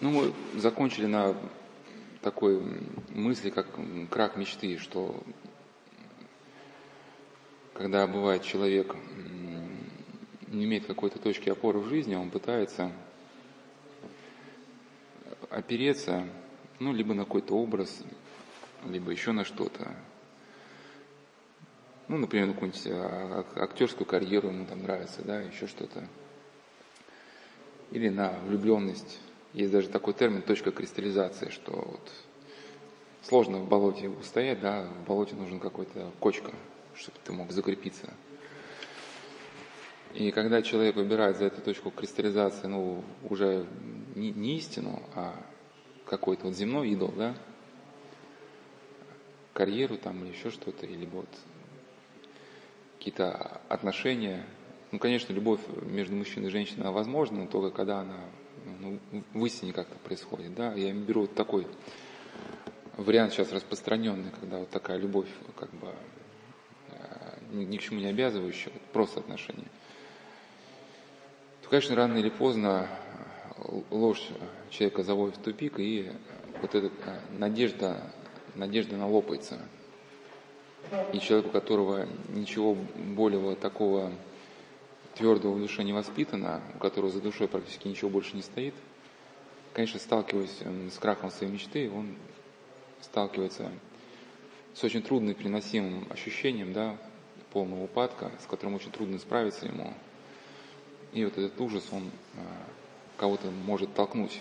[0.00, 1.36] Ну, мы закончили на
[2.20, 2.60] такой
[3.10, 3.68] мысли, как
[4.10, 5.22] крах мечты, что
[7.72, 8.96] когда бывает человек
[10.48, 12.90] не имеет какой-то точки опоры в жизни, он пытается
[15.50, 16.26] опереться,
[16.80, 18.02] ну, либо на какой-то образ,
[18.84, 19.94] либо еще на что-то.
[22.08, 26.08] Ну, например, на какую-нибудь а, актерскую карьеру ему там нравится, да, еще что-то.
[27.92, 29.20] Или на влюбленность.
[29.56, 32.12] Есть даже такой термин точка кристаллизации, что вот
[33.22, 36.52] сложно в болоте устоять, да, в болоте нужен какой-то кочка,
[36.94, 38.12] чтобы ты мог закрепиться.
[40.12, 43.64] И когда человек выбирает за эту точку кристаллизации, ну, уже
[44.14, 45.34] не, не истину, а
[46.04, 47.34] какой-то вот земной идол, да,
[49.54, 51.28] карьеру там или еще что-то, или вот
[52.98, 54.44] какие-то отношения.
[54.92, 58.20] Ну, конечно, любовь между мужчиной и женщиной возможна, но только когда она
[58.80, 58.98] ну,
[59.32, 60.72] в истине как-то происходит, да.
[60.74, 61.66] Я беру вот такой
[62.96, 65.88] вариант сейчас распространенный, когда вот такая любовь, как бы
[66.90, 69.66] э, ни к чему не обязывающая, просто отношения.
[71.62, 72.88] То, конечно, рано или поздно
[73.90, 74.28] ложь
[74.70, 76.10] человека заводит в тупик, и
[76.60, 78.02] вот эта э, надежда,
[78.54, 79.58] надежда она лопается.
[81.12, 84.12] И человек, у которого ничего более такого
[85.16, 88.74] твердого в душе не воспитано, у которого за душой практически ничего больше не стоит,
[89.76, 92.14] конечно, сталкиваясь с крахом своей мечты, он
[93.02, 93.70] сталкивается
[94.72, 96.96] с очень трудным переносимым ощущением, да,
[97.52, 99.92] полного упадка, с которым очень трудно справиться ему.
[101.12, 102.40] И вот этот ужас, он а,
[103.18, 104.40] кого-то может толкнуть.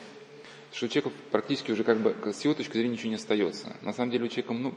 [0.71, 3.75] Что у человека практически уже как бы с его точки зрения ничего не остается.
[3.81, 4.73] На самом деле у человека, ну,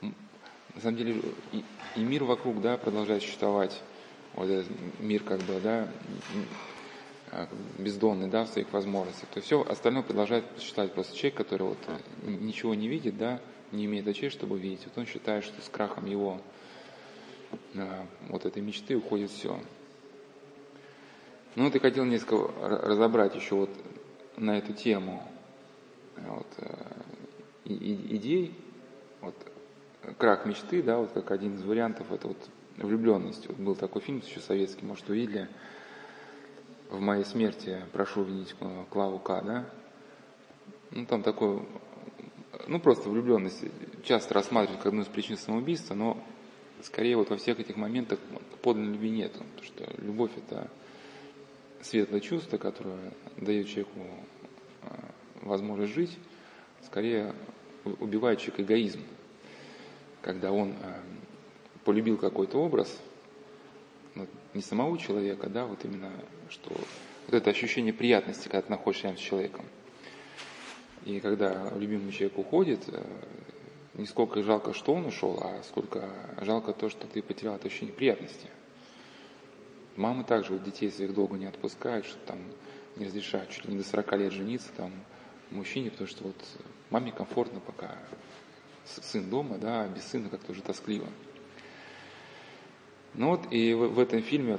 [0.00, 1.20] на самом деле
[1.52, 1.64] и,
[1.96, 3.80] и мир вокруг, да, продолжает существовать.
[4.38, 4.68] Вот этот
[5.00, 5.88] мир как бы, да,
[7.32, 11.78] а, бездонный, да, в своих возможностях, то все остальное продолжает считать просто человек, который вот
[11.88, 13.40] э, ничего не видит, да,
[13.72, 14.82] не имеет очей, чтобы видеть.
[14.84, 16.40] Вот он считает, что с крахом его
[17.74, 19.58] а, вот этой мечты уходит все.
[21.56, 23.70] Ну я хотел несколько разобрать еще вот
[24.36, 25.28] на эту тему
[26.16, 26.76] вот, э,
[27.64, 28.54] идей,
[29.20, 29.34] вот,
[30.16, 32.38] крах мечты, да, вот как один из вариантов, это вот
[32.78, 33.46] влюбленность.
[33.48, 35.48] Вот был такой фильм еще советский, может, увидели,
[36.90, 38.54] в моей смерти прошу видеть
[38.90, 39.70] Клаву К, да?
[40.90, 41.62] Ну, там такой,
[42.66, 43.62] ну, просто влюбленность
[44.04, 46.22] часто рассматривают как одну из причин самоубийства, но
[46.82, 48.18] скорее вот во всех этих моментах
[48.62, 49.44] подлинной любви нету.
[49.56, 50.70] Потому что любовь– это
[51.82, 54.00] светлое чувство, которое дает человеку
[54.82, 55.10] а,
[55.42, 56.18] возможность жить,
[56.84, 57.34] скорее
[57.84, 59.00] убивает человек эгоизм.
[60.22, 61.02] Когда он а,
[61.88, 62.98] полюбил какой-то образ,
[64.14, 66.12] ну, не самого человека, да, вот именно
[66.50, 69.64] что вот это ощущение приятности, когда ты находишься рядом с человеком.
[71.06, 73.02] И когда любимый человек уходит, э,
[73.94, 76.10] не сколько жалко, что он ушел, а сколько
[76.42, 78.48] жалко то, что ты потерял это ощущение приятности.
[79.96, 82.38] Мамы также вот детей своих долго не отпускают, что там
[82.96, 84.92] не разрешают чуть ли не до 40 лет жениться там
[85.50, 86.36] мужчине, потому что вот
[86.90, 87.96] маме комфортно, пока
[88.84, 91.06] сын дома, да, а без сына как-то уже тоскливо.
[93.14, 94.58] Ну вот и в, в этом фильме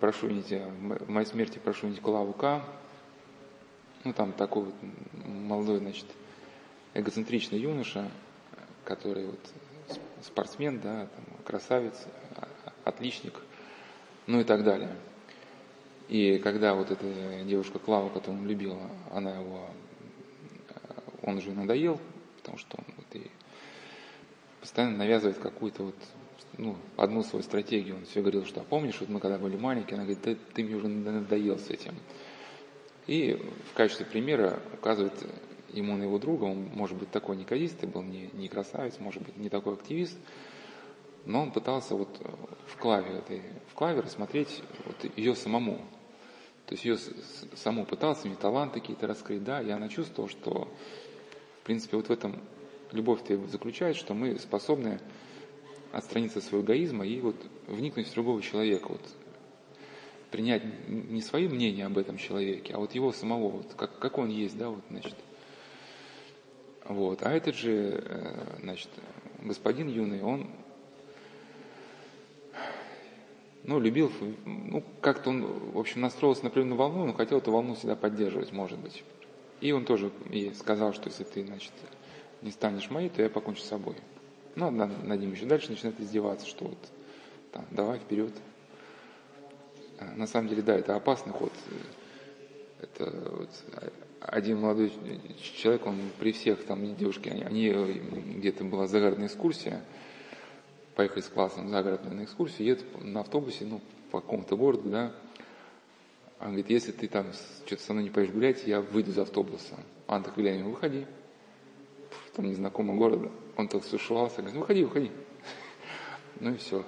[0.00, 2.62] прошу видите, в моей смерти прошу Клаву К.
[4.04, 4.74] Ну там такой вот
[5.24, 6.06] молодой, значит,
[6.94, 8.10] эгоцентричный юноша,
[8.84, 9.40] который вот
[10.22, 11.94] спортсмен, да, там, красавец,
[12.36, 12.48] а,
[12.84, 13.34] отличник,
[14.26, 14.94] ну и так далее.
[16.08, 18.78] И когда вот эта девушка Клава, которую он любил,
[19.12, 19.70] она его,
[21.22, 22.00] он уже надоел,
[22.38, 23.30] потому что он вот и
[24.60, 25.96] постоянно навязывает какую-то вот
[26.58, 27.96] ну, одну свою стратегию.
[27.96, 30.64] Он все говорил, что а помнишь, вот мы когда были маленькие, она говорит, ты, ты
[30.64, 31.94] мне уже надоел с этим.
[33.06, 33.34] И
[33.70, 35.14] в качестве примера указывает
[35.72, 39.36] ему на его друга, он может быть такой неказистый был, не, не красавец, может быть
[39.36, 40.18] не такой активист,
[41.24, 42.08] но он пытался вот
[42.66, 43.22] в клаве,
[43.68, 45.78] в клаве рассмотреть вот ее самому.
[46.66, 46.98] То есть ее
[47.56, 50.68] саму пытался, мне таланты какие-то раскрыть, да, и она чувствовала, что,
[51.62, 52.40] в принципе, вот в этом
[52.92, 55.00] любовь-то заключается, что мы способны
[55.92, 59.02] отстраниться от своего эгоизма и вот вникнуть в другого человека, вот
[60.30, 64.28] принять не свои мнения об этом человеке, а вот его самого, вот как, как он
[64.28, 65.14] есть, да, вот, значит.
[66.84, 67.22] Вот.
[67.22, 68.88] А этот же, э, значит,
[69.38, 70.50] господин юный, он,
[73.64, 74.10] ну, любил,
[74.44, 75.42] ну, как-то он,
[75.72, 79.04] в общем, настроился на определенную волну, но хотел эту волну всегда поддерживать, может быть.
[79.60, 81.72] И он тоже ей сказал, что если ты, значит,
[82.42, 83.96] не станешь моей, то я покончу с собой.
[84.56, 86.78] Ну, над ним еще дальше начинает издеваться, что вот
[87.52, 88.32] там, давай вперед.
[89.98, 91.52] А, на самом деле, да, это опасный ход.
[92.80, 93.50] Это вот,
[94.20, 94.92] один молодой
[95.54, 97.68] человек, он при всех там девушки, они, они
[98.38, 99.82] где-то была загородная экскурсия,
[100.94, 103.80] поехали с классом загородную на экскурсию, едут на автобусе, ну,
[104.10, 105.12] по какому-то городу, да,
[106.40, 107.26] он говорит, если ты там
[107.66, 109.76] что-то со мной не поедешь гулять, я выйду из автобуса.
[110.08, 111.06] Анна так глянет, выходи.
[112.40, 113.30] Там незнакомый город.
[113.58, 115.10] Он так сушевался, говорит, выходи, выходи.
[116.40, 116.84] Ну и все.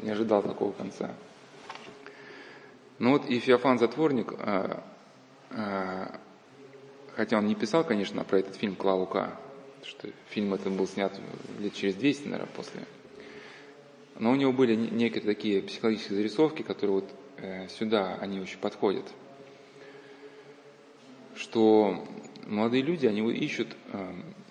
[0.00, 1.14] Не ожидал такого конца.
[2.98, 4.82] Ну вот и Феофан Затворник, а,
[5.50, 6.18] а,
[7.14, 9.38] хотя он не писал, конечно, про этот фильм Клаука,
[9.84, 11.12] что фильм этот был снят
[11.60, 12.80] лет через 200, наверное, после.
[14.18, 19.04] Но у него были некие такие психологические зарисовки, которые вот Э, сюда они очень подходят,
[21.34, 22.02] что
[22.46, 24.43] молодые люди, они ищут э, э,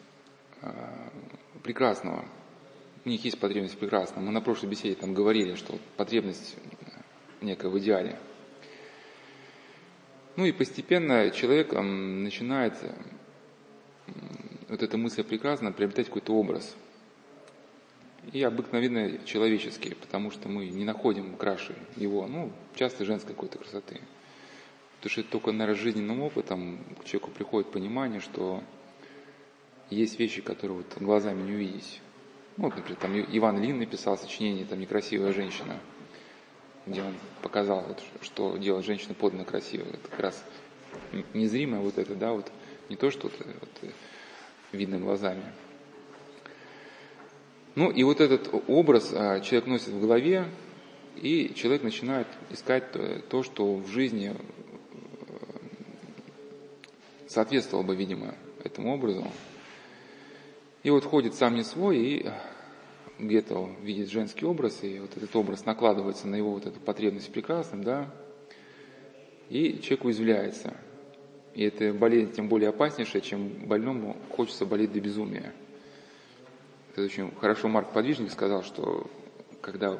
[1.63, 2.25] прекрасного,
[3.05, 4.25] у них есть потребность в прекрасном.
[4.25, 6.55] Мы на прошлой беседе там говорили, что потребность
[7.41, 8.17] некая в идеале.
[10.35, 12.73] Ну и постепенно человек начинает
[14.69, 16.75] вот эта мысль прекрасна приобретать какой-то образ–
[18.31, 23.99] и обыкновенно человеческие, потому что мы не находим краше его, ну, часто женской какой-то красоты.
[24.97, 28.63] Потому что это только, наверное, жизненным опытом к человеку приходит понимание, что
[29.93, 32.01] есть вещи, которые вот глазами не увидеть.
[32.57, 35.79] Ну, вот, например, там Иван Лин написал сочинение «Там некрасивая женщина»,
[36.85, 39.89] где он показал, вот, что делает женщина подлинно красивой.
[39.89, 40.43] Это как раз
[41.33, 42.51] незримое вот это, да, вот
[42.89, 43.93] не то, что вот,
[44.71, 45.43] видно глазами.
[47.75, 50.45] Ну и вот этот образ а, человек носит в голове,
[51.15, 52.83] и человек начинает искать
[53.29, 54.35] то, что в жизни э,
[57.27, 59.25] соответствовало бы, видимо, этому образу.
[60.83, 62.31] И вот ходит сам не свой, и
[63.17, 67.31] где-то видит женский образ, и вот этот образ накладывается на его вот эту потребность в
[67.31, 68.13] прекрасном, да,
[69.49, 70.75] и человек уязвляется.
[71.53, 75.53] И это болезнь тем более опаснейшая, чем больному хочется болеть до безумия.
[76.91, 79.09] Это очень хорошо Марк Подвижник сказал, что
[79.61, 79.97] когда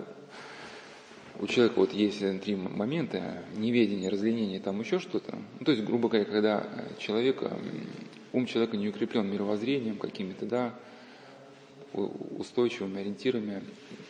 [1.40, 6.10] у человека вот есть три момента, неведение, разленение, там еще что-то, ну, то есть, грубо
[6.10, 6.68] говоря, когда
[7.00, 7.44] человек,
[8.32, 10.74] ум человека не укреплен мировоззрением какими-то, да,
[11.94, 13.64] устойчивыми ориентирами,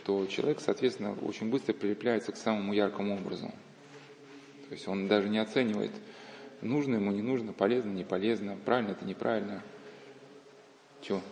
[0.05, 3.47] то человек, соответственно, очень быстро прилепляется к самому яркому образу.
[4.69, 5.91] То есть он даже не оценивает,
[6.61, 9.61] нужно ему, не нужно, полезно, не полезно, правильно это, неправильно.
[11.01, 11.21] Чего?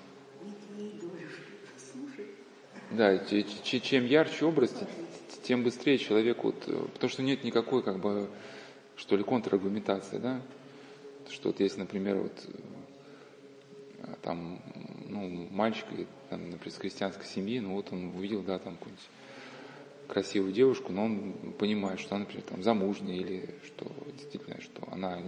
[2.92, 4.74] Да, чем ярче образ,
[5.44, 8.30] тем быстрее человек, вот, э, потому что нет никакой, как бы,
[8.96, 10.42] что ли, контраргументации, да,
[11.30, 12.48] что вот есть, например, вот,
[13.98, 14.62] э, там,
[15.08, 15.86] ну, мальчик,
[16.30, 19.06] там, например, из крестьянской семьи, ну, вот он увидел, да, там, какую-нибудь
[20.08, 25.22] красивую девушку, но он понимает, что она, например, там, замужняя, или что, действительно, что она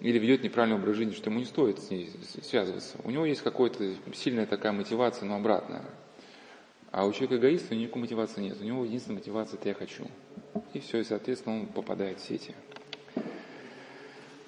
[0.00, 2.10] или ведет неправильный образ жизни, что ему не стоит с ней
[2.42, 2.96] связываться.
[3.04, 5.84] У него есть какая-то сильная такая мотивация, но обратная.
[6.92, 8.60] А у человека эгоиста никакой мотивации нет.
[8.60, 10.06] У него единственная мотивация– это я хочу.
[10.74, 12.54] И все, и, соответственно, он попадает в сети.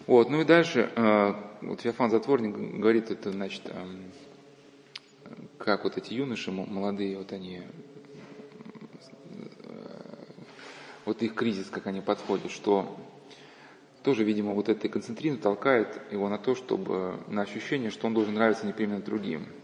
[0.09, 3.87] Вот, ну и дальше, э, вот Феофан Затворник говорит, это, значит, э,
[5.59, 7.63] как вот эти юноши молодые, вот они,
[9.31, 9.73] э,
[11.05, 12.99] вот их кризис, как они подходят, что
[14.03, 18.35] тоже, видимо, вот эта концентрина толкает его на то, чтобы, на ощущение, что он должен
[18.35, 19.47] нравиться непременно другим–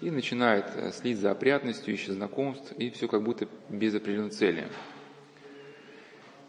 [0.00, 4.66] и начинает э, слить за опрятностью, ищет знакомств, и все как будто без определенной цели.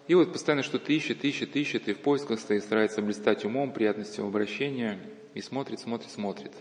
[0.08, 4.26] И вот постоянно что-то ищет, ищет, ищет, и в поисках стоит, старается блистать умом, приятностью
[4.26, 5.00] обращения,
[5.34, 6.52] и смотрит, смотрит, смотрит.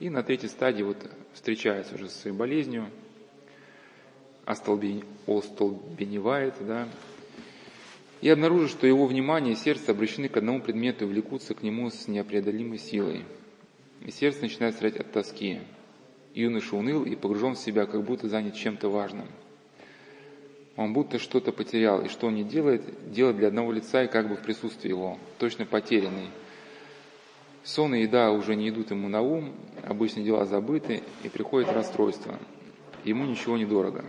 [0.00, 0.96] И на третьей стадии вот
[1.32, 2.90] встречается уже со своей болезнью,
[4.44, 6.88] остолбеневает, да,
[8.20, 11.90] и обнаружит, что его внимание и сердце обращены к одному предмету и влекутся к нему
[11.90, 13.24] с непреодолимой силой.
[14.04, 15.60] И сердце начинает страдать от тоски.
[16.36, 19.26] Юноша уныл и погружен в себя, как будто занят чем-то важным.
[20.76, 24.28] Он будто что-то потерял, и что он не делает, делает для одного лица и как
[24.28, 26.28] бы в присутствии его, точно потерянный.
[27.64, 32.38] Сон и еда уже не идут ему на ум, обычные дела забыты, и приходит расстройство.
[33.02, 34.04] Ему ничего не дорого.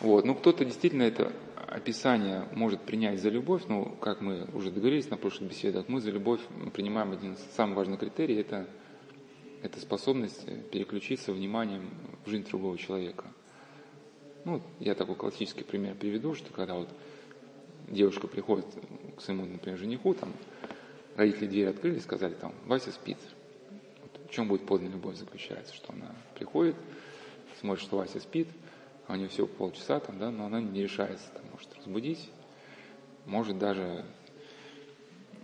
[0.00, 0.24] Вот.
[0.24, 1.32] Ну, кто-то действительно это
[1.68, 6.10] описание может принять за любовь, но, как мы уже договорились на прошлых беседах, мы за
[6.10, 6.40] любовь
[6.74, 8.66] принимаем один из самых важных критерий– это
[9.66, 11.90] это способность переключиться вниманием
[12.24, 13.24] в жизнь другого человека.
[14.44, 16.88] Ну, я такой классический пример приведу, что когда вот
[17.88, 18.66] девушка приходит
[19.16, 20.32] к своему, например, жениху, там,
[21.16, 23.18] родители дверь открыли, сказали, там, Вася спит.
[24.02, 26.76] Вот в чем будет подлинная любовь заключается, что она приходит,
[27.60, 28.48] смотрит, что Вася спит,
[29.08, 32.30] а у нее всего полчаса, там, да, но она не решается, там, может разбудить,
[33.24, 34.04] может даже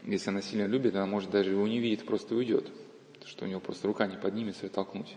[0.04, 2.70] если она сильно любит, она может даже его не видит, просто уйдет.
[3.26, 5.16] Что у него просто рука не поднимется и толкнуть.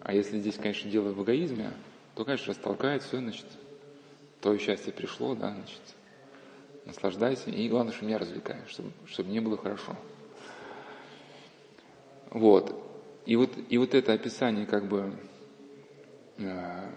[0.00, 1.72] А если здесь, конечно, дело в эгоизме,
[2.14, 3.46] то, конечно, растолкает, все, значит,
[4.40, 5.80] твое счастье пришло, да, значит,
[6.84, 7.50] наслаждайся.
[7.50, 9.96] И главное, что меня развлекаешь, чтобы, чтобы мне было хорошо.
[12.30, 12.74] Вот.
[13.26, 15.14] И вот, и вот это описание как бы
[16.38, 16.90] э,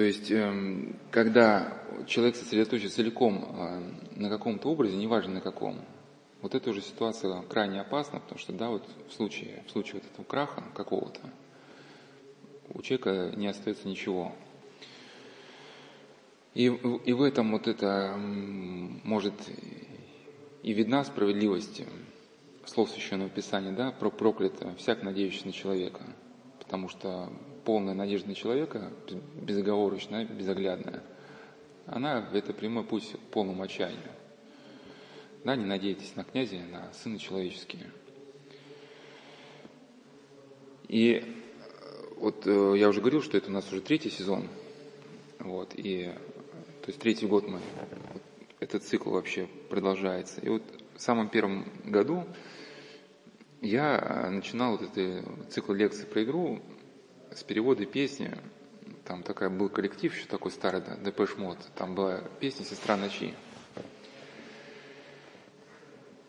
[0.00, 1.76] то есть, э, когда
[2.06, 5.78] человек сосредоточен целиком э, на каком-то образе, неважно на каком,
[6.40, 10.10] вот эта уже ситуация крайне опасна, потому что, да, вот в случае, в случае вот
[10.10, 11.20] этого краха какого-то,
[12.72, 14.32] у человека не остается ничего.
[16.54, 19.34] И, и в этом вот это может
[20.62, 21.82] и видна справедливость
[22.64, 26.00] слов Священного Писания, да, про проклято всяк надеющийся на человека,
[26.58, 27.30] потому что
[27.64, 28.92] полная надежда на человека,
[29.34, 31.02] безоговорочная, безоглядная,
[31.86, 34.12] она– это прямой путь к полному отчаянию.
[35.44, 37.90] Да, не надейтесь на князя, на сына человеческие.
[40.88, 41.24] И
[42.16, 44.48] вот э, я уже говорил, что это у нас уже третий сезон,
[45.38, 46.12] вот, и
[46.82, 47.60] то есть третий год мы,
[48.12, 48.22] вот,
[48.58, 50.40] этот цикл вообще продолжается.
[50.40, 50.62] И вот
[50.96, 52.26] в самом первом году
[53.62, 56.60] я э, начинал вот этот цикл лекций про игру
[57.34, 58.32] с перевода песни.
[59.04, 61.58] Там такая был коллектив еще такой старый, да, Depeche Mode.
[61.76, 63.34] Там была песня «Сестра ночи».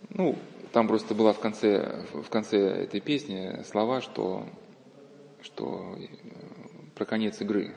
[0.09, 0.37] Ну,
[0.71, 4.47] там просто была в конце, в конце этой песни слова, что,
[5.41, 6.05] что э,
[6.95, 7.73] про конец игры.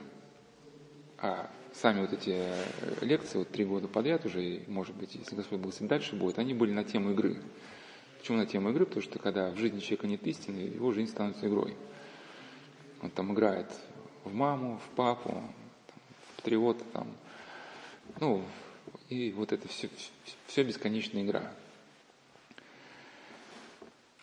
[1.18, 2.64] А сами вот эти э,
[3.02, 6.72] лекции, вот три года подряд уже, может быть, если Господь благословит, дальше будет, они были
[6.72, 7.36] на тему игры.
[8.18, 8.86] Почему на тему игры?
[8.86, 11.76] Потому что когда в жизни человека нет истины, его жизнь становится игрой.
[13.04, 13.70] Он там играет
[14.24, 15.54] в маму, в папу, там,
[16.26, 17.06] в патриота, там,
[18.18, 18.42] ну,
[19.10, 19.90] и вот это все,
[20.46, 21.52] все бесконечная игра.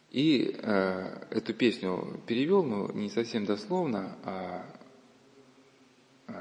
[0.10, 4.66] И э, эту песню перевел, но не совсем дословно, а
[6.28, 6.34] э,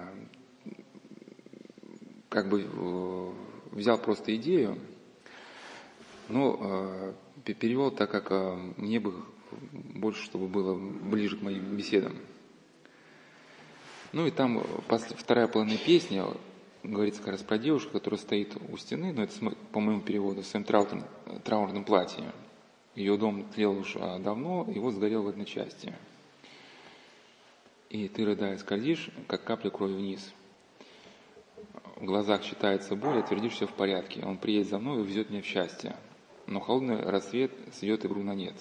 [2.31, 3.33] как бы э,
[3.73, 4.79] взял просто идею,
[6.31, 9.13] но э, перевел так, как э, мне бы
[9.73, 12.17] больше, чтобы было ближе к моим беседам.
[14.13, 16.23] Ну и там после, вторая половина песни
[16.83, 19.33] говорится как раз про девушку, которая стоит у стены, но это
[19.73, 21.05] по моему переводу, в своем траурном,
[21.45, 22.33] траурном платье.
[22.95, 25.95] Ее дом тлел уж давно, и вот сгорел в одной части.
[27.89, 30.33] И ты, рыдая, скользишь, как капля крови вниз–
[32.01, 34.25] в глазах читается боль, а твердишь все в порядке.
[34.25, 35.95] Он приедет за мной и увезет меня в счастье.
[36.47, 38.55] Но холодный рассвет сведет игру на нет.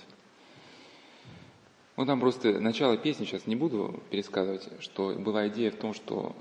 [1.99, 6.33] Вот там просто начало песни сейчас не буду пересказывать, что была идея в том, что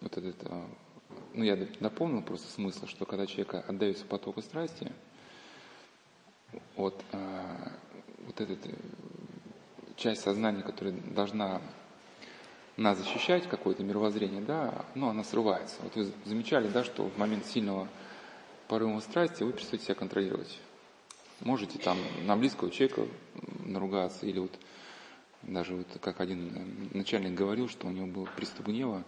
[0.00, 0.66] вот этот, а,
[1.34, 4.90] ну я дополнил просто смысл, что когда человек отдается потоку страсти,
[6.76, 7.72] вот, а,
[8.24, 8.72] вот эта э,
[9.96, 11.60] часть сознания, которая должна
[12.78, 15.76] нас защищать, какое-то мировоззрение, да, но она срывается.
[15.82, 17.86] Вот вы замечали, да, что в момент сильного
[18.66, 20.58] порыва страсти вы перестаете себя контролировать.
[21.40, 23.06] Можете там на близкого человека
[23.66, 24.52] наругаться, или вот
[25.42, 29.04] даже вот как один начальник говорил, что у него был приступ гнева,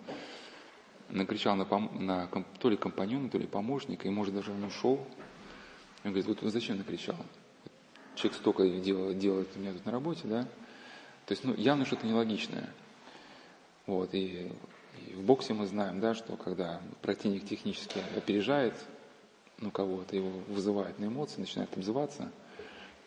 [1.09, 5.07] накричал на, на то ли компаньона, то ли помощника, и может даже он ушел.
[6.05, 7.17] Он говорит, вот зачем накричал?
[8.15, 10.43] Человек столько делает, делает у меня тут на работе, да?
[11.27, 12.71] То есть, ну, явно что-то нелогичное.
[13.87, 14.53] Вот, и,
[15.09, 18.75] и в боксе мы знаем, да, что когда противник технически опережает
[19.59, 22.31] ну, кого-то, его вызывает на эмоции, начинает обзываться.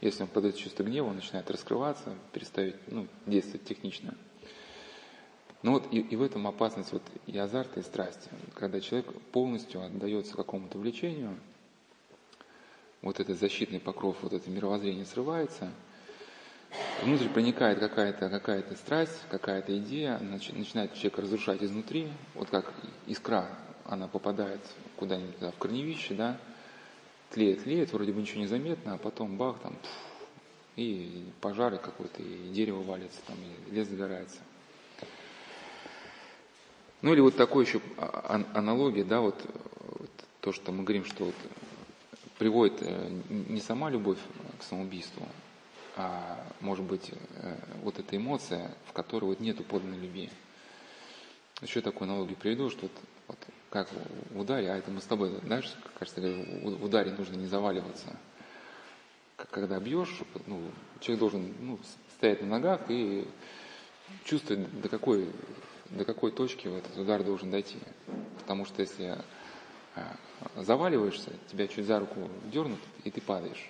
[0.01, 4.15] Если он подает чувство гнева, он начинает раскрываться, перестает ну, действовать технично.
[5.63, 8.29] Ну вот и, и в этом опасность вот и азарта, и страсти.
[8.53, 11.37] Когда человек полностью отдается какому-то влечению,
[13.01, 15.71] вот этот защитный покров, вот это мировоззрение срывается–
[17.03, 22.73] внутрь проникает какая-то какая страсть, какая-то идея, начинает человек разрушать изнутри, вот как
[23.05, 23.47] искра,
[23.85, 24.61] она попадает
[24.97, 26.37] куда-нибудь в корневище, да,
[27.31, 29.75] тлеет, тлеет, вроде бы ничего не заметно, а потом бах, там,
[30.75, 34.39] и пожары какой-то, и дерево валится, там, и лес загорается.
[37.01, 39.39] Ну или вот такой еще а, аналогия, да, вот,
[39.81, 40.09] вот
[40.41, 41.35] то, что мы говорим, что вот
[42.37, 44.19] приводит э, не сама любовь
[44.59, 45.27] к самоубийству,
[45.95, 50.29] а, может быть, э, вот эта эмоция, в которой вот нету подлинной любви.
[51.61, 52.91] Еще такую аналогию приведу, что вот,
[53.27, 53.37] вот
[53.69, 53.89] как
[54.31, 58.15] в а это мы с тобой, знаешь, кажется, в ударе нужно не заваливаться.
[59.35, 60.61] Когда бьешь, ну,
[60.99, 61.79] человек должен ну,
[62.15, 63.27] стоять на ногах и
[64.23, 65.29] чувствовать, до какой,
[65.89, 67.77] до какой точки этот удар должен дойти.
[68.39, 69.17] потому что если
[69.95, 70.01] э,
[70.55, 73.69] заваливаешься, тебя чуть за руку дернут, и ты падаешь.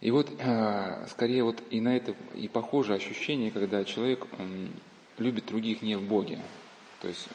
[0.00, 4.26] И вот э, скорее вот и на это и похоже ощущение, когда человек
[5.18, 6.38] любит других не в Боге.
[7.06, 7.28] То есть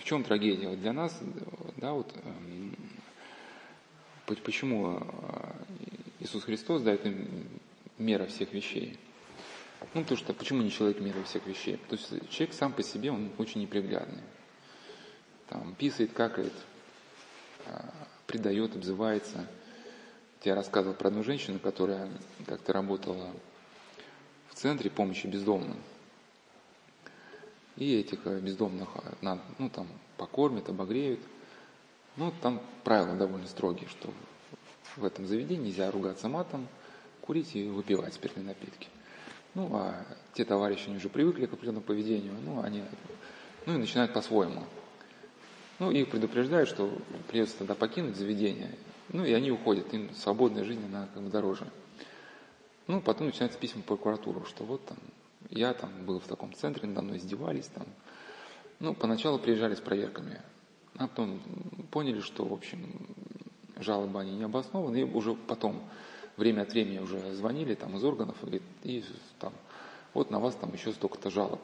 [0.00, 0.74] в чем трагедия?
[0.74, 1.16] Для нас,
[1.76, 2.12] да, вот
[4.42, 5.00] почему
[6.18, 7.14] Иисус Христос, да, это
[7.98, 8.98] мера всех вещей.
[9.94, 11.78] Ну, потому что почему не человек мера всех вещей?
[11.88, 14.22] То есть человек сам по себе, он очень неприглядный.
[15.48, 16.52] Там писает, какает,
[17.66, 17.94] а,
[18.26, 19.46] предает, обзывается.
[20.42, 22.10] Я рассказывал про одну женщину, которая
[22.46, 23.30] как-то работала
[24.48, 25.78] в центре помощи бездомным.
[27.80, 28.88] И этих э, бездомных,
[29.22, 31.18] э, ну, там, покормят, обогреют.
[32.16, 34.12] Ну, там правила довольно строгие, что
[34.96, 36.68] в этом заведении нельзя ругаться матом,
[37.22, 38.88] курить и выпивать спиртные напитки.
[39.54, 42.84] Ну, а те товарищи, они уже привыкли к определенному поведению, ну, они,
[43.64, 44.62] ну, и начинают по-своему.
[45.78, 46.92] Ну, их предупреждают, что
[47.28, 48.76] придется тогда покинуть заведение,
[49.08, 51.66] ну, и они уходят, им свободная жизнь, она как бы дороже.
[52.88, 54.98] Ну, потом начинаются письма в прокуратуру, что вот там,
[55.50, 57.86] я там был в таком центре, надо мной издевались там.
[58.78, 60.40] Ну, поначалу приезжали с проверками,
[60.96, 61.40] а потом
[61.90, 63.06] поняли, что, в общем,
[63.78, 65.82] жалобы они не обоснованы, и уже потом
[66.36, 69.04] время от времени уже звонили там из органов, и, и
[69.38, 69.52] там,
[70.14, 71.60] вот на вас там еще столько-то жалоб.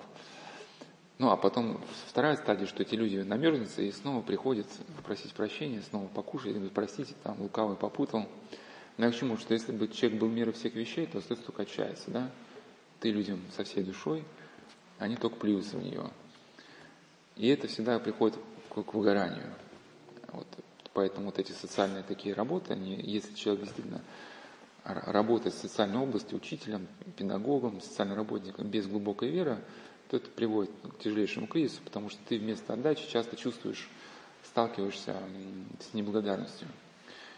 [1.19, 4.67] Ну, а потом вторая стадия, что эти люди намерзнутся и снова приходят
[5.05, 8.27] просить прощения, снова покушать, говорят, простите, там лукавый попутал.
[8.99, 12.11] Но я к чему, что если бы человек был мерой всех вещей, то только отчаяться,
[12.11, 12.31] да?
[13.01, 14.25] Ты людям со всей душой,
[14.99, 16.11] они только плюются в нее.
[17.37, 18.39] И это всегда приходит
[18.71, 19.53] к, к выгоранию.
[20.33, 20.47] Вот.
[20.95, 24.01] Поэтому вот эти социальные такие работы, они, если человек действительно
[24.85, 26.87] работать в социальной области учителем,
[27.17, 29.59] педагогом, социальным работником без глубокой веры,
[30.09, 33.91] то это приводит к тяжелейшему кризису, потому что ты вместо отдачи часто чувствуешь,
[34.45, 35.17] сталкиваешься
[35.81, 36.69] с неблагодарностью.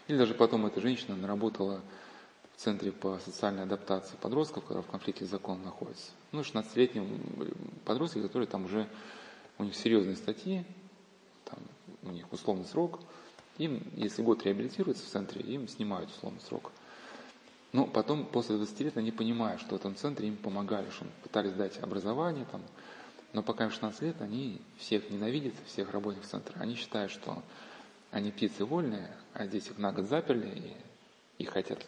[0.07, 1.81] Или даже потом эта женщина наработала
[2.59, 6.11] Центре по социальной адаптации подростков, которые в конфликте с законом находятся.
[6.33, 7.53] Ну, 16-летним
[7.85, 8.85] подростки, которые там уже,
[9.57, 10.65] у них серьезные статьи,
[11.45, 11.59] там,
[12.03, 12.99] у них условный срок,
[13.59, 16.73] им, если год реабилитируется в центре, им снимают условный срок.
[17.71, 21.53] Но потом, после 20 лет, они понимают, что в этом центре им помогали, что пытались
[21.53, 22.61] дать образование там.
[23.31, 26.59] Но пока им 16 лет, они всех ненавидят, всех работников центра.
[26.59, 27.41] Они считают, что
[28.11, 30.75] они птицы вольные, а здесь их на год заперли
[31.37, 31.85] и, и хотят.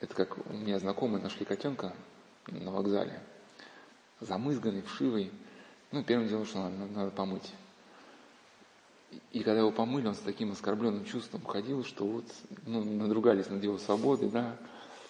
[0.00, 1.92] Это как у меня знакомые нашли котенка
[2.46, 3.20] на вокзале,
[4.20, 5.30] замызганный, вшивый.
[5.90, 7.52] Ну, первым делом, что надо, надо помыть.
[9.32, 12.24] И когда его помыли, он с таким оскорбленным чувством ходил, что вот,
[12.66, 14.56] ну, надругались над его свободой, да,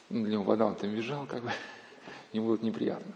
[0.09, 1.51] ну, для него вода, он там бежал, как бы,
[2.33, 3.13] ему было неприятно.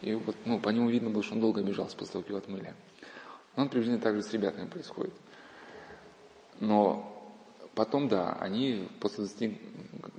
[0.00, 2.38] И вот, ну, по нему видно было, что он долго бежал после того, как его
[2.38, 2.74] отмыли.
[3.56, 5.12] Он приблизительно так же с ребятами происходит.
[6.60, 7.19] Но
[7.74, 9.58] потом, да, они после 20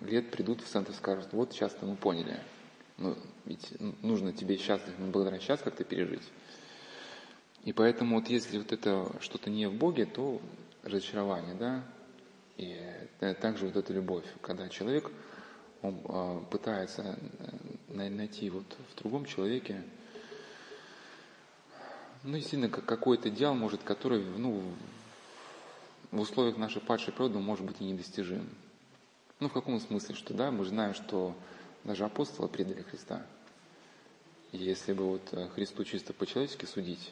[0.04, 2.40] лет придут в центр и скажут, вот сейчас-то мы поняли,
[2.98, 6.24] ну, ведь нужно тебе счастлив, благодаря сейчас как-то пережить.
[7.64, 10.42] И поэтому вот если вот это что-то не в Боге, то
[10.84, 11.84] разочарование, да,
[12.58, 12.80] и
[13.42, 15.12] также вот эта любовь, когда человек
[15.82, 17.18] он, а, пытается
[17.90, 19.84] э, найти вот в другом человеке,
[22.24, 24.62] ну, действительно, какой-то идеал, может, который, ну,
[26.12, 28.48] в условиях нашей падшей природы может быть и недостижим.
[29.40, 31.36] Ну, в каком смысле, что, да, мы знаем, что
[31.84, 33.26] даже апостолы предали Христа.
[34.52, 37.12] И если бы вот э, Христу чисто по-человечески судить,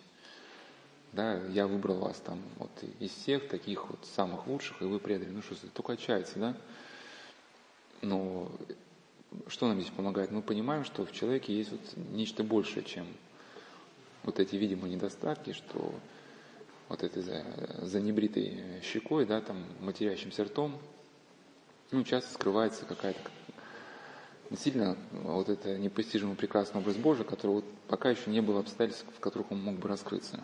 [1.13, 5.29] да, я выбрал вас там вот из всех таких вот самых лучших, и вы предали.
[5.29, 6.57] Ну что, только отчаяться, да?
[8.01, 8.51] Но
[9.47, 10.31] что нам здесь помогает?
[10.31, 11.81] Мы понимаем, что в человеке есть вот
[12.12, 13.07] нечто большее, чем
[14.23, 15.93] вот эти видимые недостатки, что
[16.89, 17.45] вот этой за,
[17.82, 20.78] за небритой щекой, да, там, матерящимся ртом,
[21.91, 23.19] ну, часто скрывается какая-то
[24.49, 29.19] действительно вот это непостижимый прекрасный образ Божий, который вот пока еще не было обстоятельств, в
[29.19, 30.43] которых он мог бы раскрыться.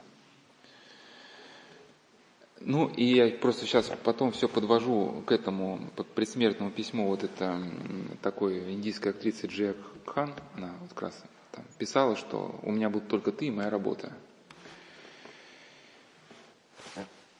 [2.61, 7.07] Ну, и я просто сейчас потом все подвожу к этому предсмертному письму.
[7.07, 7.61] Вот это
[8.21, 13.09] такой индийская актриса Джек Хан, она вот как раз там писала, что у меня будут
[13.09, 14.13] только ты и моя работа.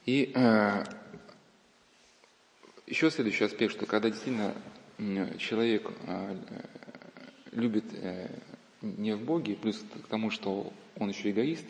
[0.06, 0.84] И э,
[2.86, 4.54] еще следующий аспект, что когда действительно
[5.40, 6.38] человек э,
[7.54, 8.30] любит э,
[8.82, 11.66] не в Боге, плюс к тому, что он еще эгоист,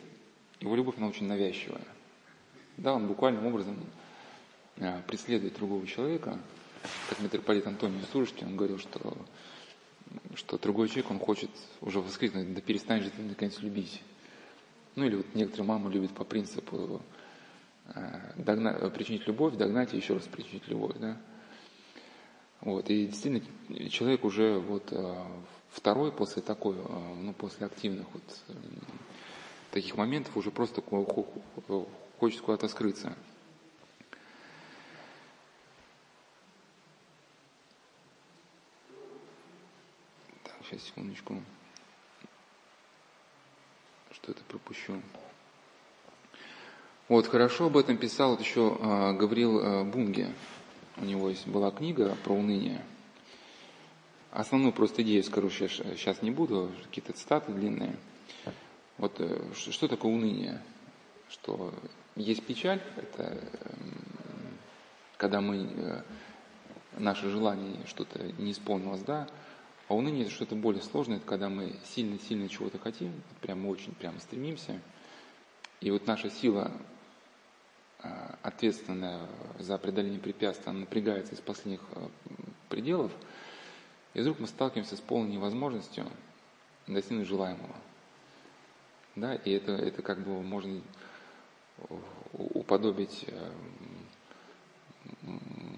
[0.59, 1.81] его любовь, она очень навязчивая.
[2.77, 3.77] Да, он буквальным образом
[4.77, 6.37] а, преследует другого человека,
[7.09, 9.17] как митрополит Антоний Сурожкин, он говорил, что,
[10.35, 14.01] что другой человек, он хочет уже воскликнуть, да перестань же ты наконец любить.
[14.95, 17.14] Ну или вот некоторые мамы любят по принципу э,
[18.35, 21.17] догнать, причинить любовь, догнать и еще раз причинить любовь, да.
[22.61, 25.15] Вот, и действительно человек уже вот э,
[25.69, 28.23] второй после такой, э, ну после активных вот
[29.71, 30.81] таких моментов уже просто
[32.19, 33.15] хочет куда-то скрыться.
[40.43, 41.43] Так, сейчас секундочку
[44.11, 45.01] что-то пропущу.
[47.07, 50.33] Вот, хорошо об этом писал вот еще э, Гаврил э, Бунге.
[50.97, 52.83] У него есть была книга про уныние.
[54.31, 57.95] Основную просто идею скажу сейчас, не буду, какие-то цитаты длинные.
[58.97, 60.61] Вот э, что такое уныние?
[61.29, 61.73] Что
[62.15, 63.39] есть печаль, это
[65.17, 66.01] когда мы, э,
[66.97, 69.27] наше желание что-то не исполнилось, да,
[69.87, 74.19] а уныние это что-то более сложное, это когда мы сильно-сильно чего-то хотим, прямо очень прямо
[74.19, 74.79] стремимся,
[75.81, 76.94] и вот наша сила, а,
[78.41, 79.27] ответственная
[79.59, 82.09] за преодоление препятствий, она напрягается из последних а,
[82.69, 83.11] пределов,
[84.13, 86.05] и вдруг мы сталкиваемся с полной невозможностью
[86.87, 87.75] достигнуть желаемого.
[89.15, 90.81] Да, и это, это как бы можно
[92.33, 93.51] уподобить э,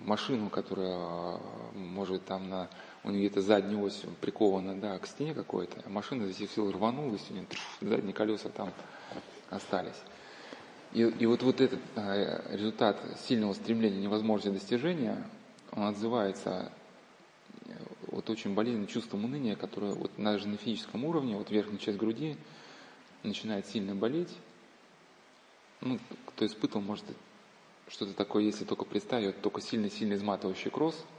[0.06, 1.40] машину, которая
[1.74, 2.70] может там на
[3.04, 6.72] у нее где-то задняя ось прикована да, к стене какой-то, а машина за всех сил
[6.72, 7.46] рванулась, у нее
[7.82, 8.74] задние колеса там
[9.50, 9.96] остались.
[10.94, 12.98] И, и вот, вот этот а, результат
[13.28, 15.24] сильного стремления, невозможности достижения,
[15.72, 16.72] он отзывается
[17.66, 17.72] э,
[18.08, 22.38] вот очень болезненным чувством уныния, которое вот даже на физическом уровне, вот верхняя часть груди
[23.24, 24.34] начинает сильно болеть.
[25.82, 27.06] Ну, кто испытывал, может,
[27.90, 30.96] что-то такое, если только представить, только сильно-сильно изматывающий кросс–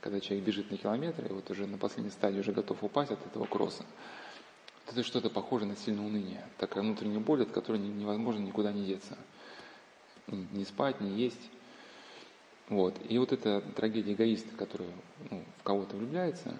[0.00, 3.24] когда человек бежит на километр, и вот уже на последней стадии уже готов упасть от
[3.26, 3.84] этого кросса,
[4.90, 9.16] это что-то похоже на сильное уныние, такая внутренняя боль, от которой невозможно никуда не деться.
[10.26, 11.50] Не спать, не есть.
[12.68, 12.94] Вот.
[13.08, 14.88] И вот эта трагедия эгоиста, который
[15.30, 16.56] ну, в кого-то влюбляется,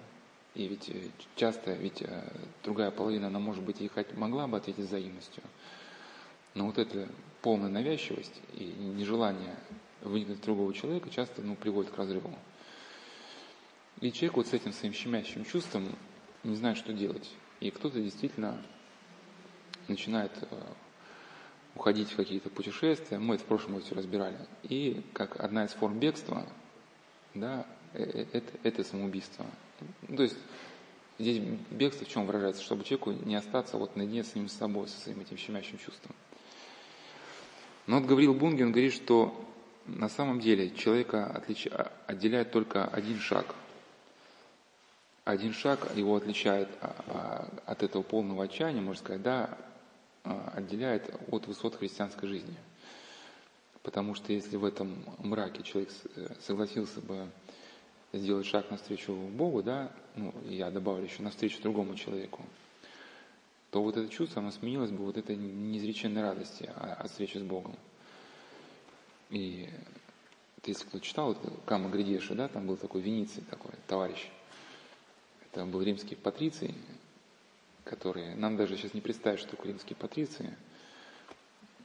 [0.55, 1.03] и ведь э,
[1.35, 2.23] часто, ведь э,
[2.63, 5.43] другая половина, она, может быть, и могла бы ответить взаимностью,
[6.55, 7.07] но вот эта
[7.43, 9.55] полная навязчивость и нежелание
[10.01, 12.33] выникнуть другого человека часто ну, приводит к разрыву.
[14.01, 15.95] И человек вот с этим своим щемящим чувством
[16.43, 17.29] не знает, что делать.
[17.59, 18.61] И кто-то действительно
[19.87, 20.55] начинает э,
[21.75, 23.19] уходить в какие-то путешествия.
[23.19, 24.37] Мы это в прошлом году разбирали.
[24.63, 26.45] И как одна из форм бегства,
[27.33, 29.45] да, э, э, это, это самоубийство.
[30.07, 30.37] То есть
[31.17, 32.63] здесь бегство в чем выражается?
[32.63, 36.15] Чтобы человеку не остаться вот наедине с ним с собой, со своим этим щемящим чувством.
[37.87, 39.33] Но вот Гаврил Бунген говорит, что
[39.85, 41.67] на самом деле человека отлич...
[42.07, 43.53] отделяет только один шаг–
[45.29, 49.57] один шаг его отличает а, а, от этого полного отчаяния, можно сказать, да,
[50.23, 52.55] а, отделяет от высот христианской жизни.
[53.83, 57.29] Потому что если в этом мраке человек э, согласился бы
[58.11, 62.43] сделать шаг навстречу Богу, да, ну, я добавлю еще навстречу другому человеку,
[63.71, 67.75] то вот это чувство, оно сменилось бы вот этой неизреченной радости от встречи с Богом.
[69.29, 69.69] И
[70.65, 74.29] если кто читал, это Кама Гридеша, да, там был такой Вениций такой товарищ,
[75.51, 76.75] это был римский патриций,
[77.83, 80.55] которые нам даже сейчас не представить, что такое римские патриции.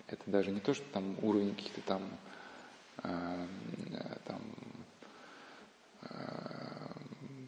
[0.07, 2.03] Это даже не то, что там уровень каких-то там,
[3.03, 3.46] э,
[4.27, 4.40] там
[6.03, 6.07] э,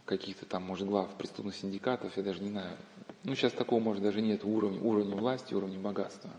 [0.07, 2.77] каких-то там, может, глав преступных синдикатов, я даже не знаю.
[3.25, 6.31] Ну, сейчас такого, может, даже нет уровня, уровня власти, уровня богатства.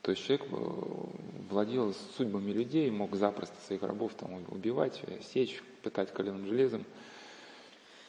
[0.00, 0.56] То есть человек э,
[1.50, 5.02] владел судьбами людей, мог запросто своих рабов там убивать,
[5.34, 6.86] сечь, пытать коленным железом–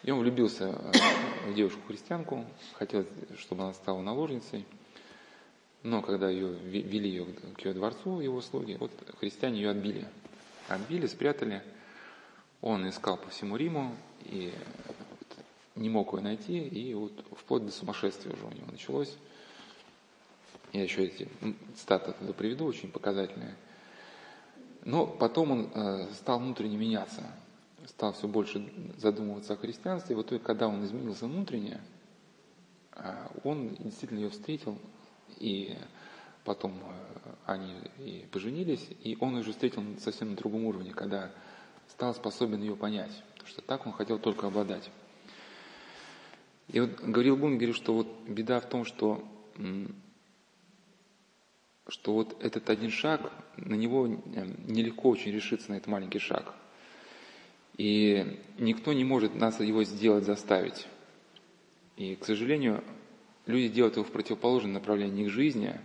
[0.08, 3.06] и он влюбился э, в девушку-христианку, хотел,
[3.38, 4.65] чтобы она стала наложницей.
[5.84, 8.89] Но когда ее вели ее к ее дворцу, его слуги, вот
[9.20, 10.08] христиане ее отбили.
[10.70, 11.62] Отбили, спрятали.
[12.62, 14.54] Он искал по всему Риму и
[15.76, 19.13] не мог ее найти, и вот вплоть до сумасшествия уже у него началось.
[20.72, 21.28] Я еще эти
[21.76, 23.58] статы туда приведу, очень показательные.
[24.86, 27.30] Но потом он э, стал внутренне меняться
[27.88, 31.82] стал все больше задумываться о христианстве, вот когда он изменился внутренне,
[32.91, 34.78] а, он действительно ее встретил,
[35.38, 35.78] и
[36.43, 41.32] потом э, они и поженились, и он уже встретил совсем на другом уровне, когда
[41.89, 44.89] стал способен ее понять, потому что так он хотел только обладать.
[46.67, 49.23] И вот говорил Бун, говорил, что вот беда в том, что,
[51.88, 56.54] что вот этот один шаг, на него нелегко очень решиться на этот маленький шаг–
[57.78, 60.88] и никто не может нас его сделать, заставить.
[61.96, 62.84] И, к сожалению,
[63.46, 65.80] люди делают его в противоположном направлении к жизни,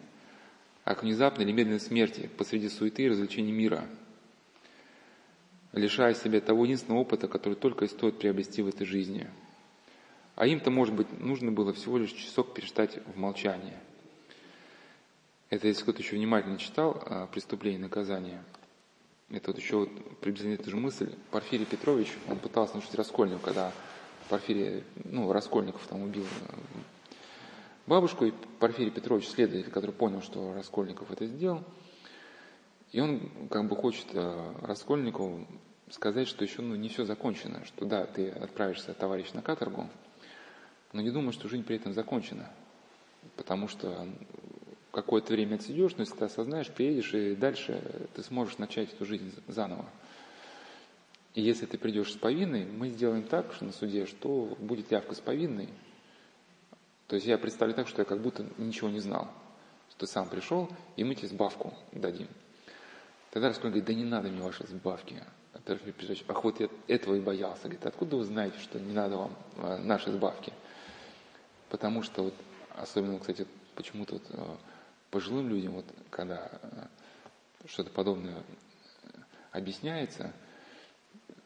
[0.85, 3.87] а к внезапной или медленной смерти посреди суеты и развлечений мира,
[5.73, 9.29] лишая себя того единственного опыта, который только и стоит приобрести в этой жизни.
[10.35, 13.77] А им-то, может быть, нужно было всего лишь часок перестать в молчании.
[15.51, 18.43] Это если кто-то еще внимательно читал а, «Преступление и наказание»,
[19.33, 21.15] это вот еще вот приблизительно эту же мысль.
[21.31, 23.73] Порфирий Петрович, он пытался научить Раскольников, когда
[24.29, 26.55] Порфирий, ну, Раскольников там убил э,
[27.87, 31.65] бабушку, и Порфирий Петрович, следователь, который понял, что Раскольников это сделал,
[32.93, 35.47] и он как бы хочет э, Раскольникову
[35.91, 39.89] сказать, что еще ну, не все закончено, что да, ты отправишься, товарищ, на каторгу,
[40.93, 42.51] но не думай, что жизнь при этом закончена,
[43.37, 44.07] потому что
[44.93, 47.83] какое-то время отсидешь, но если ты осознаешь, приедешь, и дальше
[48.15, 49.87] ты сможешь начать эту жизнь заново.
[51.35, 55.15] И если ты придешь с повинной, мы сделаем так что на суде, что будет явка
[55.15, 55.71] с повинной.
[57.09, 59.31] То есть я представлю так, что я как будто ничего не знал.
[59.91, 62.29] Что ты сам пришел, и мы тебе сбавку дадим.
[63.31, 65.23] Тогда Раскольник говорит, да не надо мне ваши сбавки.
[65.55, 67.63] А Петрович, ах вот я этого и боялся.
[67.63, 70.53] Говорит, откуда вы знаете, что не надо вам а, наши сбавки?
[71.71, 72.35] Потому что вот,
[72.77, 74.57] особенно, кстати, почему-то вот, а,
[75.13, 76.87] пожилым людям, вот, когда э,
[77.67, 78.43] что-то подобное
[79.53, 80.33] объясняется,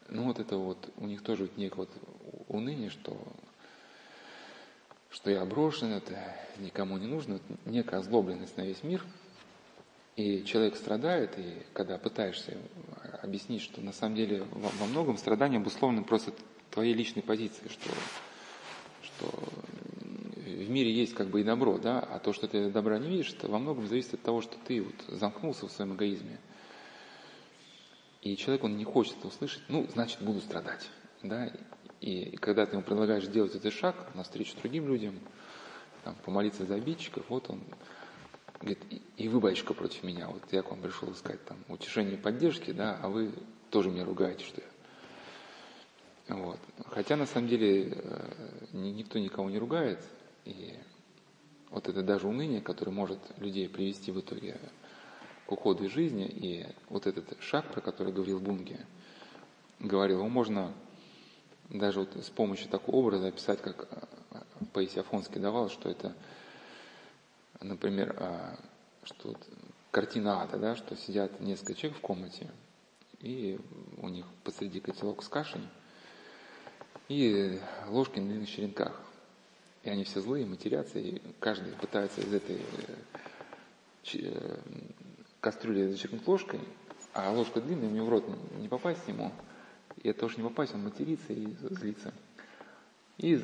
[0.07, 1.89] ну вот это вот, у них тоже вот некое вот
[2.47, 3.21] уныние, что,
[5.09, 6.17] что я брошен, это
[6.59, 9.05] никому не нужно, некая озлобленность на весь мир.
[10.15, 12.57] И человек страдает, и когда пытаешься
[13.21, 16.31] объяснить, что на самом деле во, во многом страдание обусловлено просто
[16.71, 17.89] твоей личной позицией, что,
[19.03, 19.49] что
[20.57, 23.33] в мире есть как бы и добро, да, а то, что ты добра не видишь,
[23.33, 26.39] это во многом зависит от того, что ты вот замкнулся в своем эгоизме.
[28.21, 30.89] И человек, он не хочет это услышать, ну, значит, буду страдать,
[31.23, 31.51] да,
[32.01, 35.19] и, когда ты ему предлагаешь сделать этот шаг навстречу другим людям,
[36.03, 37.61] там, помолиться за обидчиков, вот он
[38.59, 38.79] говорит,
[39.17, 42.71] и вы, батюшка, против меня, вот я к вам пришел искать там утешение и поддержки,
[42.71, 43.31] да, а вы
[43.69, 44.67] тоже меня ругаете, что я
[46.35, 46.59] вот.
[46.87, 49.99] Хотя на самом деле э, никто никого не ругает,
[50.47, 50.73] и
[51.69, 54.57] вот это даже уныние, которое может людей привести в итоге
[55.45, 58.79] к уходу из жизни, и вот этот шаг, про который говорил Бунге,
[59.79, 60.73] говорил, его можно
[61.69, 63.87] даже вот с помощью такого образа описать, как
[64.73, 66.15] Паисий Афонский давал, что это,
[67.59, 68.57] например, а,
[69.03, 69.47] что вот
[69.91, 72.49] картина ада, да, что сидят несколько человек в комнате,
[73.19, 73.59] и
[73.97, 75.61] у них посреди котелок с кашей,
[77.09, 79.06] и ложки на длинных черенках.
[79.87, 84.57] И они все злые, матерятся, и каждый пытается из этой э, э,
[85.39, 86.59] кастрюли зачерпнуть ложкой,
[87.13, 88.25] а ложка длинная, у в рот
[88.59, 89.31] не попасть ему.
[90.03, 92.13] И это тоже не попасть, он матерится и злится.
[93.17, 93.39] И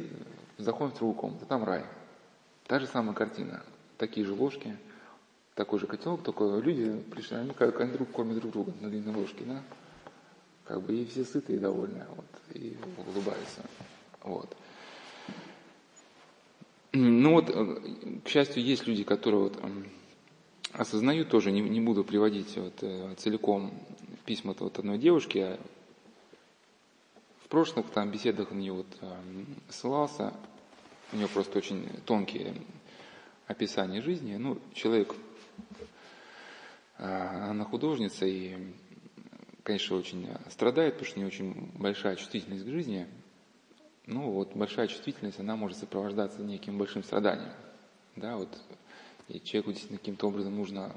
[0.58, 1.86] заходим в другую комнату, там рай.
[2.68, 3.64] Та же самая картина.
[3.98, 4.76] Такие же ложки,
[5.56, 9.16] такой же котелок, только люди пришли, они как они друг кормят друг друга на длинной
[9.16, 9.64] ложке, да?
[10.66, 13.62] Как бы и все сытые и довольны, вот, и улыбаются.
[14.24, 14.54] Вот.
[16.96, 19.60] Ну вот, э, к счастью, есть люди, которые вот
[20.74, 23.74] осознают тоже, не, не буду приводить вот, э, целиком
[24.26, 25.60] письма вот одной девушки, а
[27.44, 28.86] в прошлых там беседах на нее вот
[29.70, 30.34] ссылался,
[31.12, 32.54] у нее просто очень тонкие
[33.48, 34.36] описания жизни.
[34.36, 35.16] Ну, человек,
[36.98, 38.56] она художница и,
[39.64, 43.08] конечно, очень страдает, потому что у нее очень большая чувствительность к жизни–
[44.06, 47.54] ну вот большая чувствительность, она может сопровождаться неким большим страданием.
[48.16, 48.50] Да, вот,
[49.30, 50.92] и человеку действительно каким-то образом нужно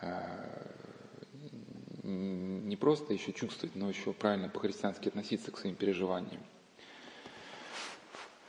[0.00, 0.66] э,
[2.02, 6.40] не просто еще чувствовать, но еще правильно по-христиански относиться к своим переживаниям.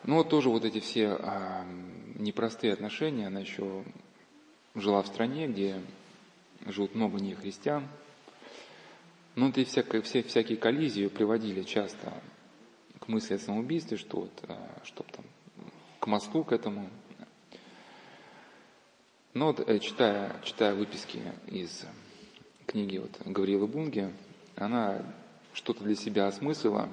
[0.03, 1.63] Ну вот тоже вот эти все э,
[2.15, 3.83] непростые отношения, она еще
[4.75, 5.81] жила в стране, где
[6.65, 7.87] живут много не христиан.
[9.35, 12.13] Ну, и всякие, все, всякие коллизии приводили часто
[13.07, 15.23] к мысли о самоубийстве, что вот, а, чтоб там
[16.01, 16.89] к мосту к этому.
[19.33, 21.85] Но вот, э, читая, читая выписки из
[22.65, 24.13] книги вот Гавриила Бунги,
[24.57, 25.01] она
[25.53, 26.89] что-то для себя осмыслила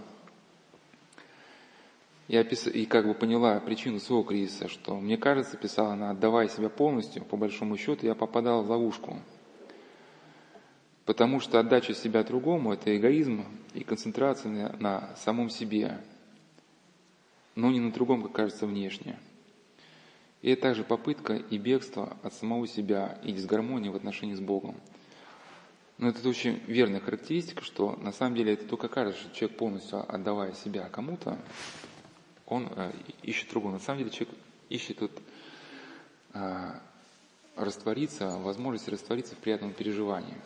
[2.29, 2.69] и, опис...
[2.69, 7.25] и как бы поняла причину своего кризиса, что, мне кажется, писала она, отдавая себя полностью,
[7.25, 9.19] по большому счету, я попадала в ловушку–
[11.05, 16.01] Потому что отдача себя другому– это эгоизм и концентрация на, самом себе,
[17.55, 19.19] но не на другом, как кажется, внешне.
[20.41, 24.77] И это также попытка и бегство от самого себя и дисгармония в отношении с Богом.
[25.99, 30.13] Но это очень верная характеристика, что на самом деле это только кажется, что человек полностью
[30.13, 31.39] отдавая себя кому-то,
[32.47, 33.73] он э, ищет другого.
[33.73, 34.35] На самом деле человек
[34.69, 35.13] ищет тут
[36.33, 36.81] а,
[37.57, 40.37] раствориться, возможность раствориться в приятном переживании.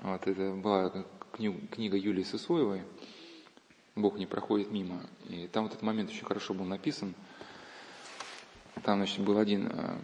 [0.00, 0.92] Вот это была
[1.32, 2.82] книга Юлии Сысоевой
[3.96, 5.04] «Бог не проходит мимо».
[5.28, 7.14] И там вот этот момент очень хорошо был написан.
[8.84, 9.98] Там, значит, был один а,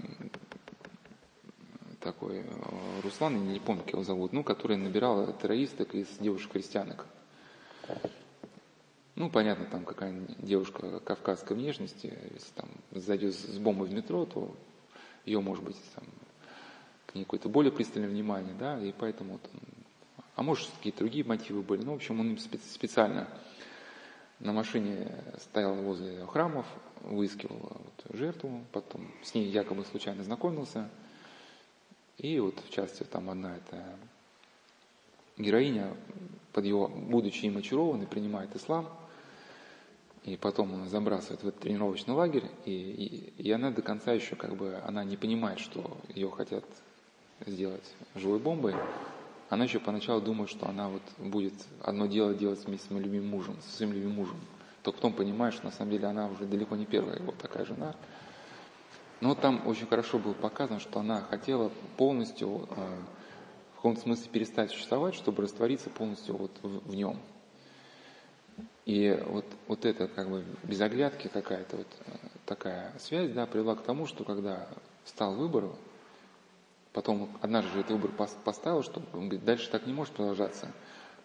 [2.00, 7.06] такой а, Руслан, я не помню, как его зовут, ну, который набирал террористок из девушек-христианок.
[9.14, 14.56] Ну, понятно, там какая девушка кавказской внешности, если там зайдет с бомбой в метро, то
[15.24, 16.04] ее, может быть, там,
[17.06, 19.60] к ней какое-то более пристальное внимание, да, и поэтому, там,
[20.34, 21.82] а может, какие-то другие мотивы были.
[21.82, 23.28] Ну, в общем, он специально
[24.40, 26.66] на машине стоял возле храмов,
[27.02, 30.90] выискивал вот жертву, потом с ней якобы случайно знакомился.
[32.18, 33.96] И вот, в частности, там одна эта
[35.36, 35.96] героиня,
[36.52, 38.88] под его, будучи им очарованной, принимает ислам–
[40.24, 44.36] и потом он забрасывает в этот тренировочный лагерь, и, и, и она до конца еще
[44.36, 46.64] как бы, она не понимает, что ее хотят
[47.44, 48.74] сделать живой бомбой,
[49.54, 53.30] она еще поначалу думает, что она вот будет одно дело делать вместе с своим любимым
[53.30, 54.36] мужем, со своим любимым мужем.
[54.82, 57.94] Только потом понимает, что на самом деле она уже далеко не первая его такая жена.
[59.20, 62.98] Но там очень хорошо было показано, что она хотела полностью, э,
[63.72, 67.18] в каком-то смысле перестать существовать, чтобы раствориться полностью вот в, в нем.
[68.84, 72.12] И вот, вот это как бы без оглядки какая-то вот э,
[72.44, 74.68] такая связь, да, привела к тому, что когда
[75.04, 75.70] стал выбор,
[76.94, 78.10] потом однажды же этот выбор
[78.44, 80.72] поставил, что он говорит, дальше так не может продолжаться.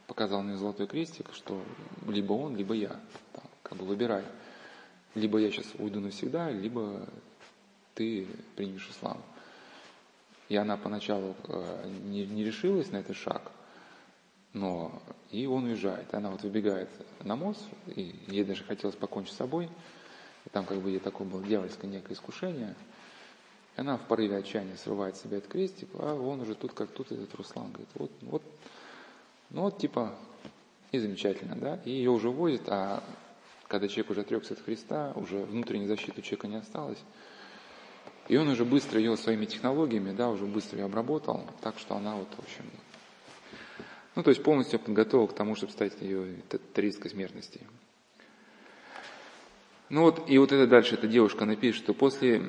[0.08, 1.62] Показал мне золотой крестик, что
[2.08, 3.00] либо он, либо я.
[3.32, 4.24] Там, как бы выбирай.
[5.14, 7.08] Либо я сейчас уйду навсегда, либо
[7.94, 9.22] ты примешь ислам.
[10.50, 13.52] И она поначалу э, не, не решилась на этот шаг,
[14.54, 16.12] но и он уезжает.
[16.16, 16.90] Она вот выбегает
[17.22, 19.70] на мост, и ей даже хотелось покончить с собой.
[20.46, 22.76] И там как бы ей такое было дьявольское некое искушение.
[23.80, 27.34] Она в порыве отчаяния срывает себе этот крестик, а он уже тут как тут этот
[27.36, 27.72] Руслан.
[27.72, 28.42] Говорит, вот, вот,
[29.52, 30.16] ну вот типа,
[30.92, 31.80] и замечательно, да.
[31.86, 33.02] И ее уже возят, а
[33.70, 37.00] когда человек уже отрекся от Христа, уже внутренней защиты у человека не осталось.
[38.28, 42.18] И он уже быстро ее своими технологиями, да, уже быстро ее обработал, так что она
[42.18, 42.66] вот, в общем,
[44.16, 46.42] ну, то есть полностью подготовил к тому, чтобы стать ее
[46.74, 47.62] террористской смертности.
[49.90, 52.44] Ну вот, и вот это дальше эта девушка напишет, что после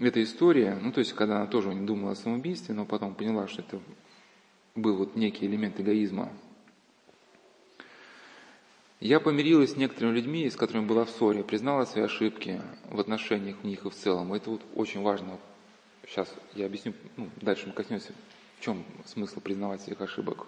[0.00, 3.46] этой истории, ну то есть когда она тоже не думала о самоубийстве, но потом поняла,
[3.46, 3.78] что это
[4.74, 6.32] был вот некий элемент эгоизма,
[9.00, 13.56] я помирилась с некоторыми людьми, с которыми была в ссоре, признала свои ошибки в отношениях
[13.62, 14.34] в них и в целом.
[14.34, 15.38] Это вот очень важно.
[16.06, 18.12] Сейчас я объясню, ну, дальше мы коснемся
[18.58, 20.46] в чем смысл признавать своих ошибок?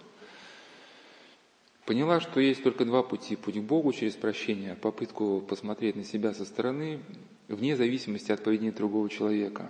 [1.85, 3.35] Поняла, что есть только два пути.
[3.35, 7.01] Путь к Богу через прощение, попытку посмотреть на себя со стороны,
[7.49, 9.69] вне зависимости от поведения другого человека.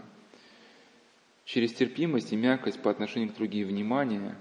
[1.46, 4.36] Через терпимость и мягкость по отношению к другим, внимание,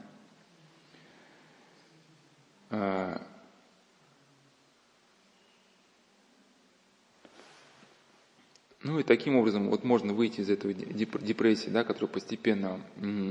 [8.84, 12.80] Ну и таким образом вот можно выйти из этого депрессии, да, которая постепенно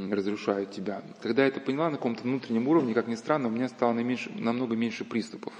[0.09, 1.03] разрушает тебя.
[1.21, 4.31] Когда я это поняла на каком-то внутреннем уровне, как ни странно, у меня стало наименьше,
[4.31, 5.53] намного меньше приступов.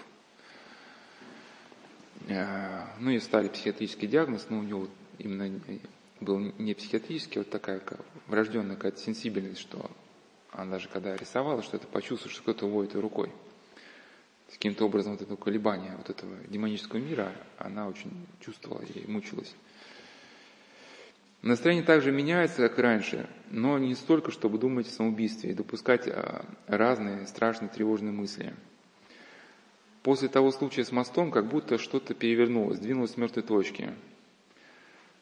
[2.29, 5.59] Э, ну и стали психиатрический диагноз, но у него именно
[6.21, 7.81] был не психиатрический, а вот такая
[8.27, 9.91] врожденная какая-то сенсибельность, что
[10.51, 13.31] она даже когда рисовала, что это почувствовала, что кто-то уводит ее рукой.
[14.51, 19.53] Каким-то образом вот это колебание вот этого демонического мира, она очень чувствовала и мучилась.
[21.41, 26.45] Настроение также меняется, как раньше, но не столько, чтобы думать о самоубийстве и допускать а,
[26.67, 28.53] разные страшные тревожные мысли.
[30.03, 33.91] После того случая с мостом как будто что-то перевернулось, двинулось с мертвой точки.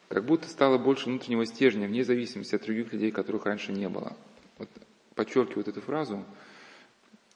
[0.08, 4.14] Как будто стало больше внутреннего стержня, вне зависимости от других людей, которых раньше не было.
[4.58, 4.68] Вот
[5.14, 6.24] подчеркиваю вот эту фразу,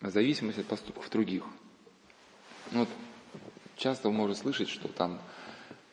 [0.03, 1.45] зависимость от поступков других.
[2.73, 2.89] Вот
[3.77, 5.21] часто можно слышать, что там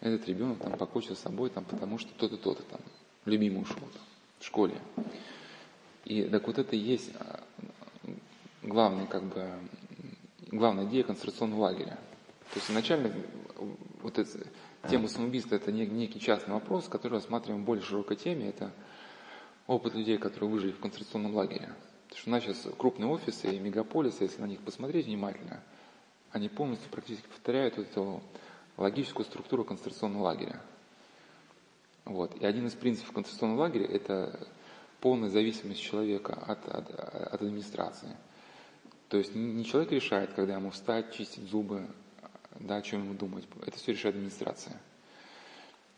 [0.02, 2.82] этот ребенок там покончил с собой, там, потому что то-то, то-то там,
[3.26, 4.02] любимый ушел там,
[4.40, 4.76] в школе.
[6.06, 7.44] И так вот это и есть а,
[8.64, 9.48] главный, как бы,
[10.48, 12.00] главная идея концентрационного лагеря.
[12.52, 13.14] То есть изначально
[14.02, 14.48] вот эта
[14.90, 18.50] тема самоубийства это некий частный вопрос, который рассматриваем в более широкой теме.
[18.50, 18.72] Это
[19.68, 21.74] опыт людей, которые выжили в концентрационном лагере.
[22.10, 25.64] Потому что у нас сейчас крупные офисы и мегаполисы, если на них посмотреть внимательно,
[26.32, 28.22] они полностью практически повторяют эту
[28.78, 30.62] логическую структуру концентрационного лагеря.
[32.06, 32.36] Вот.
[32.36, 34.48] И один из принципов концентрационного лагеря– это
[35.00, 38.16] полная зависимость человека от, от, от администрации.
[39.10, 41.88] То есть не человек решает, когда ему встать, чистить зубы,
[42.60, 43.46] да, о чем ему думать.
[43.66, 44.80] Это все решает администрация.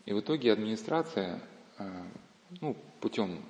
[0.05, 1.41] И в итоге администрация,
[2.59, 3.43] ну, путем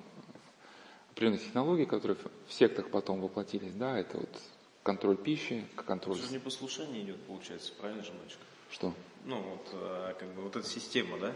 [1.10, 2.16] определенных технологий, которые
[2.46, 4.42] в сектах потом воплотились, да, это вот
[4.82, 6.16] контроль пищи, контроль...
[6.16, 8.38] Это же не послушание идет, получается, правильно же, мальчик?
[8.74, 8.92] Что?
[9.24, 11.32] Ну, вот, э, как бы, вот эта система, да?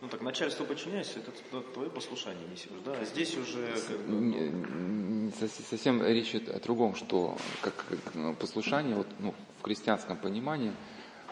[0.00, 1.32] Ну, так, начальство подчиняйся, это
[1.72, 2.92] твое послушание несешь, да?
[2.92, 3.74] А здесь уже...
[3.88, 5.32] Как бы, ну...
[5.68, 7.84] Совсем речь о другом, что как,
[8.14, 10.72] ну, послушание, вот, ну, в крестьянском понимании,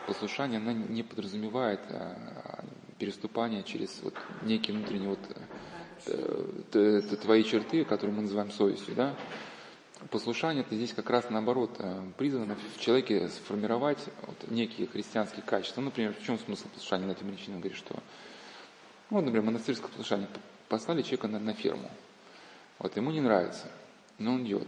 [0.08, 2.64] послушание, оно не подразумевает а,
[2.98, 5.20] переступание через вот некие внутренние вот
[6.74, 9.14] это твои черты, которые мы называем совестью, да?
[10.10, 15.80] Послушание это здесь как раз наоборот э, призвано в человеке сформировать вот некие христианские качества.
[15.80, 17.06] Ну, например, в чем смысл послушания?
[17.06, 17.94] На этом Ильичина говорит, что,
[19.10, 20.28] ну, вот, например, монастырское послушание.
[20.68, 21.90] Послали человека на, на ферму.
[22.78, 23.70] Вот ему не нравится,
[24.18, 24.66] но он идет.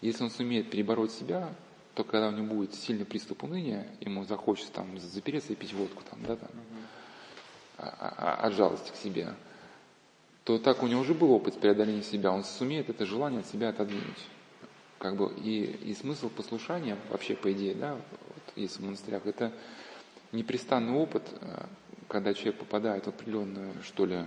[0.00, 1.52] Если он сумеет перебороть себя,
[1.94, 6.02] то когда у него будет сильный приступ уныния, ему захочется там запереться и пить водку
[6.08, 6.50] там, да, там,
[7.76, 9.34] а, а, а, от жалости к себе,
[10.44, 13.68] то так у него уже был опыт преодоления себя, он сумеет это желание от себя
[13.68, 14.28] отодвинуть.
[15.02, 19.52] Как бы и, и смысл послушания, вообще по идее, да, вот если в монастырях, это
[20.30, 21.64] непрестанный опыт, э,
[22.06, 24.20] когда человек попадает в определенное, что ли,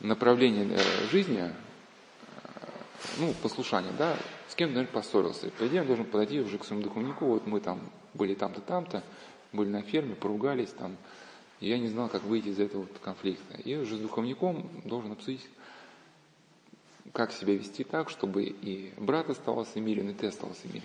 [0.00, 0.78] направление э,
[1.10, 1.52] жизни, э,
[3.18, 4.16] ну, послушание, да,
[4.48, 5.50] с кем, наверное, поссорился.
[5.50, 7.78] По идее, он должен подойти уже к своему духовнику, вот мы там
[8.14, 9.04] были там-то, там-то,
[9.52, 10.96] были на ферме, поругались там,
[11.60, 13.60] и я не знал, как выйти из этого конфликта.
[13.60, 15.46] И уже с духовником должен обсудить,
[17.16, 20.82] как себя вести так, чтобы и брат оставался мирен, и ты остался мирен.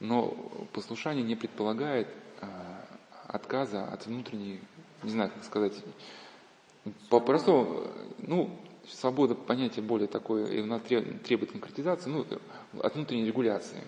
[0.00, 0.34] Но
[0.72, 2.08] послушание не предполагает
[2.40, 2.86] а,
[3.26, 4.62] отказа от внутренней,
[5.02, 5.74] не знаю, как сказать,
[7.10, 8.58] попросту, ну,
[8.88, 12.24] свобода понятие более такое, и она требует конкретизации, ну,
[12.82, 13.82] от внутренней регуляции.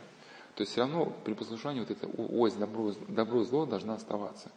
[0.55, 4.53] То есть все равно при послушании вот эта ось добро, добро зло должна оставаться.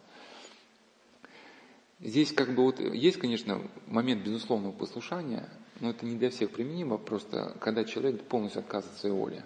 [2.00, 5.48] Здесь как бы вот есть, конечно, момент безусловного послушания,
[5.80, 9.44] но это не для всех применимо, просто когда человек полностью отказывает от своей воли.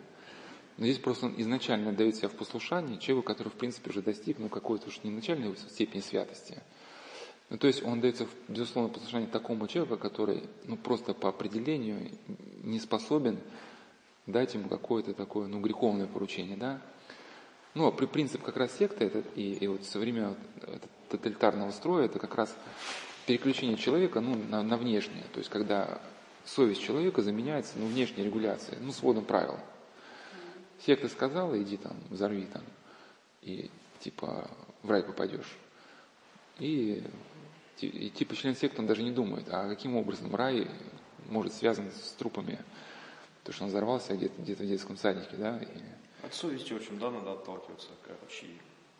[0.76, 4.38] Но здесь просто он изначально дает себя в послушание человеку, который, в принципе, уже достиг
[4.38, 6.62] ну, какой-то уж не начальной степени святости.
[7.50, 12.10] Ну, то есть он дается в безусловное послушание такому человеку, который ну, просто по определению
[12.62, 13.38] не способен
[14.26, 16.56] дать ему какое-то такое ну, греховное поручение.
[16.56, 16.80] Да?
[17.74, 20.36] Ну, а при принцип как раз секты это, и, и вот со времен
[21.08, 22.56] тоталитарного строя это как раз
[23.26, 25.24] переключение человека ну, на, на внешнее.
[25.32, 26.00] То есть когда
[26.44, 29.58] совесть человека заменяется ну, внешней регуляцией, ну, сводом правил.
[30.84, 32.62] Секта сказала, иди там, взорви там,
[33.42, 33.70] и
[34.00, 34.50] типа
[34.82, 35.56] в рай попадешь.
[36.58, 37.02] И,
[37.80, 40.68] и типа член секты он даже не думает, а каким образом рай
[41.28, 42.58] может связан с трупами,
[43.44, 45.58] то, что он взорвался где-то где в детском садике, да.
[45.58, 46.26] И...
[46.26, 48.46] От совести, в общем, да, надо отталкиваться, короче.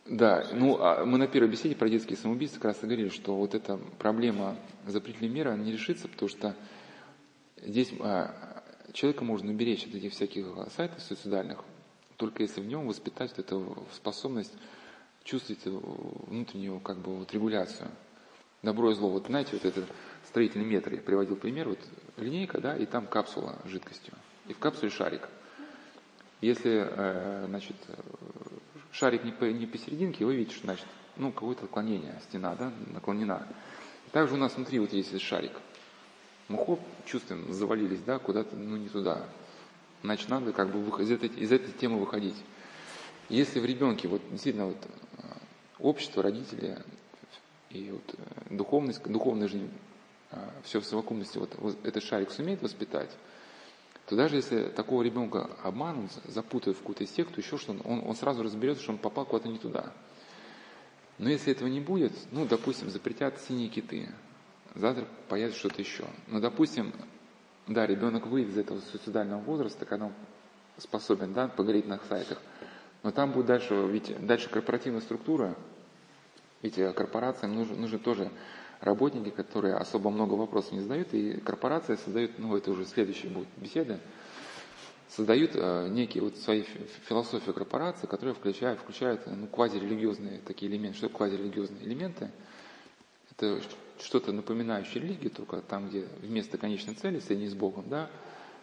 [0.07, 3.37] Да, ну а мы на первой беседе про детские самоубийства как раз и говорили, что
[3.37, 6.57] вот эта проблема запретительной меры, она не решится, потому что
[7.63, 10.47] здесь а, человека можно уберечь от этих всяких
[10.77, 11.65] сайтов суицидальных,
[12.17, 14.53] только если в нем воспитать вот эту способность
[15.25, 17.91] чувствовать внутреннюю как бы вот регуляцию.
[18.63, 19.09] Добро и зло.
[19.09, 19.87] Вот знаете, вот этот
[20.27, 21.79] строительный метр, я приводил пример, вот
[22.19, 24.13] линейка, да, и там капсула с жидкостью.
[24.49, 25.29] И в капсуле шарик.
[26.41, 27.77] Если, э, значит,
[28.93, 30.87] шарик не, по, не посерединке, вы видите, что, значит,
[31.17, 33.47] ну, какое-то отклонение, стена, да, наклонена.
[34.13, 35.53] Также у нас внутри вот есть шарик.
[36.51, 39.25] Мы хоп, чувствуем, завалились, да, куда-то, ну, не туда.
[40.03, 42.35] Значит, надо как бы из этой, из этой темы выходить.
[43.29, 44.77] Если в ребенке вот действительно вот
[45.19, 45.23] э,
[45.79, 46.77] общество, родители
[47.71, 49.71] и вот э, духовность, духовная жизнь,
[50.33, 53.11] э, все в совокупности, вот, вот этот шарик сумеет воспитать,
[54.07, 58.43] то даже если такого ребенка обманут, запутают в какую-то секту, еще что-то, он, он сразу
[58.43, 59.93] разберется, что он попал куда-то не туда.
[61.19, 64.09] Но если этого не будет, ну, допустим, запретят синие киты,
[64.75, 66.05] завтра появится что-то еще.
[66.29, 66.93] Но, допустим,
[67.67, 70.13] да, ребенок выйдет из этого суицидального возраста, когда он
[70.79, 72.39] способен, да, погореть на сайтах,
[73.03, 75.57] но там будет дальше, ведь дальше корпоративная структура,
[76.63, 78.31] ведь корпорациям нужны, нужны тоже
[78.81, 83.49] работники, которые особо много вопросов не задают, и корпорация создает, ну это уже следующая будет
[83.57, 84.01] беседа,
[85.09, 86.63] создают э, некие вот свои
[87.09, 90.99] философии корпорации, которые включают, включают ну, квазирелигиозные такие элементы.
[90.99, 92.31] Что квазирелигиозные элементы?
[93.33, 93.61] Это
[94.03, 98.11] что-то напоминающее религию, только там, где вместо конечной цели, соединение с Богом, да,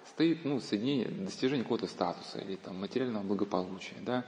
[0.09, 4.25] стоит ну, соединение, достижение какого-то статуса или там, материального благополучия, да,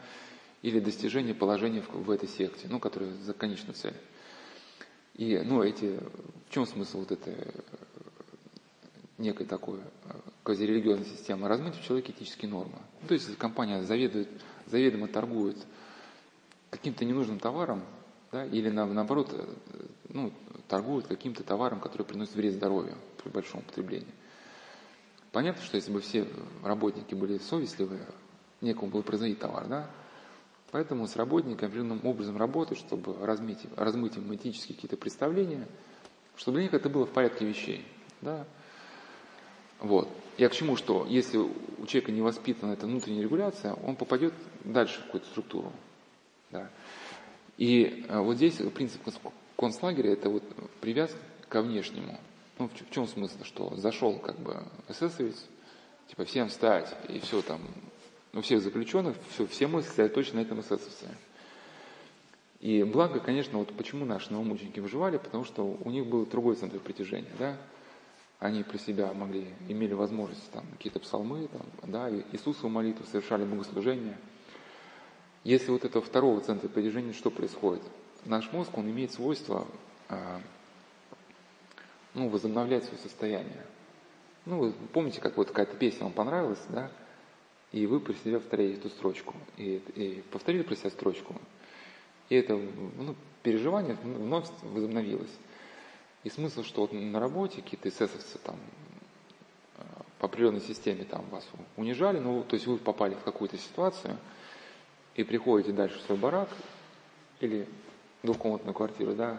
[0.61, 3.95] или достижение положения в, в этой секте, ну, которое за конечную цель.
[5.15, 5.99] И, ну, эти,
[6.47, 7.35] в чем смысл вот этой
[9.17, 9.79] некой такой
[10.43, 11.47] квазирелигиозной системы?
[11.47, 12.77] Размыть в человеке этические нормы.
[13.01, 14.29] Ну, то есть, если компания заведует,
[14.65, 15.57] заведомо торгует
[16.69, 17.83] каким-то ненужным товаром,
[18.31, 19.55] да, или на, наоборот, э,
[20.09, 20.31] ну,
[20.67, 24.13] торгуют каким-то товаром, который приносит вред здоровью при большом употреблении.
[25.31, 26.27] Понятно, что если бы все
[26.63, 28.05] работники были совестливые,
[28.61, 29.89] некому было производить товар, да?
[30.71, 35.67] Поэтому с работниками определенным образом работают, чтобы размыть, размыть им этические какие-то представления,
[36.35, 37.85] чтобы для них это было в порядке вещей,
[38.21, 38.45] да?
[39.79, 40.09] Вот.
[40.37, 44.99] Я к чему, что если у человека не воспитана эта внутренняя регуляция, он попадет дальше
[45.01, 45.71] в какую-то структуру.
[46.51, 46.69] Да.
[47.59, 49.01] И э, вот здесь принцип
[49.57, 50.43] концлагеря– это вот
[50.79, 51.17] привязка
[51.49, 52.17] ко внешнему.
[52.57, 53.43] Ну, в, чем смысл?
[53.43, 55.45] Что зашел как бы эсэсовец,
[56.07, 57.59] типа всем встать, и все там,
[58.31, 61.09] ну, всех заключенных, все, все мысли точно на этом эсэсовце.
[62.61, 66.79] И благо, конечно, вот почему наши новомученики выживали, потому что у них был другой центр
[66.79, 67.57] притяжения, да,
[68.39, 74.17] они про себя могли, имели возможность там какие-то псалмы, там, да, Иисусову молитву, совершали богослужение.
[75.43, 77.83] Если вот этого второго центра притяжения, что происходит?
[78.25, 79.65] Наш мозг, он имеет свойство
[80.09, 80.41] а,
[82.13, 83.65] ну, возобновлять свое состояние.
[84.45, 86.91] Ну, вы помните, как вот какая-то песня вам понравилась, да,
[87.71, 91.35] и вы при себе повторяете эту строчку, и, и повторили про себя строчку,
[92.29, 95.31] и это ну, переживание вновь возобновилось.
[96.23, 98.57] И смысл, что вот на работе какие-то эсэсовцы там
[99.77, 99.81] э,
[100.19, 104.17] по определенной системе там вас унижали, ну, то есть вы попали в какую-то ситуацию
[105.19, 106.47] и приходите дальше в свой барак
[107.41, 107.67] или
[108.23, 109.37] двухкомнатную квартиру, да,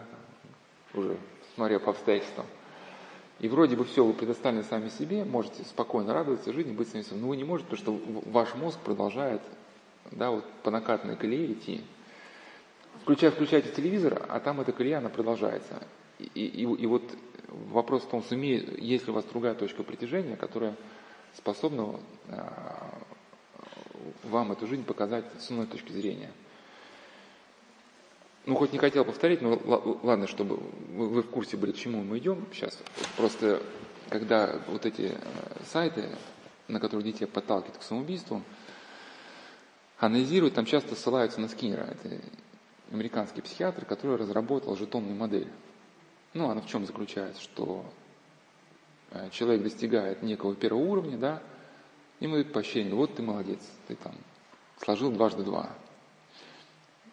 [0.93, 1.17] уже
[1.55, 2.45] смотря по обстоятельствам,
[3.39, 7.21] и вроде бы все, вы предоставлены сами себе, можете спокойно радоваться жизни, быть самим собой.
[7.21, 9.41] Но вы не можете, потому что ваш мозг продолжает
[10.11, 11.81] да, вот по накатанной колее идти.
[13.01, 15.81] Включая, включаете телевизор, а там эта колея, она продолжается.
[16.19, 17.01] И, и, и вот
[17.71, 20.75] вопрос в том, сумеет, есть ли у вас другая точка притяжения, которая
[21.33, 22.37] способна э,
[24.23, 26.31] вам эту жизнь показать с иной точки зрения.
[28.45, 29.59] Ну, хоть не хотел повторить, но
[30.01, 30.57] ладно, чтобы
[30.95, 32.77] вы в курсе были, к чему мы идем сейчас.
[33.15, 33.61] Просто,
[34.09, 36.09] когда вот эти э, сайты,
[36.67, 38.41] на которые детей подталкивают к самоубийству,
[39.99, 41.83] анализируют, там часто ссылаются на Скиннера.
[41.83, 42.19] Это
[42.91, 45.47] американский психиатр, который разработал жетонную модель.
[46.33, 47.85] Ну, она в чем заключается, что
[49.11, 51.43] э, человек достигает некого первого уровня, да,
[52.21, 54.13] ему дают поощрение, вот ты молодец, ты там
[54.77, 55.69] сложил дважды два.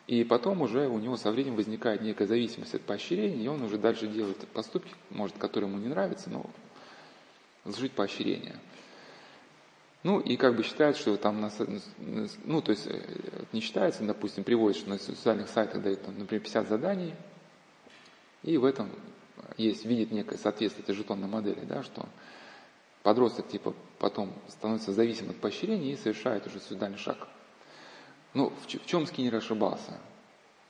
[0.06, 3.76] И потом уже у него со временем возникает некая зависимость от поощрения, и он уже
[3.76, 6.46] дальше делает поступки, может, которые ему не нравятся, но
[7.64, 8.54] заслужить поощрение.
[10.04, 11.50] Ну, и как бы считают, что там, на,
[12.44, 13.02] ну, то есть э,
[13.52, 17.14] не считается, допустим, приводит, что на социальных сайтах дают, там, например, 50 заданий,
[18.44, 18.90] и в этом
[19.56, 22.06] есть, видит некое соответствие этой жетонной модели, да, что
[23.02, 27.28] подросток типа потом становится зависим от поощрения и совершает уже суицидальный шаг.
[28.34, 29.98] Ну, в, в чем Скиннер ошибался?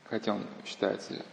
[0.04, 1.24] Хотя он считается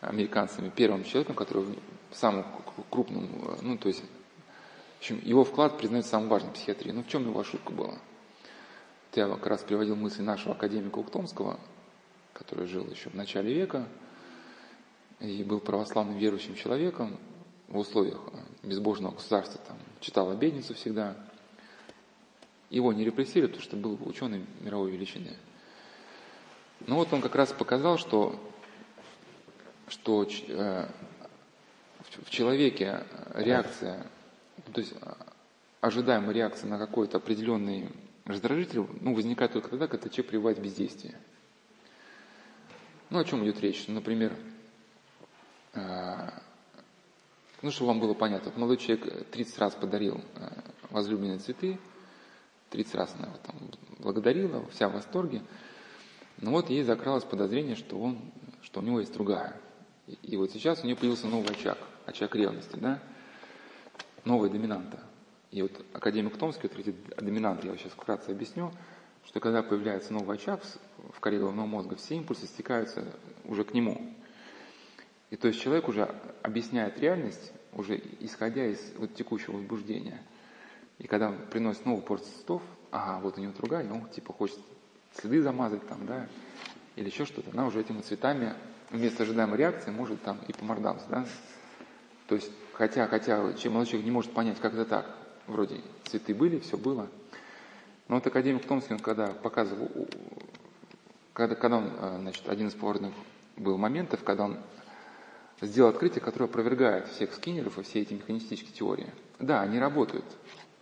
[0.00, 1.64] американцами первым человеком, который
[2.10, 2.44] самым
[2.90, 3.28] крупным,
[3.62, 6.90] ну, то есть, в общем, его вклад признается самым важным в психиатрии.
[6.90, 7.90] Но в чем его ошибка была?
[7.90, 11.58] Вот я как раз приводил мысли нашего академика Ухтомского,
[12.32, 13.86] который жил еще в начале века
[15.20, 17.18] и был православным верующим человеком
[17.72, 18.20] в условиях
[18.62, 21.16] безбожного государства, там, читал обедницу всегда.
[22.68, 25.36] Его не репрессировали, потому что был ученый мировой величины.
[26.86, 28.38] Ну вот он как раз показал, что,
[29.88, 30.86] что э,
[32.24, 33.04] в человеке
[33.34, 34.06] реакция,
[34.72, 34.94] то есть
[35.80, 37.88] ожидаемая реакция на какой-то определенный
[38.26, 41.14] раздражитель ну, возникает только тогда, когда человек пребывает в бездействии.
[43.08, 43.84] Ну, о чем идет речь?
[43.88, 44.34] Ну, например,
[45.74, 46.30] э,
[47.62, 50.48] ну, чтобы вам было понятно, вот молодой человек 30 раз подарил э,
[50.90, 51.78] возлюбленные цветы,
[52.70, 53.56] 30 раз она его там
[53.98, 55.42] благодарила, вся в восторге,
[56.38, 58.18] но вот ей закралось подозрение, что, он,
[58.62, 59.60] что у него есть другая.
[60.06, 63.00] И, и вот сейчас у нее появился новый очаг, очаг ревности, да?
[64.24, 65.00] Новая доминанта.
[65.50, 68.72] И вот академик Томский, вот эти доминанты, я сейчас вкратце объясню,
[69.26, 70.62] что когда появляется новый очаг
[71.12, 73.04] в коре головного мозга, все импульсы стекаются
[73.44, 74.14] уже к нему.
[75.32, 80.20] И то есть человек уже объясняет реальность, уже исходя из вот текущего возбуждения.
[80.98, 84.34] И когда он приносит новую порцию цветов, ага, вот у него другая, и он типа
[84.34, 84.58] хочет
[85.14, 86.28] следы замазать там, да,
[86.96, 88.52] или еще что-то, она уже этими цветами
[88.90, 91.24] вместо ожидаемой реакции может там и по мордам, да.
[92.28, 95.16] То есть, хотя, хотя чем молодой человек не может понять, как это так,
[95.46, 97.08] вроде цветы были, все было.
[98.08, 99.88] Но вот академик Томский, он когда показывал,
[101.32, 103.14] когда, когда он, э, значит, один из поворотных
[103.56, 104.58] был моментов, когда он
[105.62, 109.10] сделал открытие, которое опровергает всех скиннеров и все эти механистические теории.
[109.38, 110.24] Да, они работают,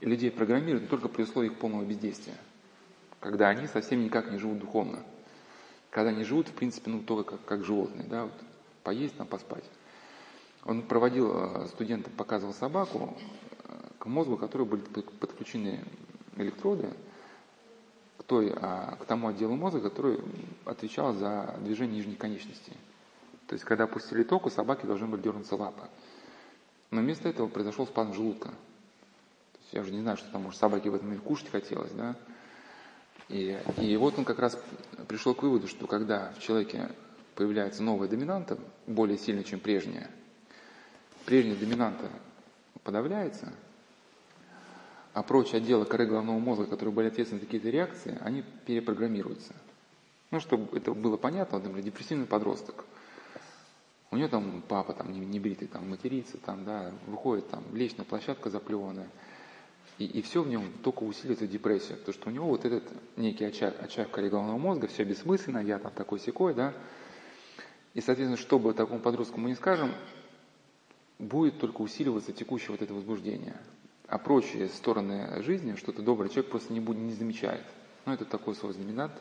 [0.00, 2.34] и людей программируют, но только при условии их полного бездействия
[3.20, 5.04] когда они совсем никак не живут духовно.
[5.90, 8.32] Когда они живут, в принципе, ну, только как, как животные, да, вот,
[8.82, 9.64] поесть, там, поспать.
[10.64, 13.16] Он проводил э, студентам, показывал собаку,
[13.64, 15.84] э, к мозгу, которой были подключены
[16.36, 16.90] электроды,
[18.18, 20.20] к, той, а, к тому отделу мозга, который
[20.64, 22.72] отвечал за движение нижней конечности.
[23.50, 25.82] То есть, когда опустили ток, у собаки должны были дернуться лапы.
[26.92, 28.50] Но вместо этого произошел спазм желудка.
[28.50, 31.90] То есть, я уже не знаю, что там, может, собаке в этом мире кушать хотелось,
[31.90, 32.14] да?
[33.28, 34.56] И, и вот он как раз
[35.08, 36.92] пришел к выводу, что когда в человеке
[37.34, 40.08] появляется новая доминанта, более сильная, чем прежняя,
[41.26, 42.08] прежняя доминанта
[42.84, 43.52] подавляется,
[45.12, 49.54] а прочие отделы коры головного мозга, которые были ответственны за какие-то реакции, они перепрограммируются.
[50.30, 52.84] Ну, чтобы это было понятно, например, депрессивный подросток.
[54.12, 58.04] У него там папа там не, не бритый, там матерится, там, да, выходит там, лестничная
[58.04, 59.08] площадка заплеванная.
[59.98, 62.82] И, и все в нем только усиливается депрессия, потому что у него вот этот
[63.16, 66.74] некий очаг, очаг коре головного мозга, все бессмысленно, я там такой секой, да.
[67.94, 69.92] И, соответственно, чтобы такому подростку мы не скажем,
[71.20, 73.56] будет только усиливаться текущее вот это возбуждение.
[74.08, 77.64] А прочие стороны жизни, что-то доброе, человек просто не, будет, не замечает.
[78.06, 79.12] Ну, это такой свой знаменат.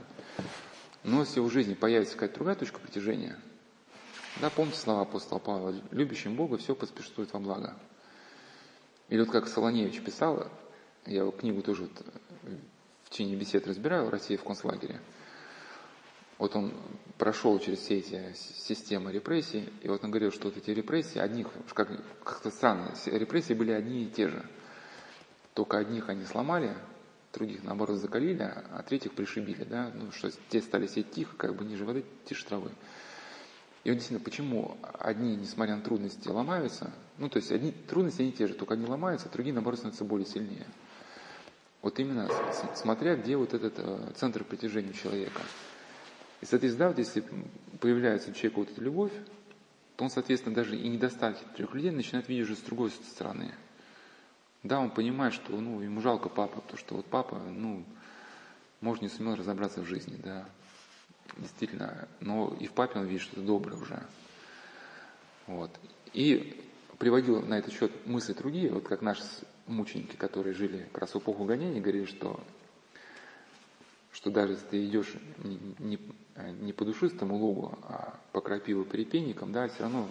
[1.03, 3.37] Но если в жизни появится какая-то другая точка притяжения,
[4.37, 7.75] да, помните слова апостола Павла, любящим Бога все поспешствует во благо.
[9.09, 10.47] Или вот как Солоневич писал,
[11.05, 12.05] я его книгу тоже вот
[13.03, 15.01] в течение бесед разбираю, «Россия в концлагере»,
[16.39, 16.73] вот он
[17.17, 21.47] прошел через все эти системы репрессий, и вот он говорил, что вот эти репрессии, одних,
[21.73, 21.89] как,
[22.23, 24.45] как-то странно, репрессии были одни и те же.
[25.53, 26.77] Только одних они сломали,
[27.33, 31.65] других, наоборот, закалили, а третьих пришибили, да, ну, что те стали сидеть тихо, как бы
[31.65, 32.71] ниже воды, тише травы.
[33.83, 38.31] И вот действительно, почему одни, несмотря на трудности, ломаются, ну, то есть одни трудности, они
[38.31, 40.65] те же, только одни ломаются, а другие, наоборот, становятся более сильнее.
[41.81, 42.29] Вот именно
[42.75, 45.41] смотря, где вот этот э, центр притяжения человека–
[46.41, 47.23] и, соответственно, да, вот если
[47.79, 49.11] появляется у человека вот эта любовь,
[49.95, 53.53] то он, соответственно, даже и недостатки трех людей начинает видеть уже с другой стороны.
[54.63, 57.83] Да, он понимает, что ну, ему жалко папа, потому что вот папа, ну,
[58.81, 60.45] может, не сумел разобраться в жизни, да,
[61.37, 64.03] действительно, но и в папе он видит что-то доброе уже.
[65.47, 65.71] Вот.
[66.13, 66.63] И
[66.97, 69.23] приводил на этот счет мысли другие, вот как наши
[69.67, 72.39] мученики, которые жили как раз в эпоху гонений, говорили, что
[74.11, 75.99] что даже если ты идешь не, не,
[76.59, 80.09] не по душистому лугу, а по крапиву перепенникам, да, все равно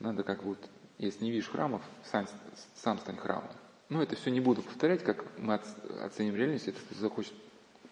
[0.00, 0.58] надо как вот,
[0.98, 2.28] если не видишь храмов, сам,
[2.76, 3.50] сам стань храмом.
[3.88, 5.60] Ну, это все не буду повторять, как мы
[6.02, 7.34] оценим реальность, кто захочет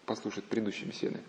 [0.07, 1.21] послушать предыдущие беседы.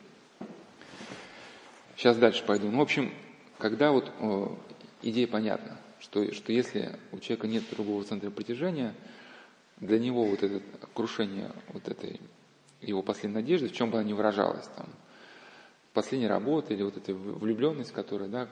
[2.01, 2.67] Сейчас дальше пойду.
[2.71, 3.13] Ну, в общем,
[3.59, 4.57] когда вот о,
[5.03, 8.95] идея понятна, что, что если у человека нет другого центра притяжения,
[9.77, 10.63] для него вот это
[10.95, 12.19] крушение вот этой
[12.81, 14.87] его последней надежды, в чем бы она ни выражалась, там,
[15.93, 18.47] последняя работа или вот эта влюбленность, которая, да,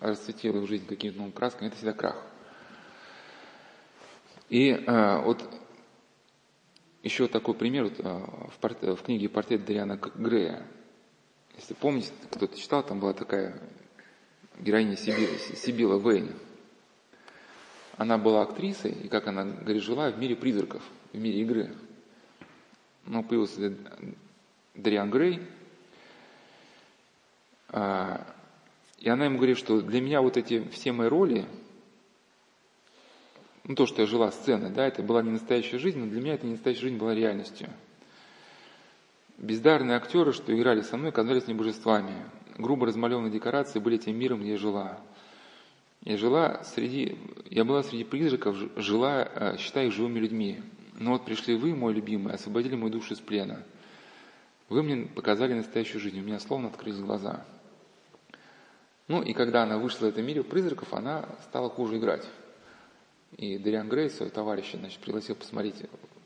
[0.00, 2.22] расцветила его жизнь каким-то новым красками, это всегда крах.
[4.50, 5.42] И а, вот
[7.02, 10.66] еще такой пример вот, а, в, порт, в книге «Портрет Дариана Грея».
[11.68, 13.60] Если помните, кто-то читал, там была такая
[14.58, 16.34] героиня Сибила, Сибила Вейн.
[17.98, 21.74] Она была актрисой, и как она говорит, жила в мире призраков, в мире игры
[23.04, 23.76] ну, появился
[24.74, 25.42] Дриан Грей,
[27.68, 28.26] а,
[28.98, 31.44] и она ему говорит, что для меня вот эти все мои роли,
[33.64, 36.32] ну, то, что я жила сценой, да, это была не настоящая жизнь, но для меня
[36.32, 37.68] эта не настоящая жизнь была реальностью.
[39.38, 42.12] Бездарные актеры, что играли со мной, казались мне божествами.
[42.56, 44.98] Грубо размалеванные декорации были тем миром, где я жила.
[46.02, 47.16] Я жила среди,
[47.48, 50.60] я была среди призраков, жила, а, считая их живыми людьми.
[50.98, 53.62] Но вот пришли вы, мой любимый, освободили мою душу из плена.
[54.68, 57.44] Вы мне показали настоящую жизнь, у меня словно открылись глаза.
[59.06, 62.28] Ну и когда она вышла в этом мире призраков, она стала хуже играть.
[63.36, 65.76] И Дариан Грей, свой товарищ, значит, пригласил посмотреть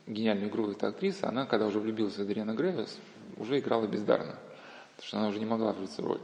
[0.07, 1.23] гениальную игру этой актрисы.
[1.23, 2.85] Она, когда уже влюбилась в Дариана Грея,
[3.37, 4.35] уже играла бездарно,
[4.95, 6.21] потому что она уже не могла вжиться в роль.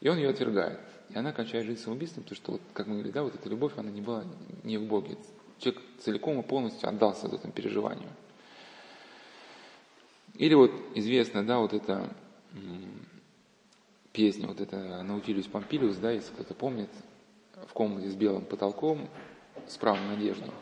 [0.00, 0.80] И он ее отвергает.
[1.10, 3.72] И она кончает жизнь самоубийством, потому что, вот, как мы говорили, да, вот эта любовь,
[3.76, 4.24] она не была
[4.62, 5.16] не в Боге,
[5.58, 8.08] Человек целиком и полностью отдался этому переживанию.
[10.34, 12.08] Или вот известная, да, вот эта
[14.12, 16.90] песня, вот это Наутилиус Помпилиус, да, если кто-то помнит,
[17.66, 19.08] в комнате с белым потолком,
[19.66, 20.52] справа надежду.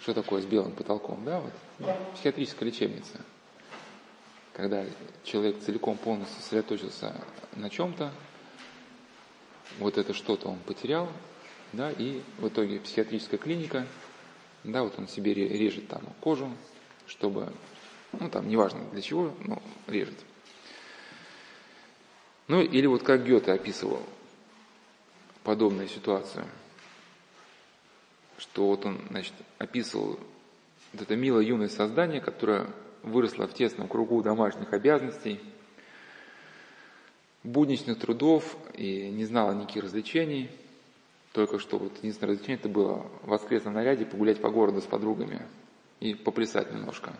[0.00, 1.52] Что такое с белым потолком, да, вот,
[2.14, 3.20] психиатрическая лечебница.
[4.52, 4.84] Когда
[5.24, 7.14] человек целиком полностью сосредоточился
[7.54, 8.12] на чем-то,
[9.78, 11.08] вот это что-то он потерял,
[11.72, 13.86] да, и в итоге психиатрическая клиника,
[14.64, 16.50] да, вот он себе режет там кожу,
[17.06, 17.52] чтобы,
[18.12, 20.18] ну там, неважно для чего, но режет.
[22.48, 24.02] Ну или вот как Гёте описывал
[25.42, 26.46] подобную ситуацию.
[28.38, 30.18] Что вот он, значит, описывал
[30.92, 32.68] вот это милое юное создание, которое
[33.02, 35.40] выросло в тесном кругу домашних обязанностей,
[37.44, 40.50] будничных трудов и не знало никаких развлечений.
[41.32, 45.42] Только что вот единственное развлечение это было в воскресном наряде погулять по городу с подругами
[46.00, 47.12] и поплясать немножко.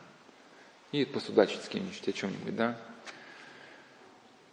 [0.93, 2.79] И посудачить с кем-нибудь о чем-нибудь, да.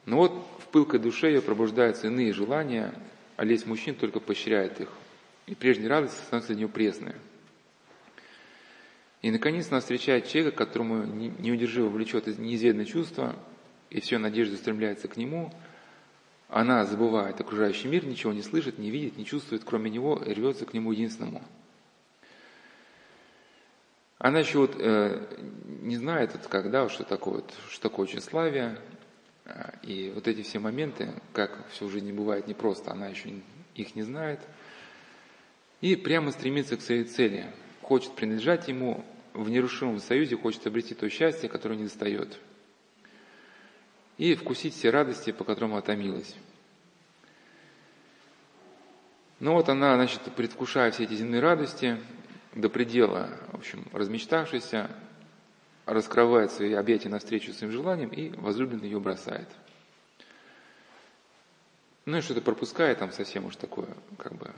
[0.06, 2.94] Но вот в пылкой душе ее пробуждаются иные желания,
[3.38, 4.90] а лесть мужчин только поощряет их.
[5.46, 7.16] И прежняя радость становится для.
[9.22, 13.36] И наконец она встречает человека, которому неудержимо влечет неизведанное чувство,
[13.90, 15.54] и все надежда устремляется к нему.
[16.50, 20.66] Она забывает окружающий мир, ничего не слышит, не видит, не чувствует, кроме него, и рвется
[20.66, 21.42] к нему единственному.
[24.18, 25.26] Она еще вот э,
[25.82, 28.78] не знает, вот, когда, что такое, вот, что такое тщеславие,
[29.46, 33.34] а, и вот эти все моменты, как все в жизни бывает непросто, она еще
[33.76, 34.40] их не знает.
[35.84, 37.46] И прямо стремится к своей цели.
[37.82, 39.04] Хочет принадлежать ему,
[39.34, 42.40] в нерушимом союзе хочет обрести то счастье, которое не достает.
[44.18, 46.36] И вкусить все радости, по которым отомилась.
[49.42, 52.00] Ну вот она, значит, предвкушая все эти земные радости,
[52.56, 54.72] до предела, в общем, размечтавшись,
[55.86, 59.50] раскрывает свои объятия навстречу своим желаниям и возлюбленный ее бросает.
[62.06, 64.50] Ну и что-то пропускает там совсем уж такое, как бы.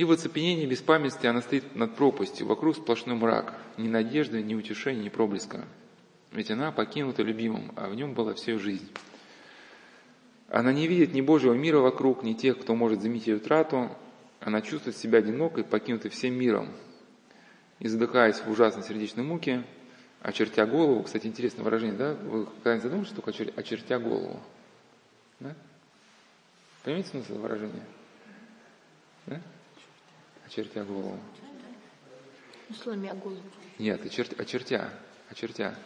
[0.00, 5.02] И в оцепенении беспамятстве она стоит над пропастью, вокруг сплошной мрак, ни надежды, ни утешения,
[5.02, 5.66] ни проблеска.
[6.32, 8.90] Ведь она покинута любимым, а в нем была вся жизнь.
[10.48, 13.94] Она не видит ни Божьего мира вокруг, ни тех, кто может заметить ее утрату.
[14.40, 16.70] Она чувствует себя одинокой, покинутой всем миром,
[17.78, 19.64] и задыхаясь в ужасной сердечной муке,
[20.22, 22.14] очертя голову, кстати, интересное выражение, да?
[22.14, 24.40] Вы когда-нибудь задумались, что такое очертя голову?
[25.40, 25.54] Да?
[26.84, 27.84] Понимаете смысл выражения?
[29.26, 29.42] Да?
[30.50, 31.16] Очертя голову.
[32.68, 33.40] Ну, сломя голову.
[33.78, 34.90] Нет, очертя, очертя,
[35.30, 35.76] очертя.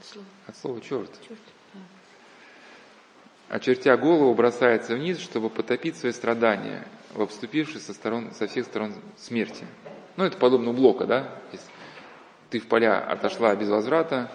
[0.00, 0.26] Слово.
[0.46, 1.10] От слова черт.
[1.26, 1.40] Черт.
[3.48, 8.94] Очертя голову, бросается вниз, чтобы потопить свои страдания, в обступившей со, сторон, со всех сторон
[9.16, 9.66] смерти.
[10.16, 11.36] Ну, это подобно блока, да?
[11.50, 11.66] Если
[12.50, 14.30] ты в поля отошла без возврата,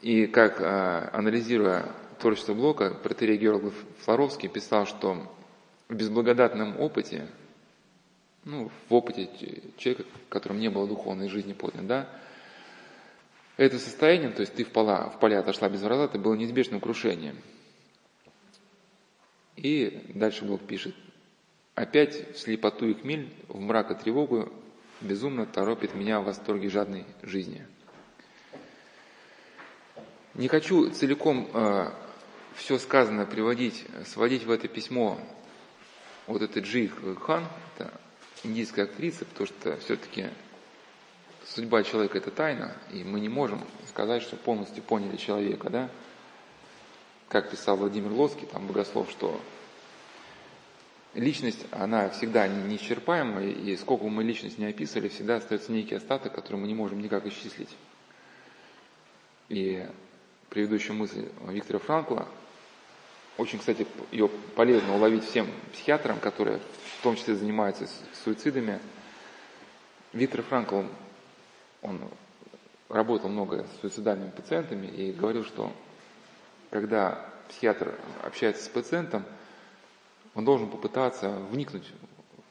[0.00, 1.86] и как, а, анализируя
[2.18, 3.70] творчество Блока, протерей Георгий
[4.00, 5.30] Флоровский писал, что
[5.88, 7.28] в безблагодатном опыте,
[8.44, 9.28] ну, в опыте
[9.76, 12.08] человека, в котором не было духовной жизни подлинной, да,
[13.56, 17.36] это состояние, то есть ты в поля, в поля отошла без возврата, было неизбежным крушением.
[19.56, 20.94] И дальше Блок пишет,
[21.74, 24.52] Опять в слепоту и хмель, в мрак и тревогу
[25.00, 27.66] безумно торопит меня в восторге жадной жизни.
[30.34, 31.90] Не хочу целиком э,
[32.54, 35.18] все сказанное приводить, сводить в это письмо
[36.26, 36.88] вот этот Джи
[37.20, 37.92] Хан, это
[38.42, 40.28] индийская актриса, потому что все-таки
[41.46, 45.90] судьба человека это тайна, и мы не можем сказать, что полностью поняли человека, да?
[47.28, 49.40] Как писал Владимир Лоский, там богослов, что
[51.14, 56.56] личность, она всегда неисчерпаема, и сколько мы личность не описывали, всегда остается некий остаток, который
[56.56, 57.70] мы не можем никак исчислить.
[59.48, 59.86] И
[60.48, 62.28] предыдущая мысль Виктора Франкла,
[63.36, 66.60] очень, кстати, ее полезно уловить всем психиатрам, которые
[66.98, 67.88] в том числе занимаются
[68.24, 68.80] суицидами.
[70.12, 70.82] Виктор Франкл,
[71.82, 72.00] он
[72.88, 75.72] работал много с суицидальными пациентами и говорил, что
[76.70, 79.24] когда психиатр общается с пациентом,
[80.34, 81.90] он должен попытаться вникнуть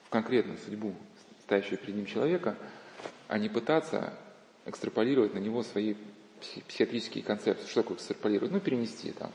[0.06, 0.94] в конкретную судьбу
[1.44, 2.56] стоящего перед ним человека,
[3.28, 4.14] а не пытаться
[4.66, 5.96] экстраполировать на него свои
[6.68, 7.68] психиатрические концепции.
[7.68, 8.52] Что такое экстраполировать?
[8.52, 9.32] Ну, перенести там.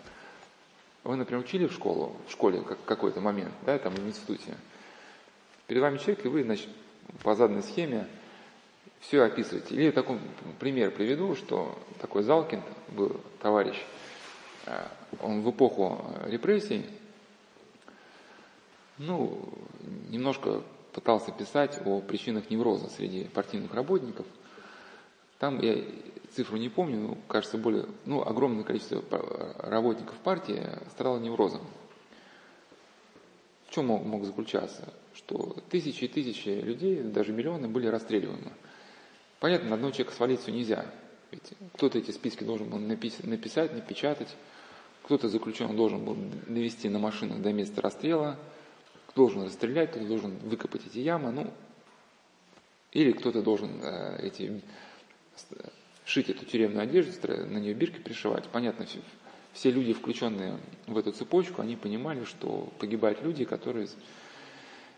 [1.08, 4.54] Вы, например, учили в школу, в школе как, какой-то момент, да, там в институте.
[5.66, 6.68] Перед вами человек, и вы, значит,
[7.22, 8.06] по заданной схеме
[9.00, 9.74] все описываете.
[9.74, 10.18] Или такой
[10.60, 13.78] пример приведу, что такой Залкин был товарищ,
[14.66, 14.84] э,
[15.22, 16.84] он в эпоху репрессий
[18.98, 19.48] ну,
[20.10, 24.26] немножко пытался писать о причинах невроза среди партийных работников.
[25.38, 25.84] Там я
[26.32, 29.02] цифру не помню, но кажется, более, ну, огромное количество
[29.58, 31.62] работников партии страдало неврозом.
[33.68, 34.92] В чем мог, заключаться?
[35.14, 38.52] Что тысячи и тысячи людей, даже миллионы, были расстреливаемы.
[39.40, 40.86] Понятно, на одного человека свалить все нельзя.
[41.30, 44.34] Ведь кто-то эти списки должен был написать, напечатать,
[45.04, 46.16] кто-то заключен должен был
[46.46, 48.38] довести на машинах до места расстрела–
[49.18, 51.52] должен расстрелять, кто-то должен выкопать эти ямы, ну,
[52.92, 54.62] или кто-то должен э, эти,
[56.04, 58.48] шить эту тюремную одежду, на нее бирки пришивать.
[58.48, 58.86] Понятно,
[59.52, 63.88] все, люди, включенные в эту цепочку, они понимали, что погибают люди, которые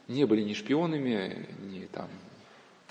[0.09, 2.09] не были ни шпионами, ни там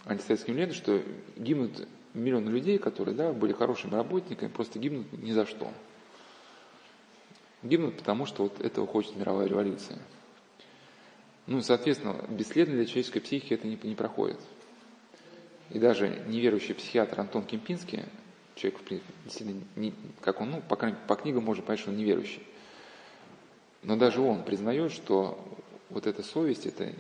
[0.06, 1.04] антисоветскими лентами, что
[1.38, 5.72] гибнут миллионы людей, которые да, были хорошими работниками, просто гибнут ни за что.
[7.62, 10.00] Гибнут, потому что вот этого хочет мировая революция.
[11.46, 14.40] Ну, соответственно, бесследно для человеческой психики это не, не проходит.
[15.72, 18.04] И даже неверующий психиатр Антон Кемпинский,
[18.56, 18.80] человек,
[19.24, 22.42] действительно, не, как он, ну, по, по книгам можно понять, что он неверующий.
[23.84, 25.40] Но даже он признает, что
[25.90, 26.94] вот эта совесть, это э,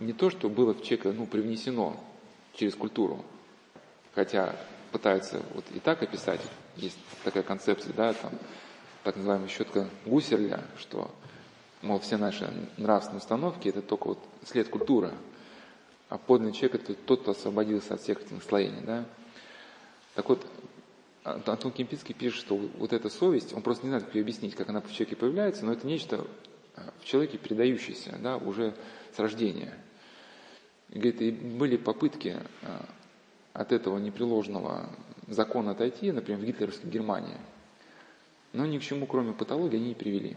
[0.00, 2.00] не то, что было в человека ну, привнесено
[2.54, 3.24] через культуру,
[4.14, 4.54] хотя
[4.92, 6.40] пытаются вот и так описать,
[6.76, 8.32] есть такая концепция, да, там,
[9.02, 11.10] так называемая щетка Гусерля, что,
[11.82, 15.12] мол, все наши нравственные установки– это только вот след культуры,
[16.08, 19.04] а подлинный человек– это тот, кто освободился от всех этих наслоений, да.
[20.14, 20.46] Так вот,
[21.24, 24.68] Антон Кемпинский пишет, что вот эта совесть, он просто не знает, как ее объяснить, как
[24.68, 26.26] она в человеке появляется, но это нечто
[26.76, 28.74] а, в человеке передающееся, да, уже
[29.14, 29.72] с рождения.
[30.90, 32.86] И, говорит, и были попытки а,
[33.54, 34.90] от этого непреложного
[35.26, 37.38] закона отойти, например, в гитлеровской Германии.
[38.52, 40.36] Но ни к чему, кроме патологии, они не привели.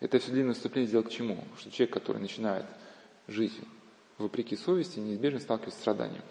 [0.00, 1.44] Это все длинное выступление сделал к чему?
[1.58, 2.66] Что человек, который начинает
[3.26, 3.58] жить
[4.20, 6.22] вопреки совести, неизбежно сталкивается с страданием.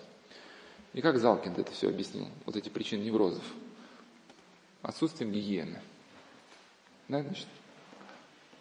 [0.94, 3.44] И как Залкин это все объяснил, вот эти причины неврозов?
[4.82, 5.82] Отсутствием гигиены.
[7.08, 7.48] Да, значит,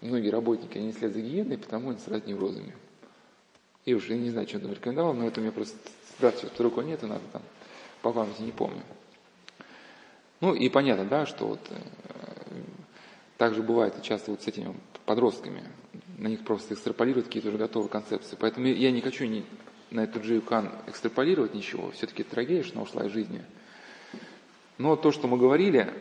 [0.00, 2.74] многие работники, они след за гигиеной, потому они страдают неврозами.
[3.84, 5.78] И уже не знаю, он там рекомендовал, но это у меня просто
[6.18, 7.42] да, сейчас под рукой нет, и надо там
[8.02, 8.82] по памяти не помню.
[10.40, 11.76] Ну и понятно, да, что вот э,
[13.36, 14.74] также бывает и часто вот с этими
[15.06, 15.62] подростками.
[16.18, 18.36] На них просто экстраполируют какие-то уже готовые концепции.
[18.38, 19.46] Поэтому я не хочу ни,
[19.90, 21.92] на эту Джию Кан экстраполировать ничего.
[21.92, 23.44] Все-таки трагедия, что она ушла из жизни.
[24.78, 25.92] Но то, что мы говорили,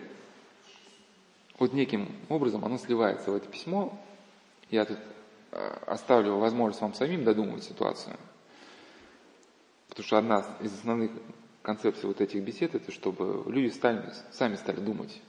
[1.59, 3.99] вот неким образом оно сливается в это письмо.
[4.71, 4.97] Я тут
[5.51, 8.17] э, оставлю возможность вам самим додумывать ситуацию.
[9.89, 11.11] Потому что одна из основных
[11.61, 15.21] концепций вот этих бесед, это чтобы люди стали, сами стали думать.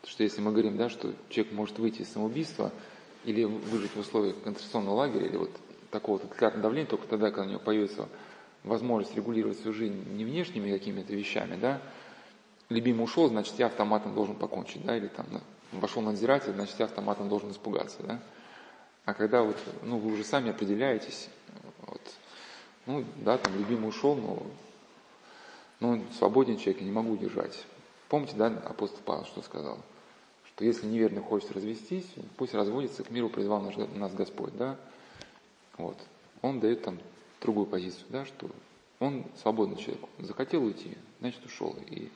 [0.00, 2.72] Потому что если мы говорим, да, что человек может выйти из самоубийства
[3.24, 5.50] или выжить в условиях концентрационного лагеря, или вот
[5.90, 8.08] такого тоталитарного давления, только тогда, когда у него появится
[8.64, 11.80] возможность регулировать свою жизнь не внешними какими-то вещами, да,
[12.68, 15.26] любимый ушел, значит, я автоматом должен покончить, да, или там
[15.72, 18.20] вошел надзиратель, значит, я автоматом должен испугаться, да.
[19.04, 21.28] А когда вот, ну, вы уже сами определяетесь,
[21.86, 22.00] вот,
[22.86, 24.42] ну, да, там любимый ушел, но
[25.80, 27.64] но свободен человек, я не могу удержать.
[28.08, 29.78] Помните, да, апостол Павел что сказал?
[30.58, 32.04] Что если неверный хочет развестись,
[32.36, 34.76] пусть разводится, к миру призвал наш, нас Господь, да?
[35.76, 35.96] Вот.
[36.42, 36.98] Он дает там
[37.40, 38.50] другую позицию, да, что
[38.98, 40.02] он свободный человек.
[40.18, 41.76] Захотел уйти, значит ушел.
[41.86, 42.10] И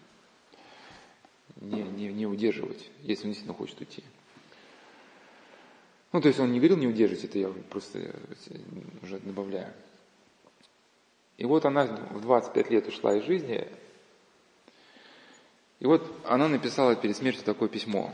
[1.61, 4.03] не, не, не удерживать, если он действительно хочет уйти.
[6.11, 8.12] Ну, то есть он не говорил не удерживать, это я просто
[9.03, 9.72] уже добавляю.
[11.36, 13.68] И вот она в 25 лет ушла из жизни.
[15.78, 18.12] И вот она написала перед смертью такое письмо.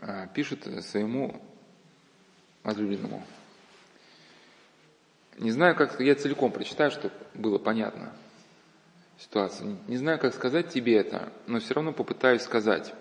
[0.00, 1.40] А, пишет своему
[2.62, 3.22] возлюбленному.
[5.38, 8.12] Не знаю, как я целиком прочитаю, чтобы было понятно
[9.18, 9.76] ситуация.
[9.86, 12.94] Не знаю, как сказать тебе это, но все равно попытаюсь сказать.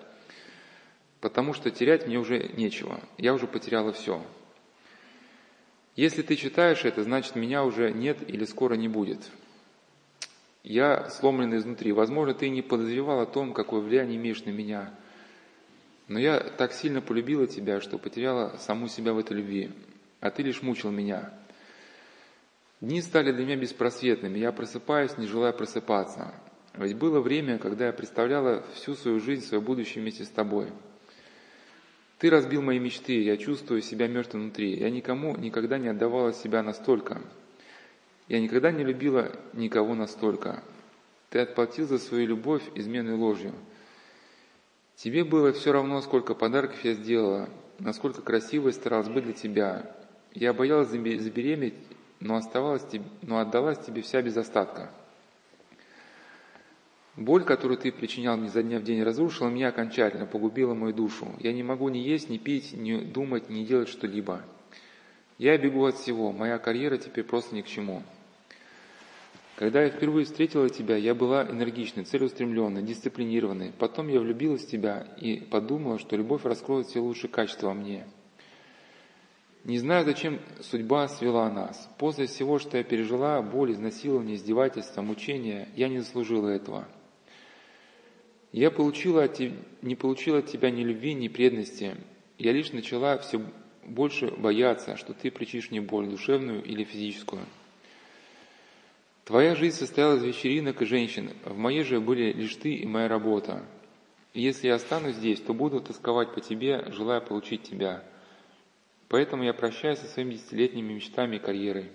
[1.21, 2.99] Потому что терять мне уже нечего.
[3.17, 4.21] Я уже потеряла все.
[5.95, 9.29] Если ты читаешь это, значит меня уже нет или скоро не будет.
[10.63, 11.91] Я сломлен изнутри.
[11.93, 14.93] Возможно, ты не подозревал о том, какое влияние имеешь на меня.
[16.09, 19.71] Но я так сильно полюбила тебя, что потеряла саму себя в этой любви.
[20.19, 21.33] А ты лишь мучил меня.
[22.81, 24.37] Дни стали для меня беспросветными.
[24.37, 26.33] Я просыпаюсь, не желая просыпаться.
[26.75, 30.67] Ведь было время, когда я представляла всю свою жизнь, свое будущее вместе с тобой–
[32.19, 34.75] ты разбил мои мечты, я чувствую себя мертвым внутри.
[34.75, 37.21] Я никому никогда не отдавала себя настолько.
[38.27, 40.61] Я никогда не любила никого настолько.
[41.29, 43.53] Ты отплатил за свою любовь изменой ложью.
[45.01, 47.47] Тебе было все равно, сколько подарков я сделала,
[47.79, 49.95] насколько красивой старалась быть для тебя.
[50.33, 51.75] Я боялась забеременеть,
[52.19, 52.85] но, оставалась,
[53.21, 54.91] но отдалась тебе вся без остатка.
[57.15, 61.29] Боль, которую ты причинял мне за дня в день, разрушила меня окончательно, погубила мою душу.
[61.39, 64.41] Я не могу ни есть, ни пить, ни думать, ни делать что-либо.
[65.37, 68.03] Я бегу от всего, моя карьера теперь просто ни к чему.
[69.59, 73.73] Когда я впервые встретила тебя, я была энергичной, целеустремленной, дисциплинированной.
[73.77, 78.07] Потом я влюбилась в тебя и подумала, что любовь раскроет все лучшие качества во мне.
[79.65, 81.89] Не знаю, зачем судьба свела нас.
[81.97, 86.87] После всего, что я пережила, боль, изнасилование, издевательство, мучения, я не заслужила этого–
[88.51, 89.39] я получила от,
[89.83, 91.95] не получила от тебя ни любви, ни преданности.
[92.39, 93.39] Я лишь начала все
[93.85, 97.43] больше бояться, что ты причинишь мне боль душевную или физическую.
[99.29, 103.07] Твоя жизнь состояла из вечеринок и женщин, в моей же были лишь ты и моя
[103.07, 103.63] работа.
[104.33, 108.03] Если я останусь здесь, то буду тосковать по тебе, желая получить тебя.
[109.07, 111.91] Поэтому я прощаюсь со своими десятилетними мечтами и карьерой.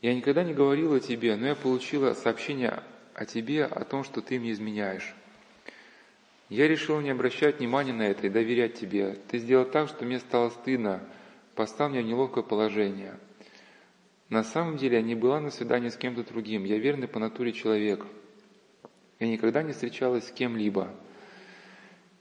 [0.00, 4.40] Я никогда не говорила тебе, но я получила сообщение о тебе, о том, что ты
[4.40, 5.14] мне изменяешь.
[6.48, 9.18] Я решил не обращать внимания на это и доверять тебе.
[9.28, 11.06] Ты сделал так, что мне стало стыдно,
[11.54, 13.18] поставил меня в неловкое положение.
[14.28, 17.52] На самом деле я не была на свидании с кем-то другим, я верный по натуре
[17.52, 18.04] человек.
[19.20, 20.90] Я никогда не встречалась с кем-либо.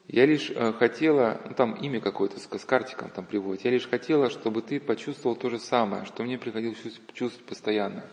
[0.08, 3.90] Я лишь э, хотела, ну там имя какое-то с, с картиком там приводит, я лишь
[3.90, 6.78] хотела, чтобы ты почувствовал то же самое, что мне приходилось
[7.14, 8.06] чувствовать постоянно.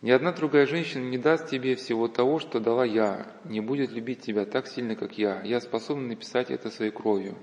[0.00, 4.20] Ни одна другая женщина не даст тебе всего того, что дала я, не будет любить
[4.20, 5.42] тебя так сильно, как я.
[5.42, 7.36] Я способна написать это своей кровью.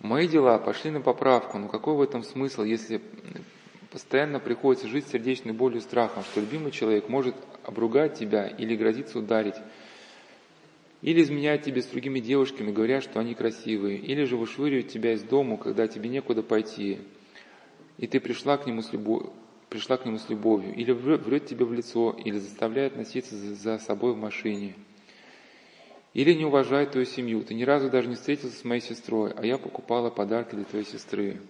[0.00, 3.02] Мои дела пошли на поправку, но какой в этом смысл, если
[3.90, 7.34] постоянно приходится жить сердечной болью и страхом, что любимый человек может
[7.64, 9.56] обругать тебя или грозится ударить,
[11.02, 15.22] или изменять тебе с другими девушками, говоря, что они красивые, или же вышвыривать тебя из
[15.22, 16.98] дому, когда тебе некуда пойти,
[17.98, 19.32] и ты пришла к нему с любовью,
[19.68, 24.14] пришла к нему с любовью, или врет тебе в лицо, или заставляет носиться за собой
[24.14, 24.74] в машине,
[26.14, 27.42] или не уважает твою семью.
[27.42, 30.84] Ты ни разу даже не встретился с моей сестрой, а я покупала подарки для твоей
[30.84, 31.40] сестры.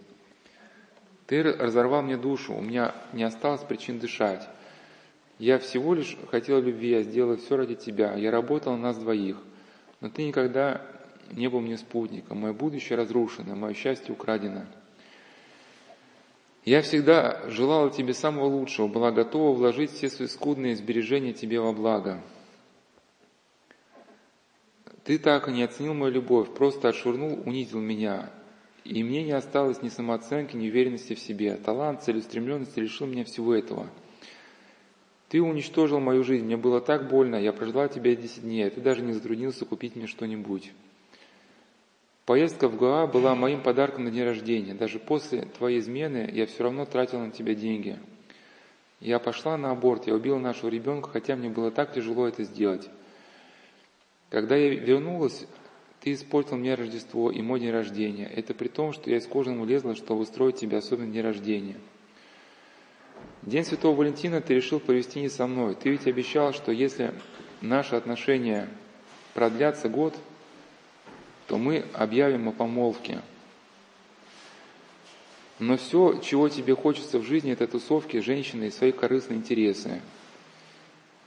[1.26, 4.48] Ты разорвал мне душу, у меня не осталось причин дышать.
[5.38, 8.14] Я всего лишь хотела любви, я сделала все ради тебя.
[8.14, 9.38] Я работала на нас двоих.
[10.00, 10.82] Но ты никогда
[11.30, 12.40] не был мне спутником.
[12.40, 14.66] Мое будущее разрушено, мое счастье украдено.
[16.64, 21.72] Я всегда желала тебе самого лучшего, была готова вложить все свои скудные сбережения тебе во
[21.72, 22.20] благо.
[25.11, 28.30] Ты так и не оценил мою любовь, просто отшвырнул, унизил меня.
[28.84, 31.56] И мне не осталось ни самооценки, ни уверенности в себе.
[31.56, 33.88] Талант, целеустремленность лишил меня всего этого–
[35.28, 38.80] ты уничтожил мою жизнь, мне было так больно, я прожила тебя 10 дней, а ты
[38.80, 40.72] даже не затруднился купить мне что-нибудь.
[42.24, 44.74] Поездка в Гоа была моим подарком на день рождения.
[44.74, 47.98] Даже после твоей измены я все равно тратила на тебя деньги.
[49.00, 52.88] Я пошла на аборт, я убила нашего ребенка, хотя мне было так тяжело это сделать.
[54.31, 55.45] Когда я вернулась,
[56.01, 58.26] ты испортил мне Рождество и мой день рождения.
[58.26, 61.76] Это при том, что я из кожи влезла, чтобы устроить тебе особенный день рождения.
[63.43, 65.74] День Святого Валентина ты решил провести не со мной.
[65.74, 67.12] Ты ведь обещал, что если
[67.61, 68.68] наши отношения
[69.35, 70.14] продлятся год,
[71.49, 73.20] то мы объявим о помолвке.
[75.59, 80.01] Но все, чего тебе хочется в жизни, это тусовки, женщины и свои корыстные интересы.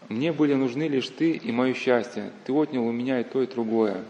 [0.10, 2.32] Мне были нужны лишь ты и мое счастье.
[2.46, 4.04] Ты отнял у меня и то, и другое.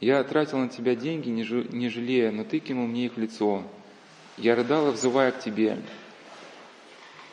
[0.00, 3.62] Я тратил на тебя деньги, не жалея, но ты кинул мне их в лицо.
[4.36, 5.78] Я рыдала, взывая к тебе.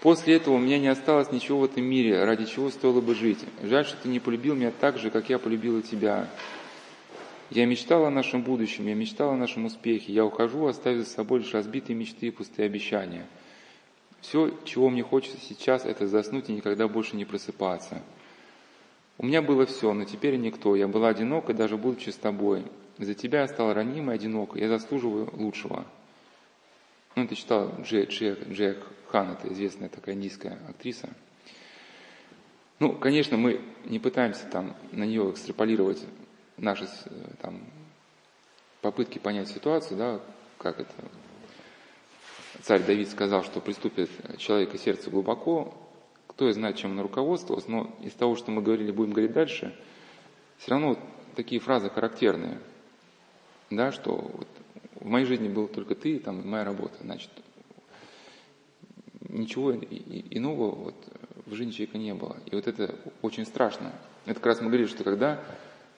[0.02, 3.39] После этого у меня не осталось ничего в этом мире, ради чего стоило бы жить.
[3.62, 6.30] Жаль, что ты не полюбил меня так же, как я полюбила тебя.
[7.50, 10.14] Я мечтала о нашем будущем, я мечтала о нашем успехе.
[10.14, 13.26] Я ухожу, оставив за собой лишь разбитые мечты и пустые обещания.
[14.22, 18.01] Все, чего мне хочется сейчас, это заснуть и никогда больше не просыпаться.
[19.17, 20.76] У меня было все, но теперь никто.
[20.76, 22.65] Я была одинока, даже будучи с тобой.
[22.97, 24.61] За тебя я стала ранимой, одинокой.
[24.61, 25.86] Я заслуживаю лучшего.
[27.15, 31.09] Ну, ты читал Джек, Джек, Джек Хан, это известная такая индийская актриса.
[32.80, 36.05] Ну, конечно, мы не пытаемся там на нее экстраполировать
[36.55, 36.88] наши
[37.41, 37.59] там,
[38.82, 40.22] попытки понять ситуацию, да,
[40.57, 40.93] как это
[42.64, 45.74] царь Давид сказал, что приступит человека сердце глубоко,
[46.28, 49.76] кто знает, чем он руководствовался, но из того, что мы говорили, будем говорить дальше,
[50.57, 50.99] все равно вот
[51.36, 52.60] такие фразы характерные,
[53.70, 54.47] да, что вот
[54.99, 57.30] в моей жизни был только ты там, моя работа, значит,
[59.28, 60.95] ничего иного вот
[61.45, 62.38] в жизни человека не было.
[62.45, 63.91] И вот это очень страшно.
[64.26, 65.43] Это как раз мы говорили, что когда,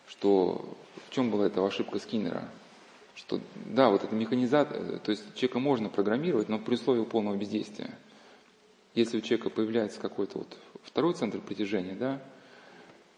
[0.07, 2.47] что в чем была эта ошибка Скиннера,
[3.21, 7.91] что да, вот это механизация, то есть человека можно программировать, но при условии полного бездействия.
[8.95, 12.21] Если у человека появляется какой-то вот второй центр притяжения, да,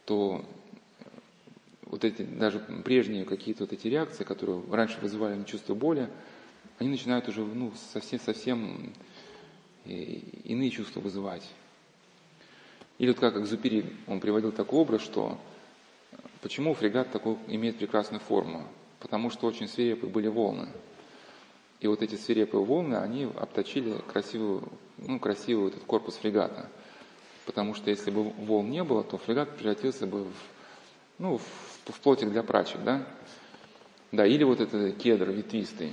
[0.06, 0.46] то
[1.86, 6.10] вот эти даже прежние какие-то вот эти реакции, которые раньше вызывали чувство боли,
[6.80, 8.94] они начинают уже ну, совсем, совсем
[9.86, 11.50] иные чувства вызывать.
[13.00, 15.40] Или вот как Экзупери, он приводил такой образ, что
[16.42, 18.68] почему фрегат такой имеет прекрасную форму?
[19.04, 20.70] Потому что очень свирепые были волны.
[21.82, 24.64] И вот эти свирепые волны, они обточили красивую,
[24.98, 26.70] ну, красивый этот корпус фрегата.
[27.46, 30.34] Потому что если бы волн не было, то фрегат превратился бы в,
[31.20, 31.44] ну, в,
[31.92, 33.06] в плотик для прачек, да?
[34.14, 35.92] Да, или вот этот кедр ветвистый.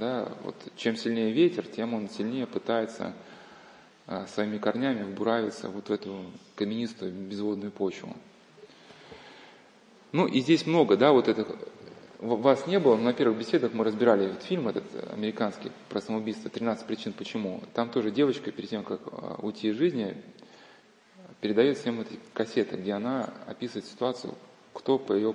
[0.00, 3.14] Да, вот чем сильнее ветер, тем он сильнее пытается
[4.08, 6.24] а, своими корнями вбуравиться вот в эту
[6.56, 8.16] каменистую безводную почву.
[10.10, 11.46] Ну и здесь много, да, вот этих
[12.22, 16.48] вас не было, но на первых беседах мы разбирали этот фильм, этот американский про самоубийство
[16.48, 17.60] «13 причин почему».
[17.74, 20.16] Там тоже девочка перед тем, как а, уйти из жизни,
[21.40, 24.34] передает всем эти кассеты, где она описывает ситуацию,
[24.72, 25.34] кто, по ее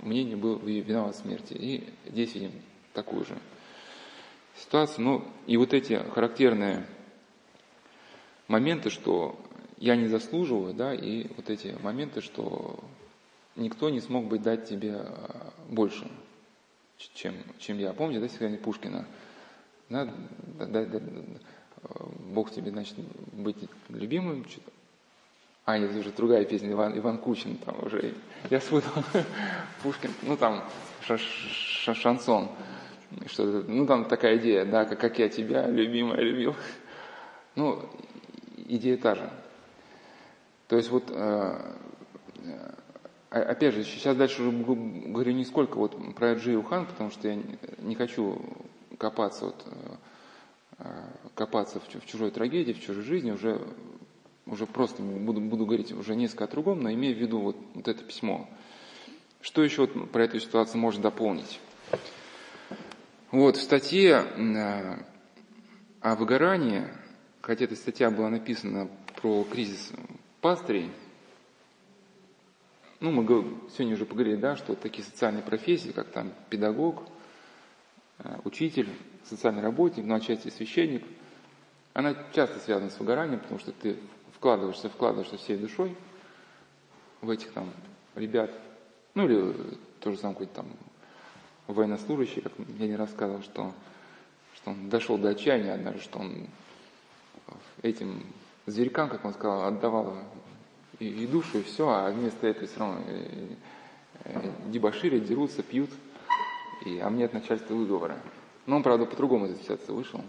[0.00, 1.52] мнению, был виноват в смерти.
[1.52, 2.52] И здесь видим
[2.94, 3.36] такую же
[4.56, 5.04] ситуацию.
[5.04, 6.86] Ну и вот эти характерные
[8.48, 9.38] моменты, что
[9.76, 12.82] я не заслуживаю, да, и вот эти моменты, что
[13.56, 16.10] никто не смог бы дать тебе а, больше,
[17.14, 17.92] чем, чем я.
[17.92, 19.06] Помните, да, стихотворение Пушкина?
[19.88, 20.12] Да,
[20.58, 21.00] да, да, да,
[22.32, 22.96] Бог тебе, значит,
[23.32, 23.56] быть
[23.88, 24.46] любимым.
[25.64, 28.14] А, нет, уже другая песня, Иван, Иван Кучин, там уже,
[28.50, 29.04] я спутал,
[29.82, 30.64] Пушкин, ну там
[31.02, 32.48] шансон,
[33.26, 36.56] что ну там такая идея, да, как, как я тебя, любимая, любил.
[37.54, 37.88] Ну,
[38.56, 39.30] идея та же.
[40.68, 41.78] То есть вот э, а,
[43.40, 47.42] опять же, сейчас дальше уже говорю не сколько вот про Джи Ухан, потому что я
[47.78, 48.40] не хочу
[48.98, 49.66] копаться, вот,
[50.78, 50.84] э,
[51.34, 53.60] копаться в, в чужой трагедии, в чужой жизни, уже,
[54.46, 57.88] уже просто буду, буду говорить уже несколько о другом, но имея в виду вот, вот
[57.88, 58.48] это письмо.
[59.40, 61.58] Что еще вот про эту ситуацию можно дополнить?
[63.30, 64.96] Вот в статье э,
[66.00, 66.84] о выгорании,
[67.40, 68.88] хотя эта статья была написана
[69.22, 69.90] про кризис
[70.42, 70.90] пастырей,
[73.02, 73.24] ну, мы
[73.70, 77.02] сегодня уже поговорили, да, что такие социальные профессии, как там педагог,
[78.18, 78.88] э, учитель,
[79.24, 81.04] социальный работник, ну, отчасти священник,
[81.94, 83.96] она часто связана с выгоранием, потому что ты
[84.36, 85.96] вкладываешься, вкладываешься всей душой
[87.20, 87.70] в этих там
[88.14, 88.52] ребят,
[89.14, 89.52] ну или
[89.98, 90.66] то же самое какой-то там
[91.66, 93.72] военнослужащий, как я не рассказывал, что,
[94.54, 96.46] что он дошел до отчаяния однажды, что он
[97.82, 98.22] этим
[98.66, 100.18] зверькам, как он сказал, отдавал
[101.02, 102.98] и, и душу, и все, а вместо этого все равно
[104.68, 105.90] дебоширят, дерутся, пьют,
[106.86, 108.16] и, а мне от начальства выговора.
[108.66, 110.20] Но он, правда, по-другому из этой ситуации вышел,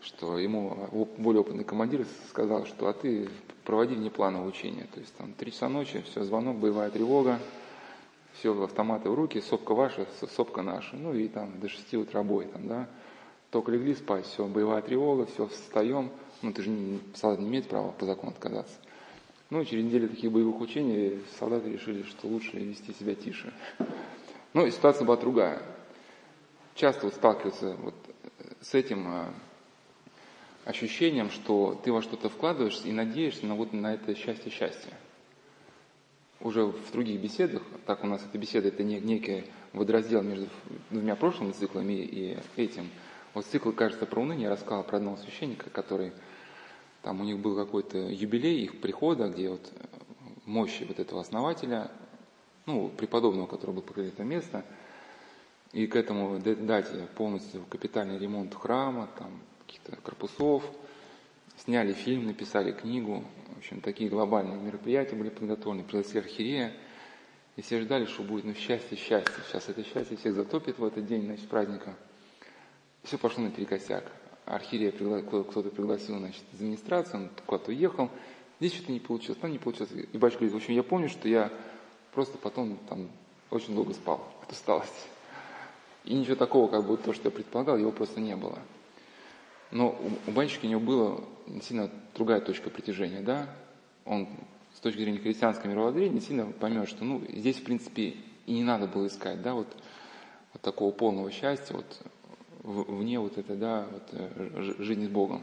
[0.00, 3.28] что ему более опытный командир сказал, что а ты
[3.64, 4.86] проводи внеплановое учение.
[4.94, 7.40] То есть там три часа ночи, все, звонок, боевая тревога,
[8.34, 10.94] все, автоматы в руки, сопка ваша, сопка наша.
[10.96, 12.88] Ну и там до шести утра бой там, да.
[13.50, 16.10] Только легли спать, все, боевая тревога, все, встаем.
[16.42, 18.74] Ну ты же не, солдат не имеет права по закону отказаться.
[19.52, 23.52] Ну, через неделю таких боевых учений солдаты решили, что лучше вести себя тише.
[24.54, 25.62] Но ситуация была другая.
[26.74, 27.94] Часто вот сталкиваются вот
[28.62, 29.34] с этим а,
[30.64, 34.94] ощущением, что ты во что-то вкладываешься и надеешься на, вот, на это счастье-счастье.
[36.40, 39.44] Уже в других беседах, так у нас эта беседа, это не, некий
[39.74, 40.48] водораздел между
[40.88, 42.88] двумя прошлыми циклами и этим.
[43.34, 46.12] Вот цикл, кажется, про уныние, рассказал про одного священника, который
[47.02, 49.84] там у них был какой-то юбилей их прихода, где вот э,
[50.46, 51.90] мощи вот этого основателя,
[52.66, 54.64] ну, преподобного, который был покрыт это место,
[55.72, 60.64] и к этому дате полностью капитальный ремонт храма, там каких-то корпусов,
[61.56, 66.72] сняли фильм, написали книгу, в общем, такие глобальные мероприятия были подготовлены, пригласили архиерея,
[67.56, 71.06] и все ждали, что будет, ну, счастье, счастье, сейчас это счастье всех затопит в этот
[71.06, 71.96] день, значит, праздника.
[73.02, 73.50] Все пошло на
[74.46, 78.10] архиерея кто-то пригласил, значит, из администрации, он куда-то уехал,
[78.60, 79.90] здесь что-то не получилось, там не получилось.
[79.92, 81.50] И батюшка говорит, в общем, я помню, что я
[82.12, 83.08] просто потом там
[83.50, 85.08] очень долго спал от усталости.
[86.04, 88.58] И ничего такого, как бы то, что я предполагал, его просто не было.
[89.70, 91.20] Но у, у батюшки у него была
[91.62, 93.48] сильно другая точка притяжения, да?
[94.04, 94.28] Он
[94.74, 98.16] с точки зрения христианского мировоззрения сильно поймет, что ну, здесь, в принципе,
[98.46, 99.68] и не надо было искать, да, вот,
[100.52, 101.86] вот такого полного счастья, вот
[102.62, 105.42] вне вот это, да, вот, э, жизни с Богом.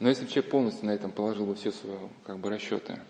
[0.00, 3.00] Но если бы человек полностью на этом положил бы все свои как бы, расчеты,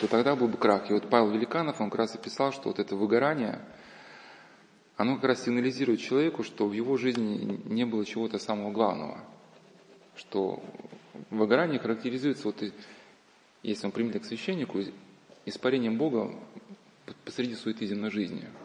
[0.00, 0.90] то тогда был бы крах.
[0.90, 3.60] И вот Павел Великанов, он как раз и писал, что вот это выгорание,
[4.96, 9.20] оно как раз сигнализирует человеку, что в его жизни не было чего-то самого главного.
[10.16, 10.62] Что
[11.30, 12.62] выгорание характеризуется, вот,
[13.62, 14.80] если он примет к священнику,
[15.44, 16.34] испарением Бога
[17.24, 18.44] посреди суеты земной жизни–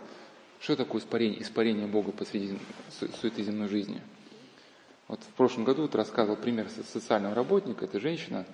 [0.61, 2.57] что такое испарение, испарение Бога посреди
[3.19, 3.99] суеты земной жизни?
[5.07, 7.85] Вот в прошлом году вот рассказывал пример социального работника.
[7.85, 8.45] Это женщина,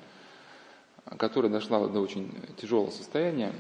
[1.18, 3.54] которая дошла до очень тяжелого состояния.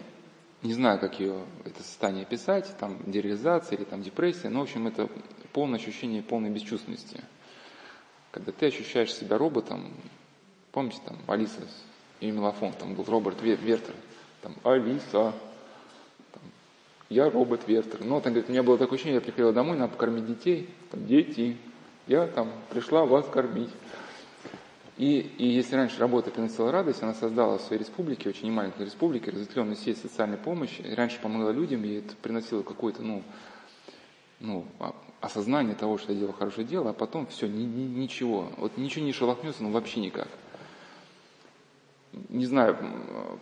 [0.64, 4.88] Не знаю, как ее это состояние описать, там дереализация или там депрессия, но в общем
[4.88, 5.10] это
[5.52, 7.22] полное ощущение полной бесчувственности.
[8.32, 9.94] Когда ты ощущаешь себя роботом,
[10.72, 11.62] помните там Алиса
[12.22, 13.94] и Мелофон, там был Роберт Вертер,
[14.42, 15.34] там Алиса,
[17.10, 18.04] я робот Вертер.
[18.04, 20.70] Но там, говорит, у меня было такое ощущение, я приходила домой, надо покормить детей.
[20.92, 21.58] Там, дети,
[22.08, 23.72] я там пришла вас кормить.
[24.98, 29.30] И, и если раньше работа приносила радость, она создала в своей республике, очень маленькой республике,
[29.30, 30.82] разветвленную сеть социальной помощи.
[30.82, 33.24] И раньше помогла людям, и это приносило какое-то, ну,
[34.40, 38.50] ну, а, осознание того, что я делал хорошее дело, а потом все, ни, ни, ничего.
[38.58, 40.28] Вот ничего не шелохнется, ну вообще никак.
[42.30, 42.76] Не знаю,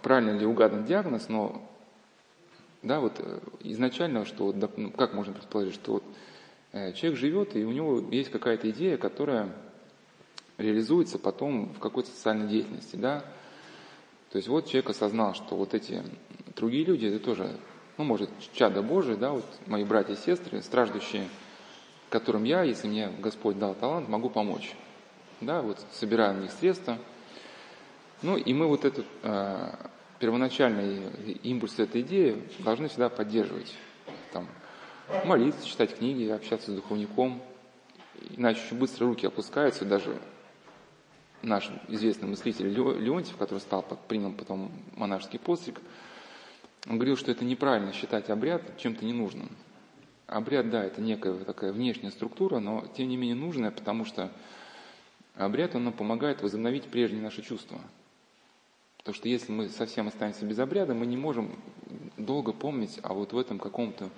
[0.02, 1.62] правильно ли угадан диагноз, но
[2.86, 6.04] да, вот э, изначально, что ну, как можно предположить, что вот
[6.72, 9.52] э, человек живет, и у него есть какая-то идея, которая
[10.58, 13.26] реализуется потом в какой-то социальной деятельности, да.
[14.32, 16.04] То есть вот человек осознал, что вот эти
[16.56, 17.58] другие люди, это тоже,
[17.98, 21.28] ну, может, чада Божие, да, вот мои братья и сестры, страждущие,
[22.10, 24.76] которым я, если мне Господь дал талант, могу помочь.
[25.42, 27.00] Да, вот собираю на них средства.
[28.22, 29.72] Ну, и мы вот этот э,
[30.20, 33.74] первоначальный импульс этой идеи должны всегда поддерживать.
[34.32, 34.48] Там,
[35.26, 37.42] молиться, читать книги, общаться с духовником.
[38.38, 40.18] Иначе очень быстро руки опускаются, даже
[41.42, 45.80] наш известный мыслитель Леонтьев, который стал принял потом монашеский постриг,
[46.88, 49.50] он говорил, что это неправильно считать обряд чем-то ненужным.
[50.28, 54.32] Обряд, да, это некая такая внешняя структура, но тем не менее нужная, потому что
[55.36, 57.80] обряд, он помогает возобновить прежние наши чувства.
[59.06, 61.60] Потому что если мы совсем останемся без обряда, мы не можем
[62.18, 64.10] долго помнить о вот в этом каком-то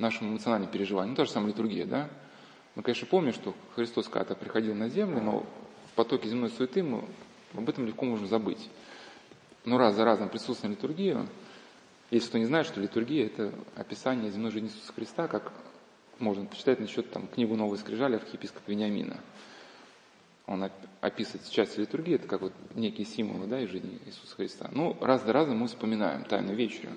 [0.00, 1.10] нашем эмоциональном переживании.
[1.10, 2.10] Ну, та же самая литургия, да?
[2.74, 5.46] Мы, конечно, помним, что Христос когда-то приходил на землю, но
[5.94, 7.04] потоке земной суеты мы
[7.52, 8.68] об этом легко можем забыть.
[9.64, 11.28] Но раз за разом присутствует литургия,
[12.10, 15.52] если кто не знает, что литургия– это описание земной жизни Иисуса Христа, как
[16.18, 19.20] можно почитать насчет там, книгу «Новой скрижали» архиепископа Вениамина.
[20.46, 24.68] Он описывает часть литургии, это как вот некие символы да, из жизни Иисуса Христа.
[24.72, 26.90] Ну, раз за разом мы вспоминаем Тайную вечерю.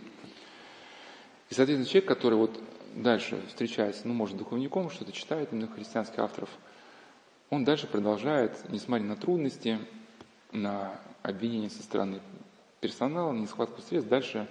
[1.50, 2.60] И, соответственно, человек, который вот
[2.94, 6.50] дальше встречается, ну, может, духовником, что-то читает именно христианских авторов–
[7.50, 9.80] он дальше продолжает, несмотря на трудности,
[10.52, 12.20] на обвинения со стороны
[12.82, 14.48] персонала, на несхватку средств, дальше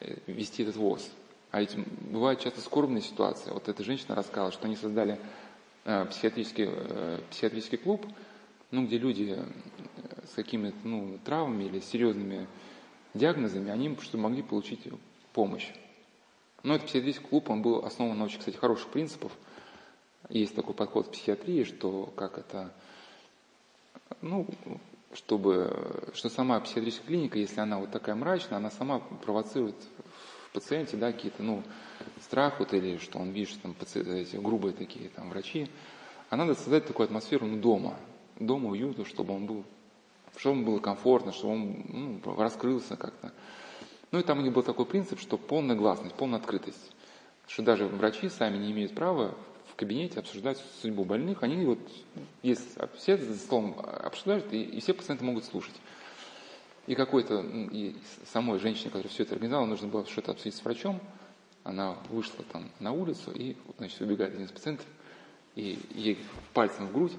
[0.00, 1.10] э, вести этот ВОЗ.
[1.50, 1.76] А ведь
[2.10, 3.50] бывают часто скорбные ситуации.
[3.50, 5.20] Вот эта женщина рассказала, что они создали
[6.10, 8.06] психиатрический, э, психиатрический клуб,
[8.70, 9.38] ну, где люди
[10.30, 12.46] с какими-то ну, травмами или серьезными
[13.14, 14.80] диагнозами, они чтобы могли получить
[15.32, 15.70] помощь.
[16.62, 19.32] Но этот психиатрический клуб, он был основан на очень, кстати, хороших принципах–
[20.28, 22.72] есть такой подход в психиатрии, что как это,
[24.22, 24.46] ну,
[25.12, 29.76] чтобы, что сама психиатрическая клиника, если она вот такая мрачная, она сама провоцирует
[30.56, 31.62] пациенте, да, какие-то, ну,
[32.22, 35.68] страх вот или что он видит, что там пациенты, эти грубые такие там врачи,
[36.30, 37.94] а надо создать такую атмосферу, ну, дома,
[38.40, 39.64] дома уюта, чтобы он был,
[40.36, 43.32] чтобы ему было комфортно, чтобы он ну, раскрылся как-то.
[44.12, 46.92] Ну и там у них был такой принцип, что полная гласность, полная открытость.
[47.46, 49.34] Что даже врачи сами не имеют права
[49.70, 51.78] в кабинете обсуждать судьбу больных, они вот,
[52.42, 55.74] есть, все за столом обсуждают, и, и все пациенты могут слушать.
[56.86, 57.96] И какой-то, и
[58.32, 61.00] самой женщине, которая все это организовала, нужно было что-то обсудить с врачом,
[61.64, 64.86] она вышла там на улицу, и, значит, убегает один из пациентов,
[65.56, 66.18] и ей
[66.52, 67.12] пальцем в грудь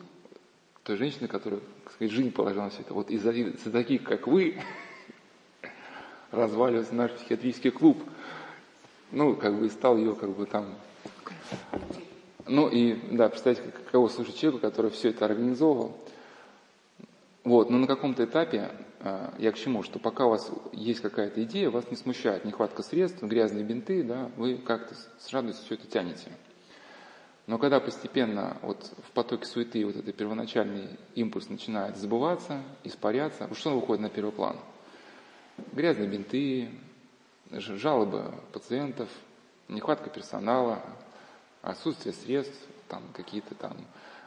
[0.83, 2.93] той женщины, которая, так сказать, жизнь положила на все это.
[2.93, 4.57] Вот из-за, из таких, как вы,
[6.31, 8.01] разваливается наш психиатрический клуб.
[9.11, 10.75] Ну, как бы, и стал ее, как бы, там
[12.47, 15.97] ну и, да, представьте, каково слушать человеку, который все это организовывал.
[17.47, 21.41] Вот, но на каком-то этапе а, я к чему, что пока у вас есть какая-то
[21.45, 25.87] идея, вас не смущает нехватка средств, грязные бинты, да, вы как-то с радостью все это
[25.87, 26.29] тянете.
[27.45, 33.73] Но когда постепенно вот в потоке суеты вот этот первоначальный импульс начинает забываться, испаряться, что
[33.73, 34.57] выходит на первый план?
[35.71, 36.69] Грязные бинты,
[37.49, 39.07] жалобы пациентов,
[39.69, 40.81] нехватка персонала,
[41.61, 42.59] отсутствие средств,
[42.89, 43.77] там какие-то там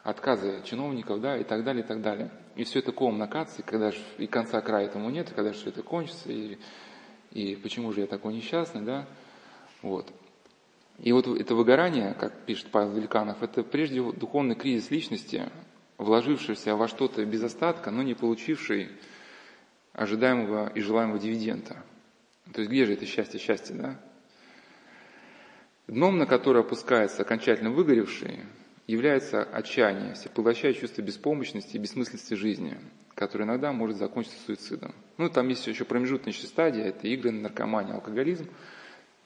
[0.03, 2.31] отказы чиновников, да, и так далее, и так далее.
[2.57, 5.53] И все это ком накатывается, и когда же и конца края этому нет, и когда
[5.53, 6.59] же все это кончится, и,
[7.33, 9.07] и почему же я такой несчастный, да,
[9.83, 10.13] вот.
[10.99, 15.51] И вот это выгорание, как пишет Павел Великанов, это прежде духовный кризис личности,
[15.97, 18.91] вложившийся во что-то без остатка, но не получивший
[19.93, 21.83] ожидаемого и желаемого дивиденда.
[22.53, 24.01] То есть где же это счастье, счастье, да?
[25.87, 28.41] Дном, на которое опускается окончательно выгоревший,
[28.91, 32.77] является отчаяние, всепоглощающее чувство беспомощности и бессмысленности жизни,
[33.15, 34.95] которое иногда может закончиться суицидом.
[35.17, 38.49] Ну, там есть еще промежуточная стадия, это игры, наркомания, алкоголизм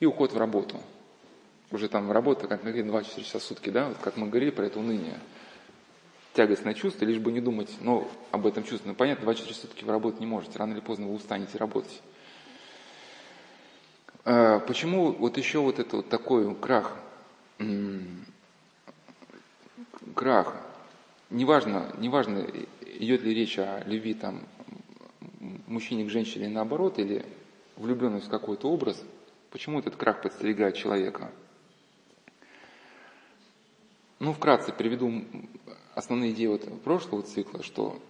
[0.01, 0.81] и уход в работу.
[1.71, 4.67] Уже там работа, как говорили, 24 часа в сутки, да, вот как мы говорили про
[4.67, 5.19] это уныние.
[6.35, 8.91] Тягостное чувство, лишь бы не думать, ну, об этом чувстве.
[8.91, 12.03] Ну, понятно, 24 сутки вы работать не можете, рано или поздно вы устанете работать.
[14.25, 16.97] А, почему вот еще вот это вот такой крах,
[20.15, 20.57] крах,
[21.31, 22.47] неважно, неважно,
[22.99, 24.43] идет ли речь о любви там
[25.67, 27.25] мужчине к женщине наоборот, или
[27.77, 29.03] влюбленность в какой-то образ,
[29.51, 31.31] почему этот крах подстерегает человека?
[34.21, 35.25] Ну, вкратце приведу
[35.95, 38.01] основные идеи вот прошлого цикла, что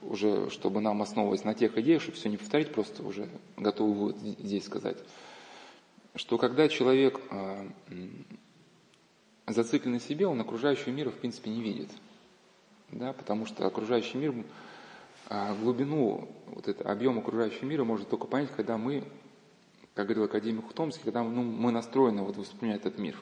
[0.00, 4.16] уже, чтобы нам основывать на тех идеях, чтобы все не повторить, просто уже готовы вывод
[4.18, 4.96] здесь сказать,
[6.14, 7.68] что когда человек э,
[9.46, 11.90] зациклен на себе, он окружающего мира в принципе не видит.
[12.90, 14.34] Да, потому что окружающий мир,
[15.28, 19.04] э, глубину, вот это, объем окружающего мира может только понять, когда мы,
[19.94, 23.20] как говорил академик Хутомский, когда ну, мы настроены вот, воспринимать этот мир.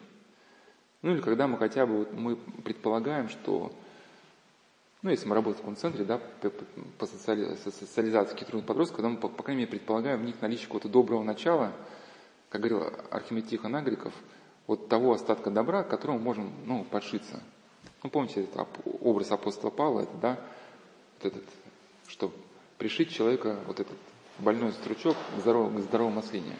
[1.02, 3.72] Ну или когда мы хотя бы, вот, мы предполагаем, что
[5.04, 6.18] ну, если мы работаем в таком центре, да,
[6.98, 7.56] по социали...
[7.56, 11.22] социализации трудных подростков, когда мы, по, по крайней мере, предполагаем в них наличие какого-то доброго
[11.22, 11.72] начала,
[12.48, 14.14] как говорил Архимед Тихон Агриков,
[14.66, 17.42] вот того остатка добра, к которому можем, ну, подшиться.
[18.02, 18.68] Ну, помните этот
[19.00, 20.40] образ апостола Павла, это, да,
[21.22, 21.44] вот этот,
[22.06, 22.32] что
[22.78, 23.96] пришить человека, вот этот
[24.38, 26.56] больной стручок к здоровому, к здоровому маслине.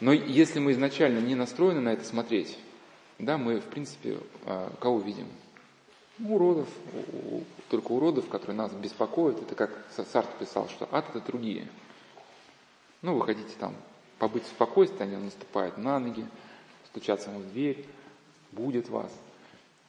[0.00, 2.58] Но если мы изначально не настроены на это смотреть,
[3.18, 5.26] да, мы, в принципе, а, кого видим?
[6.24, 6.68] уродов,
[7.68, 9.40] только уродов, которые нас беспокоят.
[9.42, 11.68] Это как Сарт писал, что ад это другие.
[13.02, 13.74] Ну, вы хотите там
[14.20, 16.24] побыть в спокойствии, они наступают на ноги,
[16.86, 17.84] стучатся в дверь,
[18.52, 19.12] будет вас.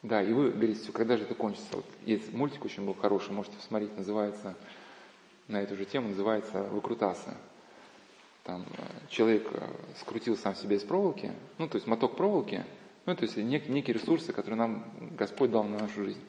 [0.02, 1.76] Да, и вы говорите, когда же это кончится?
[1.76, 4.56] Вот есть мультик очень был хороший, можете посмотреть, называется,
[5.48, 7.38] на эту же тему, называется «Выкрутасы».
[8.44, 9.68] Там э, человек э,
[10.00, 12.66] скрутил сам себя из проволоки, ну, то есть моток проволоки–
[13.06, 14.86] ну, то есть нек, некие ресурсы, которые нам
[15.18, 16.22] Господь дал на нашу жизнь.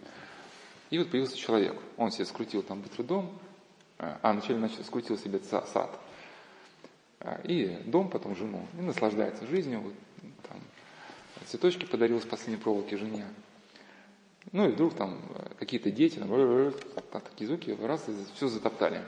[0.90, 1.78] И вот появился человек.
[1.96, 3.38] Он себе скрутил там быстрый дом,
[3.98, 5.98] а, а вначале начал, скрутил себе сад.
[7.24, 8.66] А, и дом, потом жену.
[8.78, 9.80] И наслаждается жизнью.
[9.80, 9.94] Вот,
[10.48, 10.60] там,
[11.46, 13.24] цветочки подарил с последней проволоки жене.
[14.50, 16.28] Ну и вдруг там э, какие-то дети, там,
[17.12, 19.02] там такие звуки, раз и все затоптали.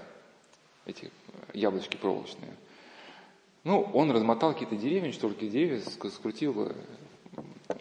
[0.86, 1.08] Эти э,
[1.54, 2.54] яблочки проволочные.
[3.64, 6.74] Ну, он размотал какие-то деревья, что ли, деревья, скрутил э,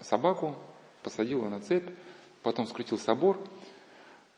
[0.02, 0.56] собаку,
[1.04, 1.88] посадил ее на цепь,
[2.42, 3.38] потом скрутил собор,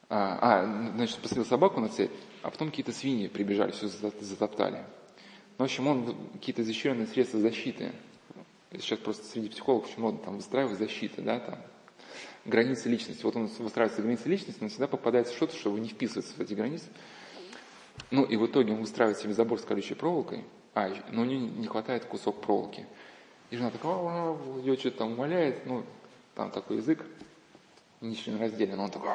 [0.10, 2.12] а, а, значит, посадил собаку на цепь,
[2.42, 4.84] а потом какие-то свиньи прибежали, все затоптали.
[5.58, 7.94] Ну, в общем, он какие-то изощренные средства защиты.
[8.72, 11.58] Сейчас просто среди психологов очень модно там выстраивать защиты, да, там,
[12.44, 13.24] границы личности.
[13.24, 16.88] Вот он выстраивается границы личности, но всегда попадается что-то, чтобы не вписываться в эти границы.
[18.12, 21.48] Ну, и в итоге он выстраивает себе забор с колючей проволокой, а, но у него
[21.58, 22.86] не хватает кусок проволоки.
[23.50, 25.86] И жена такая, ее что-то там умоляет, ну,
[26.34, 27.06] там такой язык
[28.02, 29.10] ничего не разделен, он такой,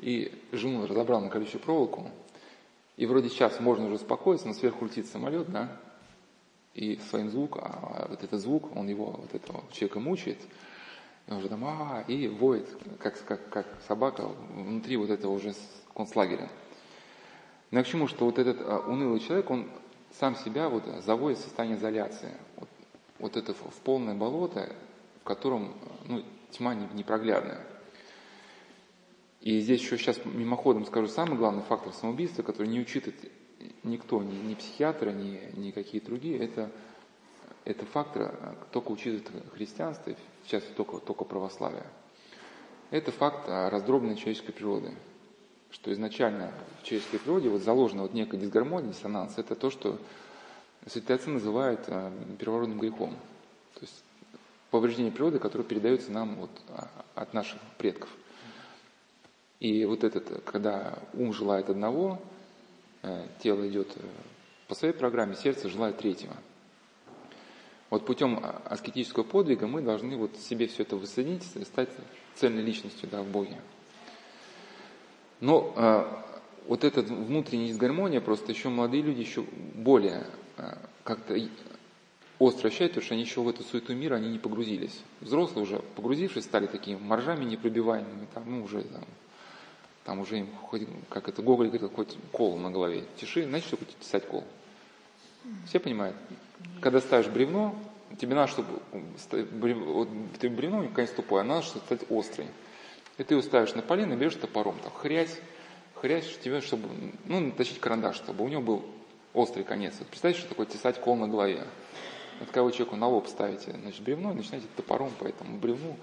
[0.00, 2.10] и жену разобрал на колючую проволоку,
[2.96, 5.76] и вроде сейчас можно уже успокоиться, но сверху летит самолет, да,
[6.74, 10.38] и своим звуком, а вот этот звук, он его, вот этого человека мучает,
[11.26, 12.68] и он уже там, а, и воет,
[12.98, 15.54] как, как, как собака внутри вот этого уже
[15.94, 16.48] концлагеря.
[17.70, 19.68] Но я к чему, что вот этот а, унылый человек, он
[20.18, 22.32] сам себя вот заводит в состояние изоляции.
[22.56, 22.68] Вот
[23.20, 24.74] вот это в полное болото,
[25.20, 25.74] в котором
[26.06, 27.60] ну, тьма непроглядная.
[29.40, 33.18] И здесь еще сейчас мимоходом скажу самый главный фактор самоубийства, который не учитывает
[33.82, 36.70] никто, ни, ни психиатры, ни, ни какие другие, это,
[37.64, 40.14] это фактор только учитывает христианство,
[40.44, 41.86] сейчас только, только православие.
[42.90, 44.92] Это факт раздробленной человеческой природы.
[45.70, 49.38] Что изначально в человеческой природе вот заложена вот некая дисгармония, диссонанс.
[49.38, 50.00] Это то, что
[50.86, 53.10] Святые отцы называют э, первородным грехом.
[53.74, 54.02] То есть
[54.70, 58.08] повреждение природы, которое передается нам вот, а, от наших предков.
[59.60, 62.18] И вот этот, когда ум желает одного,
[63.02, 64.00] э, тело идет э,
[64.68, 66.34] по своей программе, сердце желает третьего.
[67.90, 71.90] Вот путем аскетического подвига мы должны вот себе все это воссоединить стать
[72.36, 73.60] цельной личностью да, в Боге.
[75.40, 76.04] Но э,
[76.66, 80.26] вот эта внутренняя дисгармония, просто еще молодые люди еще более
[81.04, 81.34] как-то
[82.38, 85.02] остро ощущают, потому что они еще в эту суету мира они не погрузились.
[85.20, 89.04] Взрослые уже, погрузившись, стали такими моржами непробиваемыми, там, ну, уже, там,
[90.10, 93.04] там уже им, хоть, как это Гоголь говорил, хоть кол на голове.
[93.16, 94.42] Тиши, знаете, что такое тесать кол?
[95.68, 96.16] Все понимают?
[96.80, 97.76] Когда ставишь бревно,
[98.18, 98.80] тебе надо, чтобы
[99.30, 100.08] вот,
[100.40, 102.48] ты бревно, конечно, тупое, а надо, чтобы стать острый.
[103.18, 105.38] И ты его ставишь на полено, берешь топором, там, хрясь,
[105.94, 106.88] хрясь тебе, чтобы,
[107.26, 108.84] ну, натащить карандаш, чтобы у него был
[109.32, 109.94] острый конец.
[110.00, 111.68] Вот представьте, что такое тесать кол на голове.
[112.40, 115.96] Вот когда вы человеку на лоб ставите значит, бревно, и начинаете топором по этому бревну,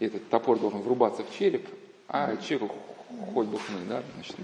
[0.00, 1.68] и этот топор должен врубаться в череп,
[2.08, 2.74] а человеку
[3.34, 4.36] хоть бы хны, да, значит.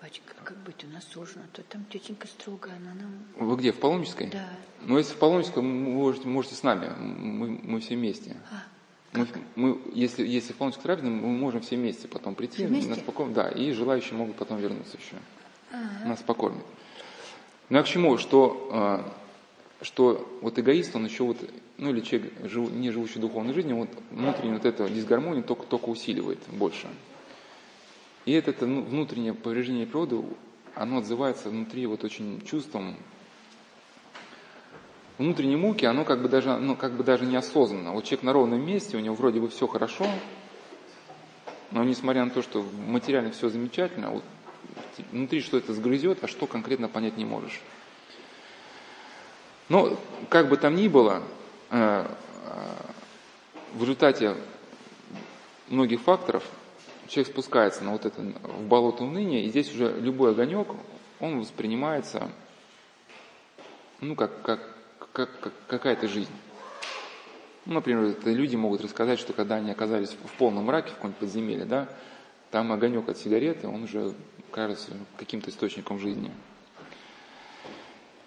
[0.00, 1.42] Батюшка, как быть, у нас сложно.
[1.52, 3.48] То там тетенька строгая, она нам...
[3.48, 4.28] Вы где, в Паломнической?
[4.30, 4.48] Да.
[4.80, 8.36] Ну, если в Паломнической, можете, можете с нами, мы, мы все вместе.
[8.50, 12.90] А, Мы, мы, если, если в Паломнической трапезной, мы можем все вместе потом прийти, вместе?
[12.90, 15.16] нас покормят, да, и желающие могут потом вернуться еще.
[15.72, 16.64] а, Нас покормят.
[17.68, 18.18] Ну, а к чему?
[18.18, 19.12] Что, а,
[19.82, 21.36] что вот эгоист, он еще вот,
[21.78, 25.88] ну или человек, жив- не живущий духовной жизнью, вот внутреннюю вот эту дисгармонию только, только
[25.88, 26.88] усиливает больше.
[28.24, 30.22] И это, это ну, внутреннее повреждение природы,
[30.74, 32.96] оно отзывается внутри вот очень чувством
[35.18, 37.92] внутренней муки, оно как бы даже, ну, как бы даже неосознанно.
[37.92, 40.06] Вот человек на ровном месте, у него вроде бы все хорошо,
[41.70, 44.24] но несмотря на то, что материально все замечательно, вот
[45.10, 47.60] внутри что это сгрызет, а что конкретно понять не можешь.
[49.68, 49.96] Но
[50.28, 51.22] как бы там ни было,
[51.70, 52.06] э, э,
[53.74, 54.36] в результате
[55.68, 56.44] многих факторов
[57.08, 60.68] человек спускается на вот это в болото уныния, и здесь уже любой огонек,
[61.20, 62.30] он воспринимается,
[64.00, 64.60] ну, как, как,
[65.12, 66.32] как, как какая-то жизнь.
[67.64, 71.20] Ну, например, это люди могут рассказать, что когда они оказались в полном мраке, в каком-нибудь
[71.20, 71.88] подземелье, да,
[72.50, 74.14] там огонек от сигареты, он уже
[74.50, 76.32] кажется каким-то источником жизни.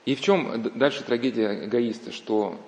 [0.05, 2.59] И в чем дальше трагедия эгоиста, что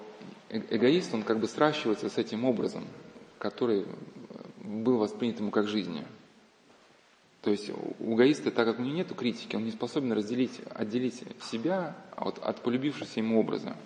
[0.49, 2.88] э- эгоист, он как бы сращивается с этим образом,
[3.38, 3.85] который
[4.57, 6.01] был воспринят ему как жизнь.
[7.41, 11.23] То есть у эгоиста, так как у него нет критики, он не способен разделить, отделить
[11.43, 13.77] себя от, от полюбившегося ему образа.